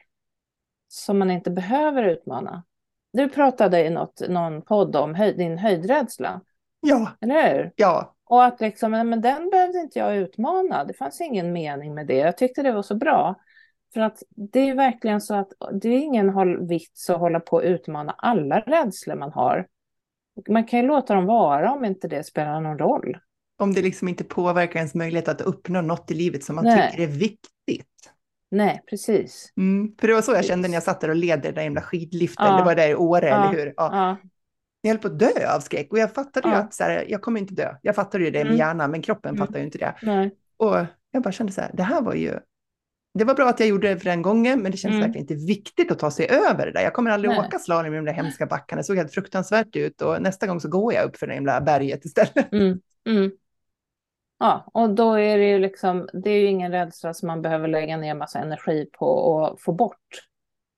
som 0.87 1.19
man 1.19 1.31
inte 1.31 1.51
behöver 1.51 2.03
utmana. 2.03 2.63
Du 3.13 3.29
pratade 3.29 3.85
i 3.85 3.89
något, 3.89 4.21
någon 4.29 4.61
podd 4.61 4.95
om 4.95 5.15
höjd, 5.15 5.37
din 5.37 5.57
höjdrädsla. 5.57 6.41
Ja. 6.79 7.11
Eller 7.21 7.55
hur? 7.55 7.73
Ja. 7.75 8.15
Och 8.25 8.45
att 8.45 8.61
liksom, 8.61 8.91
men 8.91 9.21
den 9.21 9.49
behövde 9.49 9.79
inte 9.79 9.99
jag 9.99 10.15
utmana. 10.15 10.83
Det 10.83 10.93
fanns 10.93 11.21
ingen 11.21 11.53
mening 11.53 11.93
med 11.93 12.07
det. 12.07 12.17
Jag 12.17 12.37
tyckte 12.37 12.61
det 12.61 12.71
var 12.71 12.81
så 12.81 12.95
bra. 12.95 13.35
För 13.93 13.99
att 14.01 14.23
det 14.35 14.69
är 14.69 14.75
verkligen 14.75 15.21
så 15.21 15.35
att 15.35 15.47
det 15.81 15.89
är 15.89 15.97
ingen 15.99 16.67
vits 16.67 17.09
att 17.09 17.19
hålla 17.19 17.39
på 17.39 17.55
och 17.57 17.63
utmana 17.63 18.15
alla 18.17 18.59
rädslor 18.59 19.15
man 19.15 19.31
har. 19.31 19.67
Man 20.49 20.63
kan 20.63 20.79
ju 20.79 20.85
låta 20.87 21.15
dem 21.15 21.25
vara 21.25 21.71
om 21.71 21.85
inte 21.85 22.07
det 22.07 22.23
spelar 22.23 22.61
någon 22.61 22.77
roll. 22.77 23.17
Om 23.59 23.73
det 23.73 23.81
liksom 23.81 24.07
inte 24.07 24.23
påverkar 24.23 24.75
ens 24.79 24.95
möjlighet 24.95 25.27
att 25.27 25.41
uppnå 25.41 25.81
något 25.81 26.11
i 26.11 26.13
livet 26.13 26.43
som 26.43 26.55
man 26.55 26.65
Nej. 26.65 26.91
tycker 26.91 27.03
är 27.03 27.07
viktigt. 27.07 27.87
Nej, 28.51 28.81
precis. 28.89 29.53
Mm, 29.57 29.95
för 29.99 30.07
det 30.07 30.13
var 30.13 30.21
så 30.21 30.31
jag 30.31 30.45
kände 30.45 30.67
när 30.67 30.75
jag 30.75 30.83
satt 30.83 31.01
där 31.01 31.09
och 31.09 31.15
led 31.15 31.41
den 31.41 31.53
där 31.55 31.61
jävla 31.61 31.81
skidliften. 31.81 32.45
Ja. 32.45 32.57
Det 32.57 32.63
var 32.63 32.75
där 32.75 32.89
i 32.89 32.95
Åre, 32.95 33.27
Ja. 33.27 33.49
eller 33.49 33.59
hur? 33.59 33.73
Ja. 33.77 33.89
Ja, 33.91 34.17
Jag 34.81 34.89
höll 34.89 34.97
på 34.99 35.07
att 35.07 35.19
dö 35.19 35.55
av 35.55 35.59
skräck 35.59 35.91
och 35.91 35.99
jag 35.99 36.13
fattade 36.13 36.49
ju 36.49 36.55
att 36.55 36.73
så 36.73 36.83
här, 36.83 37.05
jag 37.07 37.21
kommer 37.21 37.39
inte 37.39 37.53
dö. 37.53 37.75
Jag 37.81 37.95
fattade 37.95 38.23
ju 38.23 38.31
det 38.31 38.39
med 38.39 38.47
Mm. 38.47 38.57
hjärnan, 38.57 38.91
men 38.91 39.01
kroppen 39.01 39.35
Mm. 39.35 39.47
fattar 39.47 39.59
ju 39.59 39.65
inte 39.65 39.77
det. 39.77 39.93
nej. 40.01 40.35
Och 40.57 40.75
jag 41.11 41.23
bara 41.23 41.31
kände 41.31 41.53
så 41.53 41.61
här, 41.61 41.71
det 41.73 41.83
här 41.83 42.01
var 42.01 42.13
ju... 42.13 42.39
Det 43.13 43.23
var 43.23 43.33
bra 43.33 43.49
att 43.49 43.59
jag 43.59 43.69
gjorde 43.69 43.87
det 43.87 43.97
för 43.97 44.05
den 44.05 44.21
gången, 44.21 44.61
men 44.61 44.71
det 44.71 44.77
kändes 44.77 44.95
Mm. 44.97 45.07
verkligen 45.07 45.31
inte 45.31 45.45
viktigt 45.45 45.91
att 45.91 45.99
ta 45.99 46.11
sig 46.11 46.27
över 46.29 46.65
det 46.65 46.71
där. 46.71 46.81
Jag 46.81 46.93
kommer 46.93 47.11
aldrig 47.11 47.29
Nej. 47.29 47.39
åka 47.39 47.59
slalom 47.59 47.93
i 47.93 47.95
de 47.95 48.05
där 48.05 48.13
hemska 48.13 48.45
backarna. 48.45 48.79
Det 48.79 48.83
såg 48.83 48.97
helt 48.97 49.13
fruktansvärt 49.13 49.75
ut 49.75 50.01
och 50.01 50.21
nästa 50.21 50.47
gång 50.47 50.59
så 50.59 50.69
går 50.69 50.93
jag 50.93 51.05
upp 51.05 51.17
för 51.17 51.27
det 51.27 51.33
himla 51.33 51.61
berget 51.61 52.05
istället. 52.05 52.51
Mm. 52.51 52.79
Mm. 53.09 53.31
Ja, 54.39 54.69
och 54.73 54.89
då 54.89 55.13
är 55.13 55.37
det 55.37 55.49
ju 55.49 55.59
liksom, 55.59 56.09
det 56.13 56.29
är 56.29 56.39
ju 56.41 56.47
ingen 56.47 56.71
rädsla 56.71 57.13
som 57.13 57.27
man 57.27 57.41
behöver 57.41 57.67
lägga 57.67 57.97
ner 57.97 58.13
massa 58.15 58.39
energi 58.39 58.89
på 58.99 59.45
att 59.45 59.61
få 59.61 59.71
bort, 59.71 60.27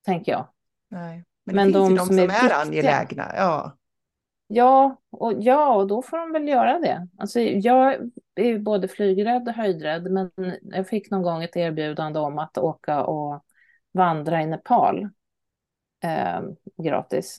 tänker 0.06 0.32
jag. 0.32 0.48
Nej. 0.90 1.24
Men, 1.46 1.56
Men 1.56 1.72
de 1.72 1.78
de 1.94 1.98
som 1.98 2.06
som, 2.06 2.18
är 2.18 2.50
är, 2.50 2.62
angelägna. 2.62 3.32
Ja. 3.36 3.76
Ja 4.52 4.96
och, 5.10 5.32
ja, 5.38 5.74
och 5.74 5.86
då 5.86 6.02
får 6.02 6.18
de 6.18 6.32
väl 6.32 6.48
göra 6.48 6.78
det. 6.78 7.08
Alltså, 7.18 7.40
jag 7.40 7.94
är 8.34 8.44
ju 8.44 8.58
både 8.58 8.88
flygrädd 8.88 9.48
och 9.48 9.54
höjdrädd, 9.54 10.10
men 10.10 10.30
jag 10.62 10.88
fick 10.88 11.10
någon 11.10 11.22
gång 11.22 11.42
ett 11.42 11.56
erbjudande 11.56 12.18
om 12.18 12.38
att 12.38 12.58
åka 12.58 13.04
och 13.04 13.44
vandra 13.92 14.42
i 14.42 14.46
Nepal 14.46 15.08
eh, 16.02 16.40
gratis. 16.84 17.38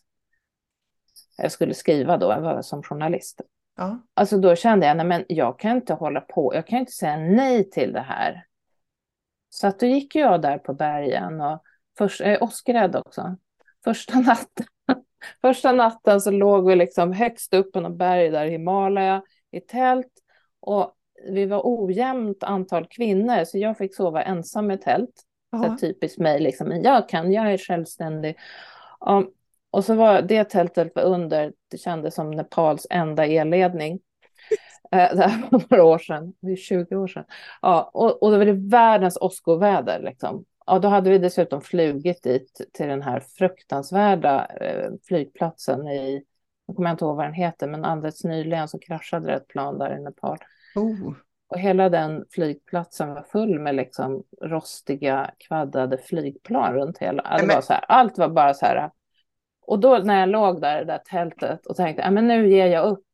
Jag 1.38 1.52
skulle 1.52 1.74
skriva 1.74 2.18
då, 2.18 2.32
jag 2.32 2.42
var 2.42 2.62
som 2.62 2.84
journalist. 2.84 3.42
Ja. 3.78 4.02
Alltså 4.14 4.38
då 4.38 4.56
kände 4.56 4.86
jag, 4.86 4.98
nej 4.98 5.06
men 5.06 5.26
jag 5.28 5.60
kan 5.60 5.76
inte 5.76 5.94
hålla 5.94 6.22
på, 6.22 6.56
jag 6.56 6.68
kan 6.68 6.80
inte 6.80 6.92
säga 6.92 7.18
nej 7.18 7.70
till 7.70 7.94
det 7.94 8.02
här. 8.02 8.46
Så 9.50 9.68
att 9.68 9.80
då 9.80 9.86
gick 9.86 10.16
jag 10.16 10.42
där 10.42 10.58
på 10.58 10.74
bergen 10.74 11.42
och 11.42 11.64
först, 11.98 12.20
jag 12.20 12.30
är 12.30 12.44
åskrädd 12.44 12.96
också. 12.96 13.38
Första 13.84 14.20
natten, 14.20 14.66
första 15.42 15.72
natten 15.72 16.22
så 16.22 16.32
låg 16.32 16.68
vi 16.68 16.76
liksom 16.76 17.14
högst 17.14 17.54
upp 17.54 17.72
på 17.74 17.80
något 17.80 17.98
berg 17.98 18.30
där 18.30 18.46
i 18.46 18.50
Himalaya 18.50 19.22
i 19.52 19.60
tält 19.60 20.12
och 20.60 20.96
vi 21.30 21.46
var 21.46 21.62
ojämnt 21.64 22.44
antal 22.44 22.88
kvinnor 22.88 23.44
så 23.44 23.58
jag 23.58 23.78
fick 23.78 23.96
sova 23.96 24.22
ensam 24.22 24.72
i 24.72 24.78
tält. 24.78 25.24
Så 25.52 25.78
typiskt 25.78 26.20
mig, 26.20 26.40
liksom, 26.40 26.68
men 26.68 26.84
jag 26.84 27.10
kan, 27.10 27.32
jag 27.32 27.54
är 27.54 27.58
självständig. 27.58 28.38
Ja, 29.00 29.24
och 29.72 29.86
så 29.86 29.96
var 29.96 30.22
det 30.22 30.44
tältet 30.44 30.92
var 30.96 31.04
under, 31.04 31.54
det 31.72 31.78
kändes 31.78 32.16
som 32.16 32.32
Nepals 32.32 32.88
enda 32.90 33.26
elledning. 33.26 34.00
Eh, 34.92 35.16
det 35.16 35.28
här 35.28 35.42
var 35.52 35.64
några 35.70 35.84
år 35.84 35.98
sedan, 35.98 36.34
det 36.40 36.52
är 36.52 36.56
20 36.56 36.96
år 36.96 37.08
sedan. 37.08 37.26
Ja, 37.62 37.92
och, 37.94 38.24
och 38.24 38.32
då 38.32 38.38
var 38.38 38.46
det 38.46 38.70
världens 38.70 39.18
åskoväder. 39.22 40.02
Liksom. 40.02 40.46
Ja, 40.72 40.80
då 40.80 40.88
hade 40.88 41.10
vi 41.10 41.18
dessutom 41.18 41.62
flugit 41.62 42.24
dit 42.24 42.62
till 42.74 42.88
den 42.88 43.02
här 43.02 43.20
fruktansvärda 43.20 44.46
eh, 44.46 44.92
flygplatsen 45.08 45.88
i, 45.88 46.24
jag 46.66 46.76
kommer 46.76 46.92
inte 46.92 47.06
ihåg 47.06 47.16
vad 47.16 47.26
den 47.26 47.34
heter, 47.34 47.68
men 47.68 47.86
alldeles 47.86 48.24
nyligen 48.24 48.68
så 48.68 48.80
kraschade 48.80 49.28
det 49.28 49.34
ett 49.34 49.48
plan 49.48 49.78
där 49.78 49.98
i 49.98 50.02
Nepal. 50.02 50.38
Oh. 50.76 51.14
Och 51.48 51.60
hela 51.60 51.90
den 51.90 52.26
flygplatsen 52.32 53.14
var 53.14 53.22
full 53.22 53.60
med 53.60 53.76
liksom 53.76 54.24
rostiga, 54.42 55.32
kvaddade 55.38 55.98
flygplan 55.98 56.74
runt 56.74 56.98
hela. 56.98 57.38
Det 57.38 57.46
men- 57.46 57.56
var 57.56 57.62
så 57.62 57.74
här, 57.74 57.86
allt 57.88 58.18
var 58.18 58.30
bara 58.30 58.54
så 58.54 58.66
här. 58.66 58.92
Och 59.62 59.80
då 59.80 59.98
när 59.98 60.20
jag 60.20 60.30
låg 60.30 60.62
där 60.62 60.82
i 60.82 60.86
det 60.86 60.92
där 60.92 61.02
tältet 61.06 61.66
och 61.66 61.76
tänkte, 61.76 62.04
ja 62.04 62.12
men 62.12 62.28
nu 62.28 62.50
ger 62.50 62.68
jag 62.68 62.86
upp. 62.86 63.06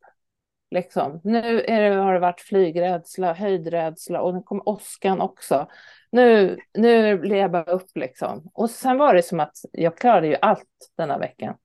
Liksom. 0.72 1.22
Nu 1.24 1.64
det, 1.68 1.96
har 1.96 2.14
det 2.14 2.20
varit 2.20 2.42
flygrädsla, 2.42 3.34
höjdrädsla 3.34 4.22
och 4.22 4.34
nu 4.34 4.42
kommer 4.42 4.70
åskan 4.70 5.22
också. 5.22 5.68
Nu, 6.10 6.58
nu 6.74 7.22
ger 7.28 7.36
jag 7.36 7.52
bara 7.52 7.64
upp 7.64 7.90
liksom. 7.96 8.50
Och 8.54 8.70
sen 8.70 8.98
var 8.98 9.14
det 9.14 9.24
som 9.24 9.40
att 9.40 9.58
jag 9.72 9.98
klarade 9.98 10.28
ju 10.28 10.36
allt 10.42 10.92
denna 10.98 11.18
veckan. 11.18 11.56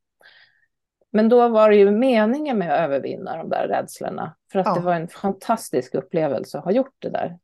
Men 1.13 1.29
då 1.29 1.49
var 1.49 1.71
det 1.71 1.77
ju 1.77 1.91
meningen 1.91 2.59
med 2.59 2.73
att 2.73 2.79
övervinna 2.81 3.37
de 3.37 3.49
där 3.49 3.69
rädslorna. 3.69 4.37
För 4.53 4.59
att 4.59 4.67
Ja. 4.67 4.75
det 4.75 4.81
var 4.81 4.95
en 4.95 5.09
fantastisk 5.09 5.95
upplevelse 5.95 6.59
att 6.59 6.65
ha 6.65 6.73
gjort 6.73 6.95
det 6.99 7.11
där. 7.11 7.39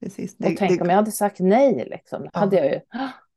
Precis. 0.00 0.32
Och 0.34 0.40
Det, 0.40 0.56
tänk 0.56 0.80
om 0.80 0.86
det, 0.86 0.92
jag 0.92 0.96
hade 0.96 1.12
sagt 1.12 1.40
nej, 1.40 1.86
liksom. 1.90 2.28
Ja. 2.32 2.40
hade 2.40 2.56
jag 2.56 2.66
ju... 2.66 2.80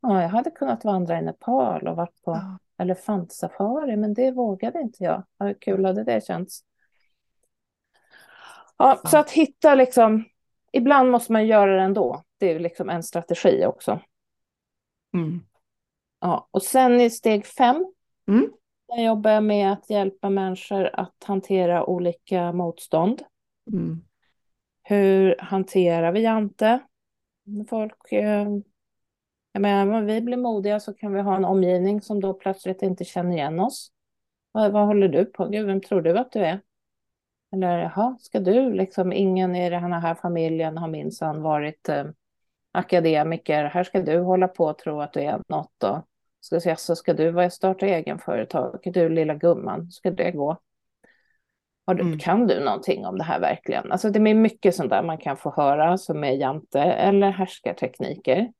Ja, 0.01 0.21
jag 0.21 0.29
hade 0.29 0.51
kunnat 0.51 0.85
vandra 0.85 1.19
i 1.19 1.21
Nepal 1.21 1.87
och 1.87 1.95
varit 1.95 2.21
på 2.23 2.31
ja. 2.31 2.57
elefantsafari, 2.83 3.95
men 3.97 4.13
det 4.13 4.31
vågade 4.31 4.79
inte 4.81 5.03
jag. 5.03 5.23
Hur 5.39 5.53
kul 5.53 5.85
hade 5.85 6.03
det 6.03 6.25
känts? 6.25 6.59
Ja, 8.77 8.99
Ja. 9.03 9.09
så 9.09 9.17
att 9.17 9.31
hitta 9.31 9.75
liksom... 9.75 10.25
Ibland 10.71 11.11
måste 11.11 11.31
man 11.31 11.47
göra 11.47 11.75
det 11.75 11.81
ändå. 11.81 12.23
Det 12.38 12.51
är 12.51 12.59
liksom 12.59 12.89
en 12.89 13.03
strategi 13.03 13.65
också. 13.65 13.99
Mm. 15.13 15.41
Ja, 16.19 16.47
och 16.51 16.63
sen 16.63 17.01
i 17.01 17.09
steg 17.09 17.45
fem, 17.45 17.85
Mm. 18.27 18.51
där 18.88 19.03
jobbar 19.03 19.31
jag 19.31 19.43
med 19.43 19.71
att 19.71 19.89
hjälpa 19.89 20.29
människor 20.29 20.89
att 20.93 21.23
hantera 21.25 21.85
olika 21.85 22.51
motstånd. 22.51 23.21
Mm. 23.71 24.01
Hur 24.83 25.35
hanterar 25.39 26.11
vi 26.11 26.21
Jante? 26.21 26.79
Folk, 27.69 28.11
eh, 28.11 28.47
jag 29.51 29.61
menar, 29.61 29.97
om 29.97 30.05
vi 30.05 30.21
blir 30.21 30.38
modiga 30.38 30.79
så 30.79 30.93
kan 30.93 31.13
vi 31.13 31.21
ha 31.21 31.35
en 31.35 31.45
omgivning 31.45 32.01
som 32.01 32.21
då 32.21 32.33
plötsligt 32.33 32.81
inte 32.81 33.05
känner 33.05 33.31
igen 33.35 33.59
oss. 33.59 33.91
Vad, 34.51 34.71
vad 34.71 34.88
håller 34.88 35.07
du 35.07 35.25
på? 35.25 35.45
Gud, 35.45 35.65
vem 35.65 35.81
tror 35.81 36.01
du 36.01 36.17
att 36.17 36.31
du 36.31 36.39
är? 36.39 36.61
Eller, 37.51 37.79
jaha, 37.79 38.17
ska 38.19 38.39
du 38.39 38.73
liksom, 38.73 39.13
ingen 39.13 39.55
i 39.55 39.69
den 39.69 39.93
här 39.93 40.15
familjen 40.15 40.77
har 40.77 40.88
minsann 40.88 41.41
varit 41.41 41.89
eh, 41.89 42.05
akademiker. 42.78 43.63
Här 43.63 43.84
ska 43.84 44.01
du 44.01 44.19
hålla 44.19 44.47
på 44.47 44.65
och 44.65 44.78
tro 44.78 45.01
att 45.01 45.13
du 45.13 45.19
är 45.19 45.41
något 45.47 45.84
och 45.84 46.07
ska 46.41 46.59
säga, 46.59 46.75
så 46.75 46.95
ska 46.95 47.13
du 47.13 47.49
starta 47.51 47.86
egen 47.86 48.19
företag? 48.19 48.80
Du 48.84 49.09
lilla 49.09 49.36
gumman, 49.36 49.91
ska 49.91 50.11
det 50.11 50.32
gå? 50.32 50.57
Har 51.86 51.93
du, 51.93 52.03
Mm. 52.03 52.19
Kan 52.19 52.47
du 52.47 52.59
någonting 52.59 53.05
om 53.05 53.17
det 53.17 53.23
här 53.23 53.39
verkligen? 53.39 53.91
Alltså 53.91 54.09
det 54.09 54.19
är 54.19 54.34
mycket 54.34 54.75
sånt 54.75 54.89
där 54.89 55.03
man 55.03 55.17
kan 55.17 55.38
få 55.38 55.53
höra 55.55 55.97
som 55.97 56.23
är 56.23 56.32
jante 56.32 56.82
eller 56.82 57.30
härskartekniker. 57.30 58.51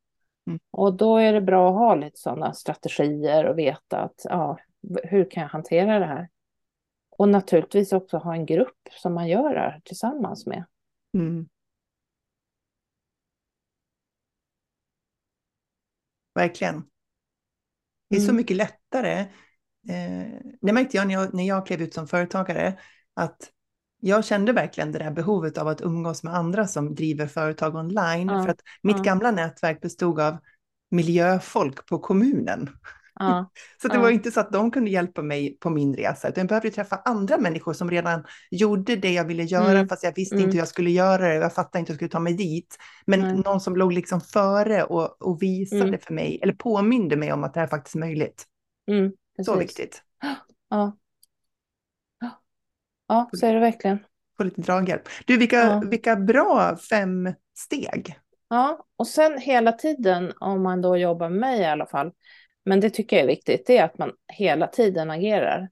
Mm. 0.48 0.60
Och 0.72 0.94
då 0.94 1.18
är 1.18 1.34
det 1.34 1.42
bra 1.42 1.70
att 1.70 1.76
ha 1.76 1.96
lite 1.96 2.18
sådana 2.20 2.54
strategier 2.54 3.46
och 3.46 3.60
veta 3.60 3.98
att 3.98 4.22
ja, 4.24 4.58
hur 5.04 5.32
kan 5.32 5.42
jag 5.44 5.50
hantera 5.50 6.00
det 6.00 6.06
här? 6.06 6.30
Och 7.10 7.30
naturligtvis 7.30 7.94
också 7.94 8.18
ha 8.18 8.34
en 8.34 8.46
grupp 8.46 8.90
som 8.92 9.14
man 9.14 9.28
gör 9.28 9.54
det 9.54 9.60
här 9.60 9.82
tillsammans 9.84 10.46
med. 10.46 10.64
Mm. 11.14 11.48
Verkligen. 16.38 16.84
Det 18.10 18.16
är 18.16 18.20
så 18.20 18.26
Mm. 18.26 18.36
mycket 18.36 18.58
lättare. 18.58 19.20
Eh, 19.90 20.40
det 20.62 20.74
märkte 20.74 20.98
jag 20.98 21.08
när, 21.08 21.14
jag 21.14 21.34
när 21.34 21.48
jag 21.48 21.66
klev 21.68 21.82
ut 21.82 21.94
som 21.94 22.08
företagare, 22.08 22.80
att 23.14 23.50
jag 24.00 24.26
kände 24.26 24.54
verkligen 24.54 24.92
det 24.92 25.00
där 25.00 25.12
behovet 25.12 25.58
av 25.58 25.68
att 25.68 25.82
umgås 25.82 26.24
med 26.24 26.36
andra 26.36 26.68
som 26.68 26.96
driver 26.96 27.28
företag 27.28 27.76
online. 27.76 28.28
Ja, 28.28 28.44
För 28.44 28.50
att 28.50 28.60
mitt 28.84 29.04
gamla 29.04 29.32
nätverk 29.32 29.82
bestod 29.82 30.20
av 30.20 30.38
miljöfolk 30.92 31.86
på 31.86 32.00
kommunen. 32.00 32.70
Ja, 33.20 33.50
Så 33.82 33.88
det 33.88 33.96
Ja. 33.96 34.02
var 34.02 34.10
inte 34.10 34.32
så 34.32 34.40
att 34.40 34.52
de 34.52 34.72
kunde 34.72 34.90
hjälpa 34.90 35.22
mig 35.22 35.58
på 35.60 35.70
min 35.70 35.96
resa, 35.96 36.30
utan 36.30 36.42
jag 36.42 36.48
behövde 36.48 36.70
träffa 36.72 36.96
andra 37.06 37.38
människor 37.38 37.74
som 37.74 37.92
redan 37.92 38.26
gjorde 38.52 38.96
det 38.96 39.14
jag 39.14 39.26
ville 39.26 39.44
göra, 39.44 39.72
Mm. 39.72 39.88
fast 39.90 40.04
jag 40.04 40.16
visste 40.16 40.36
Mm. 40.36 40.44
inte 40.46 40.54
hur 40.56 40.62
jag 40.62 40.68
skulle 40.68 40.92
göra 40.92 41.28
det, 41.28 41.36
jag 41.36 41.54
fattade 41.54 41.80
inte 41.80 41.92
hur 41.92 41.94
jag 41.94 41.98
skulle 42.00 42.10
ta 42.10 42.20
mig 42.20 42.34
dit. 42.34 42.78
Men 43.06 43.20
Nej. 43.20 43.36
någon 43.46 43.60
som 43.62 43.76
låg 43.76 43.94
liksom 43.94 44.22
före 44.22 44.84
och, 44.84 45.22
och 45.22 45.42
visade 45.42 45.84
Mm. 45.84 46.00
för 46.00 46.14
mig, 46.14 46.40
eller 46.44 46.54
påminde 46.54 47.16
mig 47.16 47.34
om 47.34 47.44
att 47.44 47.54
det 47.54 47.60
här 47.60 47.68
faktiskt 47.68 47.96
är 47.96 48.00
möjligt. 48.00 48.46
mm, 48.92 49.12
Så 49.46 49.56
viktigt. 49.56 50.04
Ja. 50.70 50.98
Ja. 53.08 53.30
så 53.34 53.46
är 53.46 53.54
det 53.54 53.60
verkligen. 53.60 54.00
Få 54.38 54.44
lite 54.44 54.62
draghjälp. 54.62 55.02
Du, 55.26 55.38
vilka, 55.38 55.80
vilka 55.80 56.16
bra 56.16 56.78
fem 56.78 57.34
steg. 57.58 58.20
Ja, 58.50 58.86
och 58.98 59.08
sen 59.08 59.38
hela 59.40 59.72
tiden, 59.72 60.34
om 60.40 60.64
man 60.64 60.82
då 60.82 60.98
jobbar 60.98 61.30
med 61.30 61.40
mig 61.40 61.60
i 61.60 61.66
alla 61.66 61.86
fall, 61.86 62.12
men 62.68 62.80
det 62.80 62.90
tycker 62.90 63.16
jag 63.16 63.24
är 63.24 63.28
viktigt, 63.28 63.66
det 63.68 63.78
är 63.78 63.84
att 63.84 63.98
man 63.98 64.12
hela 64.34 64.68
tiden 64.68 65.12
agerar. 65.12 65.70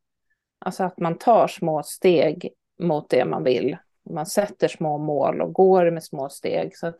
Alltså 0.59 0.83
att 0.83 0.99
man 0.99 1.17
tar 1.17 1.47
små 1.47 1.83
steg 1.83 2.49
mot 2.79 3.09
det 3.09 3.25
man 3.25 3.43
vill. 3.43 3.77
Man 4.09 4.25
sätter 4.25 4.67
små 4.67 4.97
mål 4.97 5.41
och 5.41 5.53
går 5.53 5.91
med 5.91 6.03
små 6.03 6.29
steg. 6.29 6.77
Så 6.77 6.87
att 6.87 6.95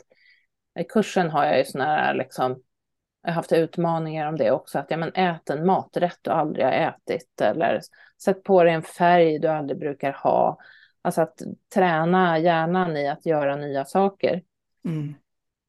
i 0.80 0.84
kursen 0.84 1.30
har 1.30 1.46
jag 1.46 1.58
ju 1.58 1.66
såna 1.66 1.86
här, 1.86 2.14
liksom, 2.14 2.62
jag 3.22 3.30
har 3.30 3.36
haft 3.36 3.52
utmaningar 3.52 4.28
om 4.28 4.38
det 4.38 4.52
också, 4.52 4.80
att 4.80 4.92
ja, 4.92 4.98
men 4.98 5.12
ät 5.14 5.50
en 5.50 5.66
maträtt 5.66 6.20
du 6.22 6.32
aldrig 6.32 6.66
har 6.66 6.72
ätit 6.72 7.42
eller 7.42 7.82
sätt 8.24 8.44
på 8.44 8.64
dig 8.64 8.74
en 8.74 8.82
färg 8.82 9.40
du 9.40 9.48
aldrig 9.48 9.80
brukar 9.80 10.12
ha. 10.12 10.58
Alltså 11.02 11.22
att 11.22 11.42
träna 11.74 12.40
hjärnan 12.40 12.98
i 12.98 13.10
att 13.10 13.26
göra 13.26 13.56
nya 13.56 13.86
saker. 13.86 14.44
Mm. 14.86 15.16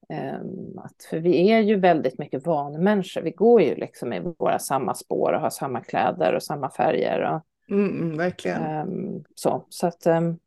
Um, 0.09 0.79
att, 0.79 1.07
för 1.11 1.19
vi 1.19 1.51
är 1.51 1.61
ju 1.61 1.81
väldigt 1.81 2.19
mycket 2.19 2.47
vanemänniskor. 2.47 3.21
Vi 3.21 3.31
går 3.31 3.63
ju 3.63 3.75
liksom 3.75 4.13
i 4.13 4.21
våra 4.39 4.59
samma 4.59 4.95
spår 4.95 5.33
och 5.33 5.41
har 5.41 5.51
samma 5.51 5.81
kläder 5.81 6.35
och 6.35 6.43
samma 6.43 6.71
färger. 6.71 7.21
Och, 7.21 7.41
mm, 7.75 8.01
mm 8.01 8.17
verkligen. 8.17 8.89
Um, 8.89 9.25
så, 9.35 9.67
så 9.69 9.87
att 9.87 10.07
um, 10.07 10.39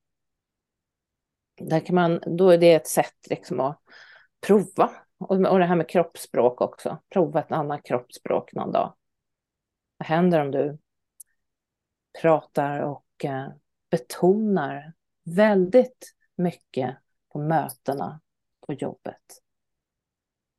där 1.61 1.79
kan 1.79 1.95
man, 1.95 2.19
då 2.25 2.49
är 2.49 2.57
det 2.57 2.73
ett 2.73 2.87
sätt 2.87 3.27
liksom 3.29 3.59
att 3.59 3.79
prova. 4.47 4.91
Och, 5.17 5.31
och 5.31 5.59
det 5.59 5.65
här 5.65 5.75
med 5.75 5.89
kroppsspråk 5.89 6.61
också. 6.61 6.97
Prova 7.09 7.39
ett 7.39 7.51
annat 7.51 7.83
kroppsspråk 7.83 8.53
någon 8.53 8.71
dag. 8.71 8.93
Vad 9.97 10.07
händer 10.07 10.41
om 10.41 10.51
du 10.51 10.77
pratar 12.21 12.79
och 12.79 13.05
uh, 13.25 13.49
betonar 13.91 14.93
väldigt 15.23 16.15
mycket 16.35 16.97
på 17.31 17.39
mötena 17.39 18.21
på 18.67 18.73
jobbet? 18.73 19.41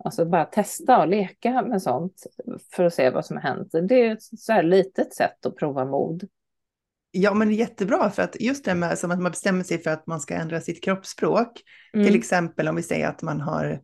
Alltså 0.05 0.25
bara 0.25 0.45
testa 0.45 0.99
och 0.99 1.09
leka 1.09 1.63
med 1.63 1.83
sånt 1.83 2.27
för 2.73 2.85
att 2.85 2.95
se 2.95 3.11
vad 3.11 3.27
som 3.27 3.37
hänt. 3.37 3.69
Det 3.89 3.95
är 3.95 4.13
ett 4.13 4.23
så 4.23 4.53
här 4.53 4.63
litet 4.63 5.15
sätt 5.15 5.47
att 5.47 5.57
prova 5.57 5.85
mod. 5.85 6.29
Ja, 7.11 7.35
men 7.35 7.51
jättebra 7.51 8.11
för 8.11 8.23
att 8.23 8.41
just 8.41 8.65
det 8.65 8.75
med 8.75 8.99
som 8.99 9.11
att 9.11 9.21
man 9.21 9.31
bestämmer 9.31 9.65
sig 9.65 9.79
för 9.79 9.91
att 9.91 10.07
man 10.07 10.21
ska 10.21 10.35
ändra 10.35 10.61
sitt 10.61 10.85
kroppsspråk. 10.85 11.63
Mm. 11.93 12.07
Till 12.07 12.17
exempel 12.17 12.69
om 12.69 12.77
vi 12.77 12.83
säger 12.83 13.09
att 13.09 13.23
man 13.23 13.41
har 13.41 13.81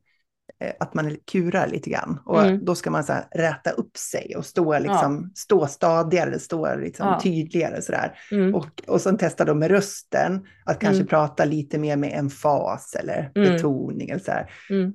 eh, 0.60 0.72
att 0.80 0.94
man 0.94 1.16
kurar 1.24 1.68
lite 1.68 1.90
grann 1.90 2.20
och 2.24 2.42
mm. 2.42 2.64
då 2.64 2.74
ska 2.74 2.90
man 2.90 3.04
så 3.04 3.12
här 3.12 3.24
räta 3.30 3.70
upp 3.70 3.96
sig 3.96 4.36
och 4.36 4.46
stå, 4.46 4.78
liksom, 4.78 5.22
ja. 5.22 5.30
stå 5.34 5.66
stadigare, 5.66 6.38
stå 6.38 6.76
liksom 6.76 7.06
ja. 7.06 7.20
tydligare 7.22 7.82
sådär. 7.82 8.18
Mm. 8.30 8.54
Och, 8.54 8.82
och 8.86 9.00
sen 9.00 9.18
testa 9.18 9.44
då 9.44 9.54
med 9.54 9.70
rösten, 9.70 10.46
att 10.64 10.78
kanske 10.78 11.00
mm. 11.00 11.06
prata 11.06 11.44
lite 11.44 11.78
mer 11.78 11.96
med 11.96 12.18
emfas 12.18 12.94
eller 12.94 13.32
mm. 13.34 13.52
betoning 13.52 14.10
eller 14.10 14.22
så 14.22 14.30
här. 14.30 14.50
Mm. 14.70 14.92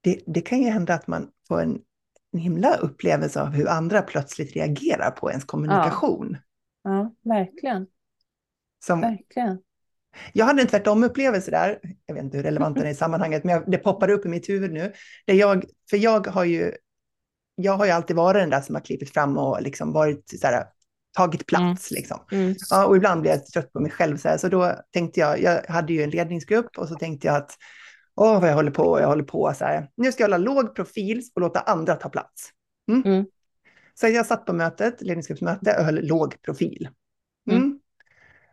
Det, 0.00 0.20
det, 0.26 0.40
kan 0.40 0.62
ju 0.62 0.70
hända 0.70 0.94
att 0.94 1.06
man 1.06 1.30
får 1.48 1.62
en, 1.62 1.78
en 2.32 2.38
himla 2.38 2.76
upplevelse 2.76 3.42
av 3.42 3.48
hur 3.48 3.68
andra 3.68 4.02
plötsligt 4.02 4.56
reagerar 4.56 5.10
på 5.10 5.30
ens 5.30 5.44
kommunikation. 5.44 6.28
Ja. 6.82 6.90
Ja, 6.90 7.14
verkligen. 7.22 7.86
Som, 8.84 9.00
verkligen. 9.00 9.58
Jag 10.32 10.46
hade 10.46 10.62
en 10.62 10.68
tvärtom-upplevelse 10.68 11.50
där, 11.50 11.78
jag 12.06 12.14
vet 12.14 12.24
inte 12.24 12.36
hur 12.36 12.44
relevant 12.44 12.76
den 12.76 12.86
är 12.86 12.90
i 12.90 12.94
sammanhanget, 12.94 13.44
men 13.44 13.54
jag, 13.54 13.70
det 13.70 13.78
poppar 13.78 14.10
upp 14.10 14.26
i 14.26 14.28
mitt 14.28 14.48
huvud 14.48 14.72
nu. 14.72 14.92
Där 15.26 15.34
jag, 15.34 15.64
för 15.90 15.96
jag 15.96 16.26
har 16.26 16.44
ju, 16.44 16.72
jag 17.54 17.72
har 17.72 17.84
ju 17.84 17.90
alltid 17.90 18.16
varit 18.16 18.42
den 18.42 18.50
där 18.50 18.60
som 18.60 18.74
har 18.74 18.82
klivit 18.82 19.12
fram 19.12 19.38
och 19.38 19.62
liksom 19.62 19.92
varit 19.92 20.28
så 20.40 20.46
här, 20.46 20.64
tagit 21.16 21.46
plats. 21.46 21.90
Mm. 21.90 22.00
Liksom. 22.00 22.20
Mm. 22.32 22.54
Ja, 22.70 22.86
och 22.86 22.96
ibland 22.96 23.20
blir 23.20 23.30
jag 23.30 23.46
trött 23.46 23.72
på 23.72 23.80
mig 23.80 23.90
själv. 23.90 24.16
Så, 24.16 24.28
här, 24.28 24.38
så 24.38 24.48
då 24.48 24.72
tänkte 24.92 25.20
jag, 25.20 25.42
jag 25.42 25.66
hade 25.68 25.92
ju 25.92 26.02
en 26.02 26.10
ledningsgrupp 26.10 26.78
och 26.78 26.88
så 26.88 26.94
tänkte 26.94 27.26
jag 27.26 27.36
att 27.36 27.56
åh 28.16 28.40
vad 28.40 28.50
jag 28.50 28.54
håller 28.54 28.70
på, 28.70 29.00
jag 29.00 29.08
håller 29.08 29.24
på 29.24 29.54
så 29.54 29.64
här. 29.64 29.90
Nu 29.96 30.12
ska 30.12 30.22
jag 30.22 30.28
hålla 30.28 30.38
låg 30.38 30.74
profil 30.74 31.22
och 31.34 31.40
låta 31.40 31.60
andra 31.60 31.94
ta 31.94 32.08
plats. 32.08 32.50
Mm. 32.88 33.02
Mm. 33.02 33.26
Så 33.94 34.08
jag 34.08 34.26
satt 34.26 34.46
på 34.46 34.52
mötet, 34.52 35.02
ledningsgruppsmöte, 35.02 35.76
och 35.78 35.84
höll 35.84 36.06
låg 36.06 36.42
profil. 36.42 36.88
Mm. 37.50 37.62
Mm. 37.62 37.80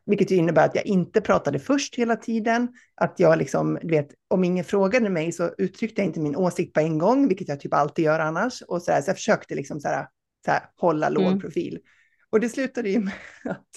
Vilket 0.05 0.31
innebär 0.31 0.65
att 0.65 0.75
jag 0.75 0.85
inte 0.85 1.21
pratade 1.21 1.59
först 1.59 1.95
hela 1.95 2.15
tiden. 2.15 2.67
Att 2.95 3.19
jag 3.19 3.37
liksom, 3.37 3.79
vet, 3.83 4.07
om 4.27 4.43
ingen 4.43 4.65
frågade 4.65 5.09
mig 5.09 5.31
så 5.31 5.51
uttryckte 5.57 6.01
jag 6.01 6.07
inte 6.07 6.19
min 6.19 6.35
åsikt 6.35 6.73
på 6.73 6.79
en 6.79 6.97
gång, 6.97 7.27
vilket 7.27 7.47
jag 7.47 7.59
typ 7.59 7.73
alltid 7.73 8.05
gör 8.05 8.19
annars. 8.19 8.61
Och 8.61 8.81
så, 8.81 8.91
här, 8.91 9.01
så 9.01 9.09
jag 9.09 9.15
försökte 9.15 9.55
liksom 9.55 9.79
så 9.79 9.87
här, 9.87 10.07
så 10.45 10.51
här, 10.51 10.61
hålla 10.75 11.09
låg 11.09 11.27
mm. 11.27 11.39
profil. 11.39 11.79
Och 12.29 12.39
det 12.39 12.49
slutade 12.49 12.89
ju 12.89 12.99
med 12.99 13.13
att 13.45 13.69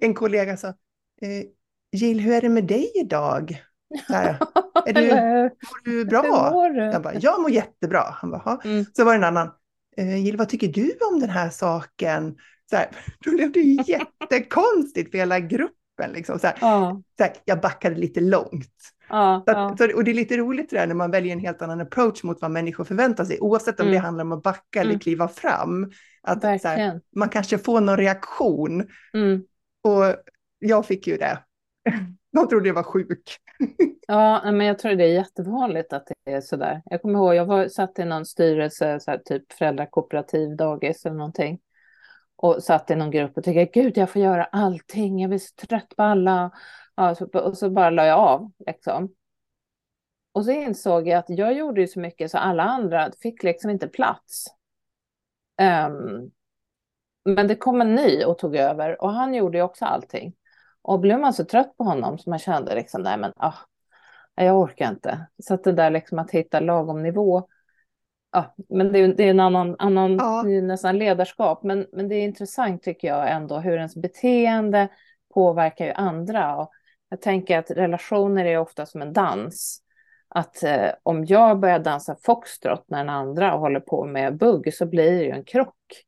en 0.00 0.14
kollega 0.14 0.56
sa, 0.56 0.68
eh, 0.68 1.44
Jill, 1.92 2.20
hur 2.20 2.34
är 2.34 2.40
det 2.40 2.48
med 2.48 2.64
dig 2.64 2.92
idag? 2.94 3.62
Här, 4.08 4.38
är 4.86 4.92
du, 4.92 5.08
mår 5.10 5.84
du 5.84 6.04
bra? 6.04 6.50
Mår 6.50 6.70
du? 6.70 6.80
Jag 6.80 7.02
bara, 7.02 7.14
jag 7.14 7.40
mår 7.40 7.50
jättebra. 7.50 8.04
Han 8.10 8.30
bara, 8.30 8.60
mm. 8.64 8.84
Så 8.92 9.04
var 9.04 9.12
det 9.12 9.18
en 9.18 9.24
annan, 9.24 9.50
eh, 9.96 10.24
Jill, 10.24 10.36
vad 10.36 10.48
tycker 10.48 10.68
du 10.68 10.96
om 11.12 11.20
den 11.20 11.30
här 11.30 11.50
saken? 11.50 12.36
Så 12.70 12.76
här, 12.76 12.88
då 13.24 13.30
blev 13.30 13.52
det 13.52 13.60
jättekonstigt 13.60 15.10
för 15.10 15.18
hela 15.18 15.40
gruppen. 15.40 16.10
Liksom. 16.12 16.38
Så 16.38 16.46
här, 16.46 16.56
ja. 16.60 17.02
så 17.16 17.22
här, 17.24 17.32
jag 17.44 17.60
backade 17.60 17.96
lite 17.96 18.20
långt. 18.20 18.74
Ja, 19.08 19.42
så 19.46 19.56
att, 19.56 19.78
så, 19.78 19.96
och 19.96 20.04
det 20.04 20.10
är 20.10 20.14
lite 20.14 20.36
roligt 20.36 20.70
det 20.70 20.76
där 20.76 20.86
när 20.86 20.94
man 20.94 21.10
väljer 21.10 21.32
en 21.32 21.40
helt 21.40 21.62
annan 21.62 21.80
approach 21.80 22.22
mot 22.22 22.40
vad 22.40 22.50
människor 22.50 22.84
förväntar 22.84 23.24
sig, 23.24 23.40
oavsett 23.40 23.80
om 23.80 23.86
mm. 23.86 23.94
det 23.94 23.98
handlar 23.98 24.24
om 24.24 24.32
att 24.32 24.42
backa 24.42 24.80
eller 24.80 24.90
mm. 24.90 25.00
kliva 25.00 25.28
fram. 25.28 25.92
Att 26.22 26.42
här, 26.44 27.00
man 27.16 27.28
kanske 27.28 27.58
får 27.58 27.80
någon 27.80 27.96
reaktion. 27.96 28.88
Mm. 29.14 29.42
Och 29.82 30.16
jag 30.58 30.86
fick 30.86 31.06
ju 31.06 31.16
det. 31.16 31.38
De 32.34 32.48
trodde 32.48 32.68
jag 32.68 32.74
var 32.74 32.82
sjuk. 32.82 33.36
Ja, 34.06 34.50
men 34.52 34.66
jag 34.66 34.78
tror 34.78 34.92
det 34.92 35.04
är 35.04 35.12
jättevanligt 35.12 35.92
att 35.92 36.06
det 36.24 36.32
är 36.32 36.40
sådär. 36.40 36.82
Jag 36.84 37.02
kommer 37.02 37.18
ihåg, 37.18 37.34
jag 37.34 37.46
var, 37.46 37.68
satt 37.68 37.98
i 37.98 38.04
någon 38.04 38.26
styrelse, 38.26 39.00
så 39.00 39.10
här, 39.10 39.18
typ 39.18 39.52
föräldrakooperativ 39.52 40.56
dagis 40.56 41.06
eller 41.06 41.16
någonting. 41.16 41.60
Och 42.36 42.62
satt 42.62 42.90
i 42.90 42.94
någon 42.94 43.10
grupp 43.10 43.36
och 43.36 43.44
tänkte, 43.44 43.80
gud, 43.80 43.96
jag 43.96 44.10
får 44.10 44.22
göra 44.22 44.44
allting, 44.44 45.20
jag 45.20 45.30
blir 45.30 45.38
så 45.38 45.66
trött 45.66 45.96
på 45.96 46.02
alla. 46.02 46.50
Ja, 46.96 47.14
så, 47.14 47.26
och 47.26 47.58
så 47.58 47.70
bara 47.70 47.90
la 47.90 48.06
jag 48.06 48.18
av, 48.18 48.52
liksom. 48.66 49.14
Och 50.32 50.44
så 50.44 50.50
insåg 50.50 51.08
jag 51.08 51.18
att 51.18 51.28
jag 51.28 51.54
gjorde 51.54 51.80
ju 51.80 51.86
så 51.86 52.00
mycket 52.00 52.30
så 52.30 52.38
alla 52.38 52.62
andra 52.62 53.12
fick 53.22 53.42
liksom 53.42 53.70
inte 53.70 53.88
plats. 53.88 54.46
Um, 55.62 56.30
men 57.24 57.48
det 57.48 57.56
kom 57.56 57.80
en 57.80 57.94
ny 57.94 58.24
och 58.24 58.38
tog 58.38 58.56
över 58.56 59.02
och 59.02 59.12
han 59.12 59.34
gjorde 59.34 59.58
ju 59.58 59.64
också 59.64 59.84
allting. 59.84 60.34
Och 60.84 61.00
blev 61.00 61.20
man 61.20 61.34
så 61.34 61.44
trött 61.44 61.76
på 61.76 61.84
honom 61.84 62.18
så 62.18 62.30
man 62.30 62.38
kände 62.38 62.74
liksom, 62.74 63.02
nej 63.02 63.18
men 63.18 63.32
ah, 63.36 63.54
jag 64.34 64.58
orkar 64.58 64.90
inte. 64.90 65.26
Så 65.42 65.54
att 65.54 65.64
det 65.64 65.72
där 65.72 65.90
liksom 65.90 66.18
att 66.18 66.30
hitta 66.30 66.60
lagom 66.60 67.02
nivå, 67.02 67.48
ja, 68.32 68.54
men 68.68 68.92
det 68.92 68.98
är, 68.98 69.08
det 69.14 69.24
är 69.24 69.30
en 69.30 69.40
annan, 69.40 69.76
annan 69.78 70.16
ja. 70.16 70.42
nästan 70.42 70.98
ledarskap. 70.98 71.62
Men, 71.62 71.86
men 71.92 72.08
det 72.08 72.14
är 72.14 72.24
intressant 72.24 72.82
tycker 72.82 73.08
jag 73.08 73.30
ändå 73.30 73.58
hur 73.58 73.76
ens 73.76 73.96
beteende 73.96 74.88
påverkar 75.34 75.84
ju 75.84 75.92
andra. 75.92 76.56
Och 76.56 76.70
jag 77.08 77.20
tänker 77.20 77.58
att 77.58 77.70
relationer 77.70 78.44
är 78.44 78.58
ofta 78.58 78.86
som 78.86 79.02
en 79.02 79.12
dans. 79.12 79.80
Att 80.28 80.62
eh, 80.62 80.90
om 81.02 81.24
jag 81.24 81.60
börjar 81.60 81.78
dansa 81.78 82.16
foxtrot 82.22 82.84
när 82.88 82.98
den 82.98 83.08
andra 83.08 83.50
håller 83.50 83.80
på 83.80 84.04
med 84.04 84.36
bugg 84.36 84.74
så 84.74 84.86
blir 84.86 85.10
det 85.12 85.24
ju 85.24 85.30
en 85.30 85.44
krock. 85.44 86.04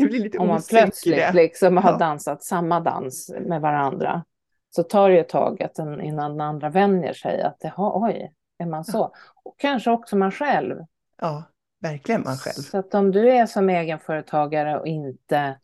Det 0.00 0.06
blir 0.06 0.20
lite 0.20 0.38
Om 0.38 0.48
man 0.48 0.62
plötsligt 0.70 1.34
liksom 1.34 1.76
har 1.76 1.98
dansat 1.98 2.42
samma 2.42 2.80
dans 2.80 3.34
med 3.40 3.60
varandra 3.60 4.24
så 4.70 4.82
tar 4.82 5.10
det 5.10 5.18
ett 5.18 5.28
tag 5.28 5.62
att 5.62 5.74
den, 5.74 6.00
innan 6.00 6.30
den 6.30 6.40
andra 6.40 6.68
vänjer 6.68 7.12
sig 7.12 7.42
att 7.42 7.60
det, 7.60 7.72
oj, 7.76 8.32
är 8.58 8.66
man 8.66 8.84
så? 8.84 8.98
Ja. 8.98 9.12
Och 9.44 9.58
kanske 9.58 9.90
också 9.90 10.16
man 10.16 10.30
själv. 10.30 10.76
Ja, 11.20 11.42
verkligen 11.80 12.22
man 12.22 12.36
själv. 12.36 12.62
Så 12.62 12.78
att 12.78 12.94
om 12.94 13.10
du 13.10 13.30
är 13.30 13.46
som 13.46 13.70
egenföretagare 13.70 14.78
och 14.78 14.86
inte 14.86 15.58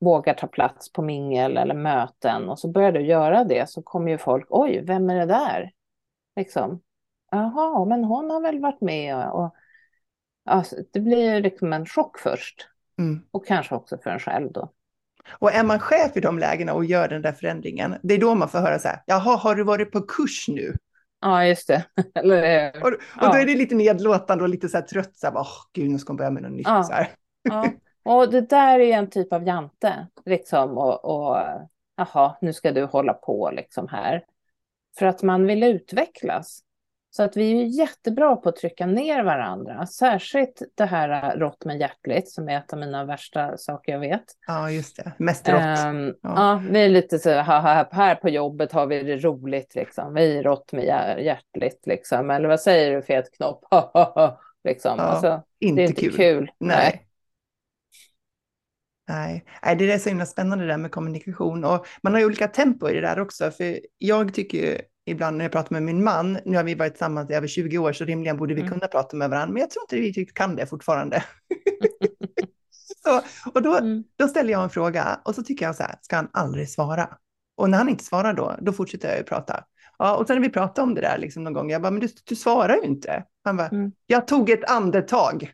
vågar 0.00 0.34
ta 0.34 0.46
plats 0.46 0.92
på 0.92 1.02
mingel 1.02 1.56
eller 1.56 1.74
möten 1.74 2.48
och 2.48 2.58
så 2.58 2.68
börjar 2.68 2.92
du 2.92 3.00
göra 3.00 3.44
det 3.44 3.70
så 3.70 3.82
kommer 3.82 4.10
ju 4.10 4.18
folk, 4.18 4.46
oj, 4.48 4.84
vem 4.84 5.10
är 5.10 5.14
det 5.14 5.26
där? 5.26 5.72
Liksom, 6.36 6.80
jaha, 7.30 7.84
men 7.84 8.04
hon 8.04 8.30
har 8.30 8.40
väl 8.40 8.60
varit 8.60 8.80
med 8.80 9.16
och, 9.16 9.44
och 9.44 9.54
alltså, 10.44 10.76
det 10.92 11.00
blir 11.00 11.40
liksom 11.40 11.72
en 11.72 11.86
chock 11.86 12.18
först. 12.18 12.68
Mm. 12.98 13.22
Och 13.30 13.46
kanske 13.46 13.74
också 13.74 13.98
för 13.98 14.10
en 14.10 14.18
själv 14.18 14.52
då. 14.52 14.72
Och 15.30 15.52
är 15.52 15.64
man 15.64 15.78
chef 15.78 16.16
i 16.16 16.20
de 16.20 16.38
lägena 16.38 16.74
och 16.74 16.84
gör 16.84 17.08
den 17.08 17.22
där 17.22 17.32
förändringen, 17.32 17.96
det 18.02 18.14
är 18.14 18.18
då 18.18 18.34
man 18.34 18.48
får 18.48 18.58
höra 18.58 18.78
så 18.78 18.88
här, 18.88 19.02
jaha, 19.06 19.36
har 19.36 19.54
du 19.54 19.64
varit 19.64 19.92
på 19.92 20.00
kurs 20.00 20.48
nu? 20.48 20.74
Ja, 21.20 21.46
just 21.46 21.68
det. 21.68 21.84
Eller, 22.14 22.76
och, 22.82 22.88
och 22.88 22.98
ja. 23.20 23.32
då 23.32 23.38
är 23.38 23.46
det 23.46 23.54
lite 23.54 23.74
nedlåtande 23.74 24.44
och 24.44 24.50
lite 24.50 24.68
så 24.68 24.76
här 24.76 24.84
trött, 24.84 25.16
så 25.16 25.26
här, 25.26 25.36
åh 25.36 25.48
gud, 25.72 25.90
nu 25.90 25.98
ska 25.98 26.12
man 26.12 26.16
börja 26.16 26.30
med 26.30 26.42
något 26.42 26.52
nytt. 26.52 26.66
Ja. 26.68 26.82
Så 26.82 26.92
här. 26.92 27.08
Ja. 27.42 27.68
Och 28.04 28.30
det 28.30 28.40
där 28.40 28.78
är 28.78 28.98
en 28.98 29.10
typ 29.10 29.32
av 29.32 29.46
jante, 29.46 30.06
liksom, 30.24 30.78
och, 30.78 31.04
och 31.04 31.44
jaha, 31.96 32.36
nu 32.40 32.52
ska 32.52 32.72
du 32.72 32.84
hålla 32.84 33.14
på 33.14 33.50
liksom 33.50 33.88
här. 33.88 34.24
För 34.98 35.06
att 35.06 35.22
man 35.22 35.46
vill 35.46 35.62
utvecklas. 35.62 36.60
Så 37.10 37.22
att 37.22 37.36
vi 37.36 37.62
är 37.62 37.64
jättebra 37.64 38.36
på 38.36 38.48
att 38.48 38.56
trycka 38.56 38.86
ner 38.86 39.22
varandra, 39.22 39.86
särskilt 39.86 40.62
det 40.74 40.84
här 40.84 41.36
rått 41.36 41.64
men 41.64 41.78
hjärtligt 41.78 42.30
som 42.30 42.48
är 42.48 42.58
ett 42.58 42.72
av 42.72 42.78
mina 42.78 43.04
värsta 43.04 43.56
saker 43.56 43.92
jag 43.92 44.00
vet. 44.00 44.24
Ja, 44.46 44.70
just 44.70 44.96
det. 44.96 45.12
Mest 45.18 45.48
rått. 45.48 45.86
Um, 45.86 46.06
ja. 46.06 46.14
ja. 46.22 46.62
vi 46.70 46.80
är 46.80 46.88
lite 46.88 47.18
så 47.18 47.30
här, 47.30 47.86
här 47.92 48.14
på 48.14 48.28
jobbet 48.28 48.72
har 48.72 48.86
vi 48.86 49.02
det 49.02 49.16
roligt 49.16 49.74
liksom. 49.74 50.14
Vi 50.14 50.38
är 50.38 50.42
rått 50.42 50.72
med 50.72 50.84
hjärtligt 51.24 51.86
liksom. 51.86 52.30
Eller 52.30 52.48
vad 52.48 52.60
säger 52.60 52.96
du 52.96 53.02
fet 53.02 53.36
knopp? 53.36 53.64
liksom. 54.64 54.94
Ja, 54.98 55.04
alltså, 55.04 55.42
inte 55.60 55.80
det 55.80 55.84
är 55.84 55.88
inte 55.88 56.00
kul. 56.00 56.16
kul. 56.16 56.50
Nej. 56.58 57.04
Nej. 59.08 59.44
Nej, 59.62 59.76
det 59.76 59.92
är 59.92 59.98
så 59.98 60.08
himla 60.08 60.26
spännande 60.26 60.64
det 60.64 60.72
där 60.72 60.78
med 60.78 60.90
kommunikation 60.90 61.64
och 61.64 61.86
man 62.02 62.12
har 62.12 62.20
ju 62.20 62.26
olika 62.26 62.48
tempo 62.48 62.88
i 62.88 62.94
det 62.94 63.00
där 63.00 63.20
också. 63.20 63.50
För 63.50 63.80
jag 63.98 64.34
tycker 64.34 64.58
ju 64.58 64.78
ibland 65.10 65.36
när 65.36 65.44
jag 65.44 65.52
pratar 65.52 65.72
med 65.72 65.82
min 65.82 66.04
man, 66.04 66.38
nu 66.44 66.56
har 66.56 66.64
vi 66.64 66.74
varit 66.74 66.92
tillsammans 66.92 67.30
i 67.30 67.34
över 67.34 67.46
20 67.46 67.78
år 67.78 67.92
så 67.92 68.04
rimligen 68.04 68.36
borde 68.36 68.54
vi 68.54 68.60
mm. 68.60 68.72
kunna 68.72 68.86
prata 68.86 69.16
med 69.16 69.30
varandra, 69.30 69.52
men 69.52 69.60
jag 69.60 69.70
tror 69.70 69.82
inte 69.82 69.96
vi 69.96 70.08
riktigt 70.08 70.34
kan 70.34 70.56
det 70.56 70.66
fortfarande. 70.66 71.24
så, 73.04 73.22
och 73.54 73.62
då, 73.62 73.76
mm. 73.76 74.04
då 74.16 74.28
ställer 74.28 74.52
jag 74.52 74.62
en 74.62 74.70
fråga 74.70 75.20
och 75.24 75.34
så 75.34 75.42
tycker 75.42 75.66
jag 75.66 75.76
så 75.76 75.82
här, 75.82 75.94
ska 76.00 76.16
han 76.16 76.28
aldrig 76.32 76.68
svara? 76.68 77.08
Och 77.56 77.70
när 77.70 77.78
han 77.78 77.88
inte 77.88 78.04
svarar 78.04 78.34
då, 78.34 78.56
då 78.60 78.72
fortsätter 78.72 79.08
jag 79.08 79.18
ju 79.18 79.24
prata. 79.24 79.64
Ja, 79.98 80.16
och 80.16 80.26
sen 80.26 80.36
när 80.36 80.42
vi 80.42 80.52
pratade 80.52 80.82
om 80.82 80.94
det 80.94 81.00
där 81.00 81.18
liksom 81.18 81.44
någon 81.44 81.52
gång, 81.52 81.70
jag 81.70 81.82
bara, 81.82 81.90
men 81.90 82.00
du, 82.00 82.08
du 82.24 82.36
svarar 82.36 82.76
ju 82.76 82.82
inte. 82.82 83.24
Han 83.44 83.56
bara, 83.56 83.68
mm. 83.68 83.92
jag 84.06 84.28
tog 84.28 84.50
ett 84.50 84.70
andetag. 84.70 85.52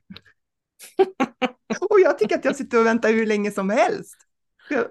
och 1.91 2.01
jag 2.01 2.19
tycker 2.19 2.35
att 2.39 2.45
jag 2.45 2.57
sitter 2.57 2.81
och 2.81 2.87
väntar 2.87 3.09
hur 3.09 3.27
länge 3.27 3.51
som 3.51 3.71
helst. 3.71 4.17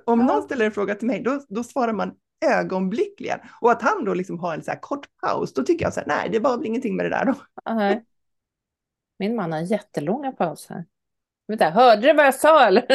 Om 0.05 0.19
ja. 0.19 0.25
någon 0.25 0.43
ställer 0.43 0.65
en 0.65 0.71
fråga 0.71 0.95
till 0.95 1.07
mig, 1.07 1.21
då, 1.23 1.39
då 1.49 1.63
svarar 1.63 1.93
man 1.93 2.13
ögonblickligen. 2.43 3.39
Och 3.61 3.71
att 3.71 3.81
han 3.81 4.05
då 4.05 4.13
liksom 4.13 4.39
har 4.39 4.53
en 4.53 4.63
så 4.63 4.71
här 4.71 4.79
kort 4.79 5.07
paus, 5.21 5.53
då 5.53 5.63
tycker 5.63 5.85
jag 5.85 5.93
så 5.93 5.99
här, 5.99 6.07
nej, 6.07 6.29
det 6.29 6.39
var 6.39 6.57
väl 6.57 6.67
ingenting 6.67 6.95
med 6.95 7.05
det 7.05 7.09
där 7.09 7.25
då. 7.25 7.35
Nej. 7.75 8.05
Min 9.19 9.35
man 9.35 9.51
har 9.51 9.59
jättelånga 9.59 10.31
pauser. 10.31 10.85
Vänta, 11.47 11.69
hörde 11.69 12.01
du 12.01 12.13
vad 12.13 12.25
jag 12.25 12.35
sa 12.35 12.65
eller? 12.65 12.85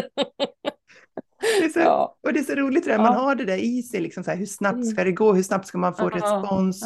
Det 1.41 1.65
är 1.65 1.69
så, 1.69 1.79
ja. 1.79 2.19
Och 2.23 2.33
det 2.33 2.39
är 2.39 2.45
så 2.45 2.55
roligt 2.55 2.85
det 2.85 2.91
där, 2.91 2.99
ja. 2.99 3.03
man 3.03 3.15
har 3.15 3.35
det 3.35 3.45
där 3.45 3.57
i 3.57 3.83
sig, 3.83 4.01
liksom 4.01 4.25
så 4.25 4.31
här, 4.31 4.39
hur 4.39 4.47
snabbt 4.47 4.75
mm. 4.75 4.87
ska 4.87 5.05
det 5.05 5.13
gå, 5.13 5.35
hur 5.35 5.43
snabbt 5.43 5.67
ska 5.67 5.79
man 5.79 5.95
få 5.95 6.11
ja, 6.13 6.17
respons? 6.17 6.85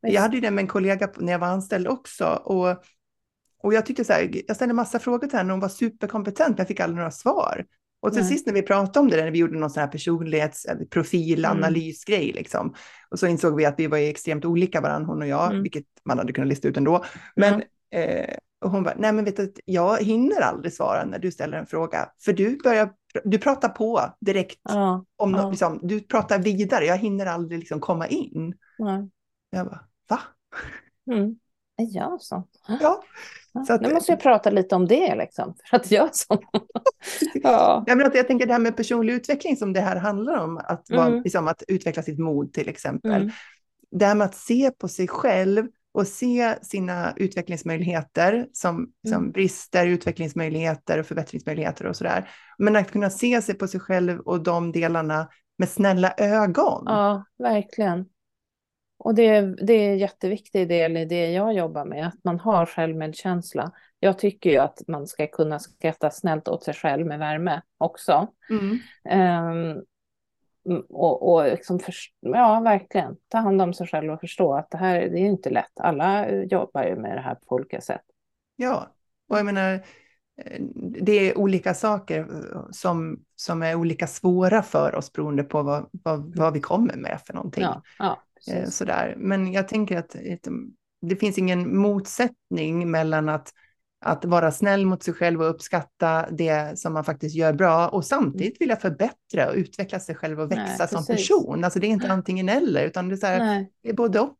jag 0.00 0.22
hade 0.22 0.34
ju 0.34 0.40
det 0.40 0.50
med 0.50 0.62
en 0.62 0.68
kollega 0.68 1.08
när 1.16 1.32
jag 1.32 1.38
var 1.38 1.48
anställd 1.48 1.88
också. 1.88 2.26
Och, 2.26 2.84
och 3.62 3.74
jag 3.74 3.86
tyckte 3.86 4.04
så 4.04 4.12
här, 4.12 4.30
jag 4.46 4.56
ställde 4.56 4.74
massa 4.74 4.98
frågor 4.98 5.26
till 5.26 5.38
henne, 5.38 5.52
hon 5.52 5.60
var 5.60 5.68
superkompetent, 5.68 6.48
men 6.48 6.58
jag 6.58 6.68
fick 6.68 6.80
aldrig 6.80 6.96
några 6.96 7.10
svar. 7.10 7.64
Och 8.04 8.12
till 8.12 8.22
Nej. 8.22 8.30
sist 8.30 8.46
när 8.46 8.54
vi 8.54 8.62
pratade 8.62 9.00
om 9.00 9.10
det, 9.10 9.24
när 9.24 9.30
vi 9.30 9.38
gjorde 9.38 9.58
någon 9.58 9.70
sån 9.70 9.80
här 9.80 9.88
personlighetsprofilanalysgrej, 9.88 12.24
mm. 12.24 12.34
liksom, 12.34 12.74
och 13.10 13.18
så 13.18 13.26
insåg 13.26 13.56
vi 13.56 13.64
att 13.64 13.74
vi 13.78 13.86
var 13.86 13.98
extremt 13.98 14.44
olika 14.44 14.80
varandra, 14.80 15.06
hon 15.06 15.22
och 15.22 15.28
jag, 15.28 15.50
mm. 15.50 15.62
vilket 15.62 15.84
man 16.04 16.18
hade 16.18 16.32
kunnat 16.32 16.48
lista 16.48 16.68
ut 16.68 16.76
ändå. 16.76 17.04
Men 17.36 17.62
eh, 17.90 18.34
hon 18.60 18.82
bara, 18.82 18.94
nej 18.98 19.12
men 19.12 19.24
vet 19.24 19.36
du, 19.36 19.54
jag 19.64 20.02
hinner 20.02 20.40
aldrig 20.40 20.72
svara 20.72 21.04
när 21.04 21.18
du 21.18 21.30
ställer 21.30 21.58
en 21.58 21.66
fråga, 21.66 22.08
för 22.24 22.32
du 22.32 22.58
börjar, 22.64 22.92
du 23.24 23.38
pratar 23.38 23.68
på 23.68 24.00
direkt, 24.20 24.60
ja, 24.62 25.04
om 25.16 25.30
ja. 25.30 25.42
Något, 25.42 25.52
liksom, 25.52 25.80
du 25.82 26.00
pratar 26.00 26.38
vidare, 26.38 26.84
jag 26.84 26.98
hinner 26.98 27.26
aldrig 27.26 27.58
liksom 27.58 27.80
komma 27.80 28.08
in. 28.08 28.54
Ja. 28.78 29.08
Jag 29.50 29.66
bara, 29.66 29.80
va? 30.08 30.20
Mm. 31.12 31.36
Jag 31.76 32.22
så? 32.22 32.48
Ja. 32.80 33.02
Så 33.66 33.72
att, 33.72 33.80
nu 33.80 33.94
måste 33.94 34.12
jag 34.12 34.20
prata 34.20 34.50
lite 34.50 34.74
om 34.74 34.86
det, 34.88 35.14
liksom, 35.14 35.54
för 35.70 35.76
att 35.76 35.90
jag 35.90 36.16
så. 36.16 36.38
ja. 37.34 37.84
ja, 37.86 37.94
men 37.94 38.06
att 38.06 38.14
jag 38.14 38.26
tänker 38.26 38.46
det 38.46 38.52
här 38.52 38.60
med 38.60 38.76
personlig 38.76 39.14
utveckling 39.14 39.56
som 39.56 39.72
det 39.72 39.80
här 39.80 39.96
handlar 39.96 40.36
om, 40.36 40.58
att, 40.58 40.90
mm. 40.90 41.04
vara, 41.04 41.22
liksom, 41.22 41.48
att 41.48 41.62
utveckla 41.68 42.02
sitt 42.02 42.18
mod 42.18 42.52
till 42.52 42.68
exempel. 42.68 43.22
Mm. 43.22 43.30
Det 43.90 44.06
här 44.06 44.14
med 44.14 44.24
att 44.24 44.34
se 44.34 44.70
på 44.70 44.88
sig 44.88 45.08
själv 45.08 45.66
och 45.94 46.06
se 46.06 46.54
sina 46.62 47.12
utvecklingsmöjligheter 47.16 48.46
som, 48.52 48.76
mm. 48.76 48.90
som 49.06 49.30
brister, 49.30 49.86
utvecklingsmöjligheter 49.86 50.98
och 50.98 51.06
förbättringsmöjligheter 51.06 51.86
och 51.86 51.96
sådär. 51.96 52.30
Men 52.58 52.76
att 52.76 52.90
kunna 52.90 53.10
se 53.10 53.42
sig 53.42 53.54
på 53.54 53.68
sig 53.68 53.80
själv 53.80 54.20
och 54.20 54.42
de 54.42 54.72
delarna 54.72 55.28
med 55.58 55.68
snälla 55.68 56.14
ögon. 56.16 56.82
Ja, 56.86 57.24
verkligen. 57.38 58.06
Och 58.98 59.14
det, 59.14 59.40
det 59.40 59.72
är 59.72 59.92
en 59.92 59.98
jätteviktig 59.98 60.68
del 60.68 60.96
i 60.96 61.04
det 61.04 61.30
jag 61.30 61.54
jobbar 61.54 61.84
med, 61.84 62.06
att 62.06 62.24
man 62.24 62.40
har 62.40 62.66
självmedkänsla. 62.66 63.72
Jag 64.00 64.18
tycker 64.18 64.50
ju 64.50 64.58
att 64.58 64.82
man 64.88 65.06
ska 65.06 65.26
kunna 65.26 65.58
skratta 65.58 66.10
snällt 66.10 66.48
åt 66.48 66.64
sig 66.64 66.74
själv 66.74 67.06
med 67.06 67.18
värme 67.18 67.62
också. 67.78 68.28
Mm. 68.50 68.78
Um, 69.50 69.84
och, 70.88 71.34
och 71.34 71.44
liksom 71.44 71.78
för, 71.78 71.94
ja, 72.20 72.60
verkligen 72.60 73.16
ta 73.28 73.38
hand 73.38 73.62
om 73.62 73.74
sig 73.74 73.86
själv 73.86 74.12
och 74.12 74.20
förstå 74.20 74.54
att 74.54 74.70
det 74.70 74.78
här 74.78 75.00
det 75.00 75.20
är 75.20 75.26
inte 75.26 75.50
lätt. 75.50 75.80
Alla 75.80 76.30
jobbar 76.30 76.84
ju 76.84 76.96
med 76.96 77.16
det 77.16 77.20
här 77.20 77.34
på 77.34 77.54
olika 77.54 77.80
sätt. 77.80 78.04
Ja, 78.56 78.94
och 79.28 79.38
jag 79.38 79.46
menar, 79.46 79.74
eh, 80.42 80.60
det 81.00 81.12
är 81.12 81.38
olika 81.38 81.74
saker 81.74 82.20
eh, 82.20 82.60
som, 82.70 83.24
som 83.36 83.62
är 83.62 83.74
olika 83.74 84.06
svåra 84.06 84.62
för 84.62 84.94
oss 84.94 85.12
beroende 85.12 85.42
på 85.42 85.62
vad, 85.62 85.88
vad, 85.92 86.36
vad 86.36 86.52
vi 86.52 86.60
kommer 86.60 86.96
med 86.96 87.20
för 87.26 87.34
någonting. 87.34 87.62
Ja, 87.62 87.82
ja, 87.98 88.22
eh, 88.50 88.68
Sådär. 88.68 89.14
Men 89.18 89.52
jag 89.52 89.68
tänker 89.68 89.98
att 89.98 90.16
det 91.00 91.16
finns 91.16 91.38
ingen 91.38 91.76
motsättning 91.76 92.90
mellan 92.90 93.28
att 93.28 93.52
att 94.04 94.24
vara 94.24 94.52
snäll 94.52 94.86
mot 94.86 95.02
sig 95.02 95.14
själv 95.14 95.42
och 95.42 95.50
uppskatta 95.50 96.30
det 96.30 96.78
som 96.78 96.92
man 96.92 97.04
faktiskt 97.04 97.36
gör 97.36 97.52
bra 97.52 97.88
och 97.88 98.04
samtidigt 98.04 98.60
vilja 98.60 98.76
förbättra 98.76 99.48
och 99.48 99.54
utveckla 99.54 100.00
sig 100.00 100.14
själv 100.14 100.40
och 100.40 100.50
växa 100.50 100.76
Nej, 100.78 100.88
som 100.88 101.06
person. 101.06 101.64
Alltså 101.64 101.78
det 101.78 101.86
är 101.86 101.88
inte 101.88 102.12
antingen 102.12 102.48
eller, 102.48 102.84
utan 102.84 103.08
det 103.08 103.14
är, 103.14 103.16
så 103.16 103.26
här, 103.26 103.66
det 103.82 103.88
är 103.88 103.94
både 103.94 104.20
och. 104.20 104.34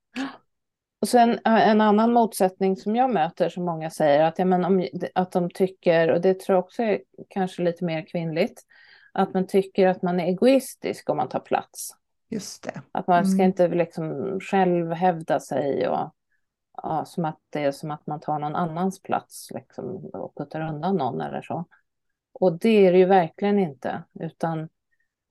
Och 1.01 1.09
sen 1.09 1.39
en 1.45 1.81
annan 1.81 2.13
motsättning 2.13 2.77
som 2.77 2.97
jag 2.97 3.13
möter 3.13 3.49
som 3.49 3.65
många 3.65 3.91
säger 3.91 4.25
att, 4.25 4.39
ja, 4.39 4.45
men 4.45 4.65
om, 4.65 4.89
att 5.15 5.33
de 5.33 5.51
tycker, 5.51 6.11
och 6.11 6.21
det 6.21 6.41
tror 6.41 6.57
jag 6.57 6.65
också 6.65 6.83
är 6.83 7.01
kanske 7.29 7.63
lite 7.63 7.85
mer 7.85 8.07
kvinnligt, 8.07 8.63
att 9.13 9.35
man 9.35 9.47
tycker 9.47 9.89
att 9.89 10.03
man 10.03 10.21
är 10.21 10.25
egoistisk 10.25 11.11
om 11.11 11.17
man 11.17 11.29
tar 11.29 11.41
plats. 11.41 11.91
Just 12.29 12.63
det. 12.63 12.83
Att 12.93 13.07
man 13.07 13.27
ska 13.27 13.35
mm. 13.35 13.47
inte 13.47 13.69
liksom 13.69 14.39
själv 14.41 14.93
hävda 14.93 15.41
sig 15.41 15.89
och 15.89 16.15
ja, 16.83 17.05
som 17.05 17.25
att 17.25 17.39
det 17.51 17.65
är 17.65 17.73
som 17.73 17.91
att 17.91 18.07
man 18.07 18.21
tar 18.21 18.39
någon 18.39 18.57
annans 18.57 19.03
plats 19.03 19.51
liksom, 19.55 20.11
och 20.13 20.35
puttar 20.37 20.69
undan 20.69 20.97
någon 20.97 21.21
eller 21.21 21.43
så. 21.43 21.65
Och 22.33 22.59
det 22.59 22.87
är 22.87 22.93
det 22.93 22.99
ju 22.99 23.05
verkligen 23.05 23.59
inte, 23.59 24.03
utan 24.21 24.61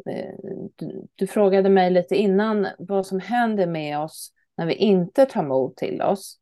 eh, 0.09 0.33
du, 0.75 1.07
du, 1.15 1.27
frågade 1.27 1.69
mig 1.69 1.91
lite 1.91 2.15
innan 2.15 2.67
vad 2.77 3.05
som 3.05 3.19
händer 3.19 3.67
med 3.67 3.99
oss 3.99 4.31
när 4.57 4.65
vi 4.65 4.73
inte 4.73 5.25
tar 5.25 5.43
mod 5.43 5.75
till 5.75 6.01
oss. 6.01 6.39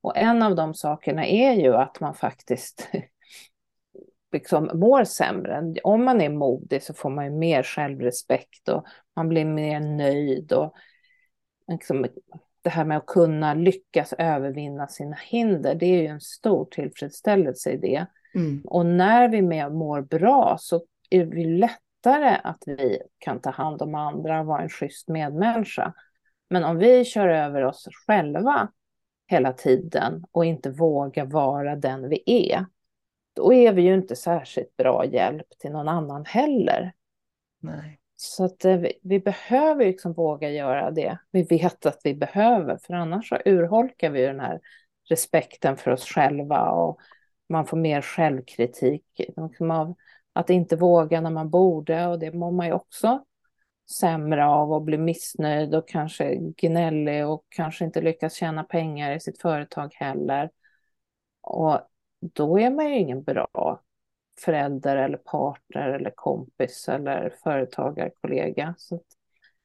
Och 0.00 0.16
en 0.16 0.42
av 0.42 0.54
de 0.54 0.74
sakerna 0.74 1.26
är 1.26 1.52
ju 1.52 1.74
att 1.74 2.00
man 2.00 2.14
faktiskt 2.14 2.88
liksom 4.32 4.70
mår 4.74 5.04
sämre. 5.04 5.74
Om 5.84 6.04
man 6.04 6.20
är 6.20 6.28
modig 6.28 6.82
så 6.82 6.94
får 6.94 7.10
man 7.10 7.24
ju 7.24 7.30
mer 7.30 7.62
självrespekt 7.62 8.68
och 8.68 8.86
man 9.16 9.28
blir 9.28 9.44
mer 9.44 9.80
nöjd 9.80 10.52
och 10.52 10.74
liksom 11.68 12.06
det 12.62 12.70
här 12.70 12.84
med 12.84 12.96
att 12.96 13.06
kunna 13.06 13.54
lyckas 13.54 14.12
övervinna 14.12 14.88
sina 14.88 15.16
hinder, 15.16 15.74
det 15.74 15.86
är 15.86 16.02
ju 16.02 16.06
en 16.06 16.20
stor 16.20 16.64
tillfredsställelse 16.64 17.70
i 17.70 17.76
det. 17.76 18.06
Mm. 18.34 18.62
Och 18.64 18.86
när 18.86 19.28
vi 19.28 19.42
mår 19.70 20.00
bra 20.00 20.56
så 20.60 20.82
är 21.10 21.24
det 21.24 21.46
lättare 21.46 22.40
att 22.44 22.62
vi 22.66 23.02
kan 23.18 23.40
ta 23.40 23.50
hand 23.50 23.82
om 23.82 23.94
andra 23.94 24.40
och 24.40 24.46
vara 24.46 24.62
en 24.62 24.68
schysst 24.68 25.08
medmänniska. 25.08 25.94
Men 26.50 26.64
om 26.64 26.78
vi 26.78 27.04
kör 27.04 27.28
över 27.28 27.64
oss 27.64 27.88
själva 28.06 28.68
hela 29.26 29.52
tiden 29.52 30.24
och 30.32 30.44
inte 30.44 30.70
vågar 30.70 31.24
vara 31.24 31.76
den 31.76 32.08
vi 32.08 32.22
är, 32.26 32.66
då 33.40 33.52
är 33.52 33.72
vi 33.72 33.82
ju 33.82 33.94
inte 33.94 34.16
särskilt 34.16 34.76
bra 34.76 35.04
hjälp 35.04 35.46
till 35.58 35.72
någon 35.72 35.88
annan 35.88 36.24
heller. 36.24 36.92
Nej. 37.60 38.00
Så 38.16 38.44
att 38.44 38.64
eh, 38.64 38.76
vi, 38.76 38.92
vi, 39.02 39.20
behöver 39.20 39.84
liksom 39.84 40.12
våga 40.12 40.50
göra 40.50 40.90
det 40.90 41.18
vi 41.30 41.42
vet 41.42 41.86
att 41.86 42.00
vi 42.04 42.14
behöver, 42.14 42.76
för 42.76 42.94
annars 42.94 43.28
så 43.28 43.38
urholkar 43.44 44.10
vi 44.10 44.22
den 44.22 44.40
här 44.40 44.60
respekten 45.08 45.76
för 45.76 45.90
oss 45.90 46.04
själva 46.04 46.70
och 46.70 46.98
man 47.48 47.66
får 47.66 47.76
mer 47.76 48.02
självkritik 48.02 49.04
liksom 49.18 49.70
av 49.70 49.94
att 50.32 50.50
inte 50.50 50.76
våga 50.76 51.20
när 51.20 51.30
man 51.30 51.50
borde 51.50 52.06
och 52.06 52.18
det 52.18 52.32
mår 52.32 52.52
man 52.52 52.66
ju 52.66 52.72
också 52.72 53.24
sämre 54.00 54.46
av 54.46 54.72
och 54.72 54.82
bli 54.82 54.98
missnöjd 54.98 55.74
och 55.74 55.88
kanske 55.88 56.34
gnällig 56.36 57.26
och 57.26 57.44
kanske 57.48 57.84
inte 57.84 58.00
lyckas 58.00 58.34
tjäna 58.34 58.64
pengar 58.64 59.16
i 59.16 59.20
sitt 59.20 59.40
företag 59.40 59.94
heller. 59.94 60.50
Och 61.40 61.80
då 62.20 62.58
är 62.58 62.70
man 62.70 62.88
ju 62.88 62.98
ingen 62.98 63.22
bra 63.22 63.80
förälder 64.40 64.96
eller 64.96 65.18
partner 65.18 65.88
eller 65.88 66.10
kompis 66.10 66.88
eller 66.88 67.34
företagarkollega. 67.42 68.74
Så 68.78 69.00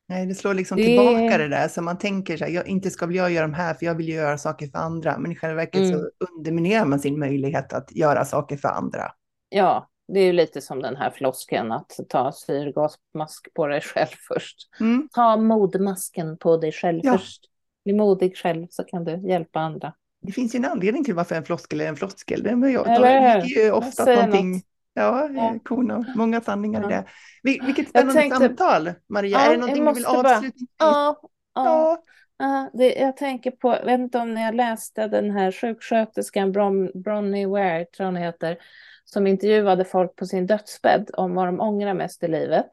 Nej, 0.08 0.26
det 0.26 0.36
slår 0.36 0.54
liksom 0.54 0.78
det... 0.78 0.84
tillbaka 0.84 1.38
det 1.38 1.48
där, 1.48 1.68
så 1.68 1.82
man 1.82 1.98
tänker 1.98 2.38
så 2.38 2.46
här, 2.46 2.52
jag, 2.52 2.68
inte 2.68 2.90
ska 2.90 3.06
väl 3.06 3.16
jag 3.16 3.32
göra 3.32 3.48
de 3.48 3.54
här, 3.54 3.74
för 3.74 3.86
jag 3.86 3.96
vill 3.96 4.08
ju 4.08 4.14
göra 4.14 4.38
saker 4.38 4.68
för 4.68 4.78
andra, 4.80 5.18
men 5.18 5.32
i 5.32 5.36
själva 5.36 5.56
verket 5.56 5.82
mm. 5.82 5.92
så 5.92 6.10
underminerar 6.20 6.86
man 6.86 7.00
sin 7.00 7.20
möjlighet 7.20 7.74
att 7.74 7.96
göra 7.96 8.26
saker 8.26 8.58
för 8.58 8.68
andra. 8.68 9.12
Ja, 9.50 9.90
det 10.08 10.20
är 10.20 10.26
ju 10.26 10.34
lite 10.34 10.62
som 10.62 10.82
den 10.82 10.96
här 10.96 11.12
flosken 11.12 11.72
att 11.72 12.00
ta 12.10 12.32
syrgasmask 12.32 13.54
på 13.54 13.68
dig 13.68 13.82
själv 13.82 14.16
först. 14.28 14.58
Mm. 14.80 15.10
Ta 15.12 15.38
modmasken 15.38 16.38
på 16.38 16.58
dig 16.58 16.72
själv 16.72 17.00
ja. 17.04 17.18
först. 17.18 17.42
Bli 17.84 17.94
modig 17.94 18.38
själv 18.38 18.68
så 18.70 18.84
kan 18.84 19.04
du 19.04 19.30
hjälpa 19.30 19.60
andra 19.60 19.94
det 20.26 20.32
finns 20.32 20.56
ju 20.56 20.58
en 20.58 20.66
anledning 20.66 21.04
till 21.04 21.14
varför 21.14 21.36
en 21.36 21.46
floskel 21.46 21.82
är 21.82 21.88
en 21.88 21.96
floskel. 21.96 22.44
Det 22.44 22.50
är 22.50 23.46
ju 23.46 23.72
ofta 23.72 24.06
någonting, 24.06 24.52
något. 24.52 24.64
ja, 24.94 25.30
ja. 25.70 26.04
Många 26.16 26.42
sanningar 26.42 26.82
ja. 26.82 26.90
i 26.90 26.94
det. 26.94 27.06
Vil 27.44 27.62
vilket 27.66 27.90
spännande 27.90 28.14
tänkte, 28.14 28.40
samtal, 28.40 28.92
Maria. 29.10 29.38
Ja, 29.38 29.46
är 29.46 29.52
det 29.52 29.58
någonting 29.58 29.86
du 29.86 29.94
vill 29.94 30.06
avsluta? 30.06 30.58
Ja, 30.78 31.20
ja. 31.56 32.04
ja. 32.38 32.70
det, 32.74 32.94
jag 32.94 33.18
tänker 33.18 33.52
på, 33.52 33.70
jag 33.70 33.86
vet 33.86 34.00
inte 34.00 34.18
om 34.18 34.34
ni 34.34 34.44
har 34.44 34.54
läst 34.54 34.96
den 34.96 35.32
här 35.32 35.52
sjuksköterskan 35.52 36.52
Bron, 36.52 36.92
Bronnie 36.94 37.46
Ware, 37.46 37.86
tror 37.86 38.06
hon 38.06 38.16
heter, 38.16 38.58
som 39.06 39.28
intervjuade 39.28 39.86
folk 39.86 40.16
på 40.16 40.26
sin 40.26 40.48
dödsbädd 40.48 41.10
om 41.14 41.36
vad 41.36 41.48
de 41.48 41.62
ångrar 41.62 41.94
mest 41.94 42.24
i 42.24 42.28
livet. 42.28 42.70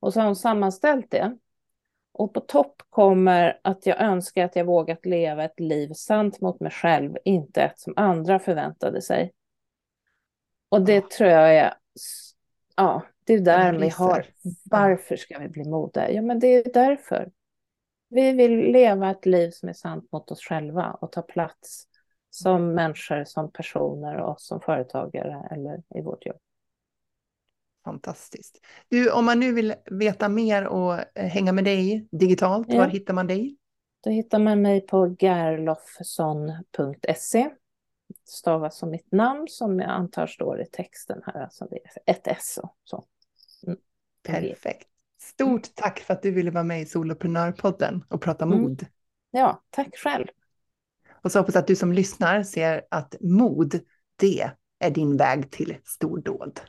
Och 0.00 0.12
så 0.12 0.20
har 0.20 0.26
hon 0.26 0.36
sammanställt 0.36 1.10
det. 1.10 1.36
Och 2.12 2.34
på 2.34 2.40
topp 2.40 2.82
kommer 2.90 3.60
att 3.62 3.86
jag 3.86 4.00
önskar 4.00 4.44
att 4.44 4.56
jag 4.56 4.64
vågat 4.64 5.06
leva 5.06 5.44
ett 5.44 5.60
liv 5.60 5.92
sant 5.92 6.40
mot 6.40 6.60
mig 6.60 6.70
själv, 6.70 7.16
inte 7.24 7.62
ett 7.62 7.78
som 7.78 7.92
andra 7.96 8.38
förväntade 8.38 9.02
sig. 9.02 9.32
Och 10.68 10.82
det 10.82 11.10
tror 11.10 11.30
jag 11.30 11.56
är, 11.56 11.74
ja, 12.76 13.02
det 13.24 13.34
är 13.34 13.40
där 13.40 13.72
vi 13.72 13.88
har, 13.88 14.26
varför 14.64 15.16
ska 15.16 15.38
vi 15.38 15.48
bli 15.48 15.64
modiga? 15.64 16.10
Ja, 16.10 16.22
men 16.22 16.38
det 16.38 16.46
är 16.46 16.72
därför. 16.72 17.30
Vi 18.08 18.32
vill 18.32 18.72
leva 18.72 19.10
ett 19.10 19.26
liv 19.26 19.50
som 19.50 19.68
är 19.68 19.72
sant 19.72 20.12
mot 20.12 20.30
oss 20.30 20.40
själva 20.40 20.90
och 21.00 21.12
ta 21.12 21.22
plats 21.22 21.86
som 22.30 22.74
människor, 22.74 23.24
som 23.24 23.52
personer 23.52 24.16
och 24.16 24.40
som 24.40 24.60
företagare 24.60 25.48
eller 25.50 25.82
i 25.94 26.00
vårt 26.00 26.26
jobb. 26.26 26.40
Fantastiskt. 27.84 28.60
Du, 28.88 29.10
om 29.10 29.24
man 29.24 29.40
nu 29.40 29.52
vill 29.52 29.74
veta 29.90 30.28
mer 30.28 30.66
och 30.66 30.94
eh, 30.94 31.26
hänga 31.26 31.52
med 31.52 31.64
dig 31.64 32.08
digitalt, 32.10 32.66
ja. 32.70 32.78
var 32.78 32.88
hittar 32.88 33.14
man 33.14 33.26
dig? 33.26 33.56
Då 34.04 34.10
hittar 34.10 34.38
man 34.38 34.62
mig 34.62 34.80
på 34.80 35.16
gerloffsson.se. 35.18 37.50
Stavas 38.24 38.78
som 38.78 38.90
mitt 38.90 39.12
namn 39.12 39.46
som 39.48 39.80
jag 39.80 39.90
antar 39.90 40.26
står 40.26 40.60
i 40.60 40.66
texten 40.66 41.22
här, 41.26 41.42
alltså 41.42 41.66
det 41.70 41.76
är 41.76 41.82
ett 42.06 42.26
S 42.26 42.58
och 42.62 42.76
så. 42.84 43.04
Mm. 43.66 43.78
Perfekt. 44.22 44.88
Stort 45.20 45.74
tack 45.74 46.00
för 46.00 46.14
att 46.14 46.22
du 46.22 46.30
ville 46.30 46.50
vara 46.50 46.64
med 46.64 46.82
i 46.82 46.86
Soloprenörpodden 46.86 48.04
och 48.08 48.20
prata 48.20 48.44
mm. 48.44 48.58
mod. 48.58 48.86
Ja, 49.30 49.62
tack 49.70 49.96
själv. 49.96 50.26
Och 51.22 51.32
så 51.32 51.38
hoppas 51.38 51.56
att 51.56 51.66
du 51.66 51.76
som 51.76 51.92
lyssnar 51.92 52.42
ser 52.42 52.82
att 52.90 53.14
mod, 53.20 53.80
det 54.16 54.50
är 54.78 54.90
din 54.90 55.16
väg 55.16 55.50
till 55.50 55.76
stordåd. 55.84 56.60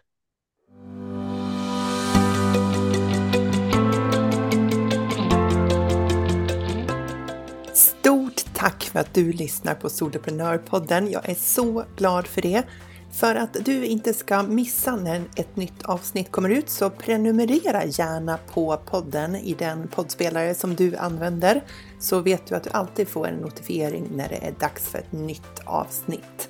Tack 8.64 8.84
för 8.84 9.00
att 9.00 9.14
du 9.14 9.32
lyssnar 9.32 9.76
på 9.76 9.90
Soloprenörpodden. 9.90 11.12
Jag 11.12 11.30
är 11.30 11.36
så 11.36 11.86
glad 11.98 12.28
för 12.28 12.42
det. 12.42 12.64
För 13.12 13.36
att 13.36 13.58
du 13.66 13.86
inte 13.86 14.14
ska 14.14 14.44
missa 14.44 14.96
när 14.96 15.24
ett 15.36 15.56
nytt 15.56 15.84
avsnitt 15.84 16.32
kommer 16.32 16.50
ut 16.50 16.70
så 16.70 16.90
prenumerera 16.90 17.86
gärna 17.86 18.40
på 18.54 18.78
podden 18.86 19.36
i 19.36 19.54
den 19.54 19.88
poddspelare 19.88 20.56
som 20.56 20.76
du 20.76 20.96
använder 20.96 21.64
så 22.00 22.20
vet 22.20 22.48
du 22.48 22.56
att 22.56 22.64
du 22.64 22.70
alltid 22.70 23.08
får 23.08 23.28
en 23.28 23.36
notifiering 23.36 24.08
när 24.16 24.30
det 24.30 24.46
är 24.46 24.52
dags 24.60 24.88
för 24.88 24.98
ett 24.98 25.12
nytt 25.12 25.60
avsnitt. 25.66 26.50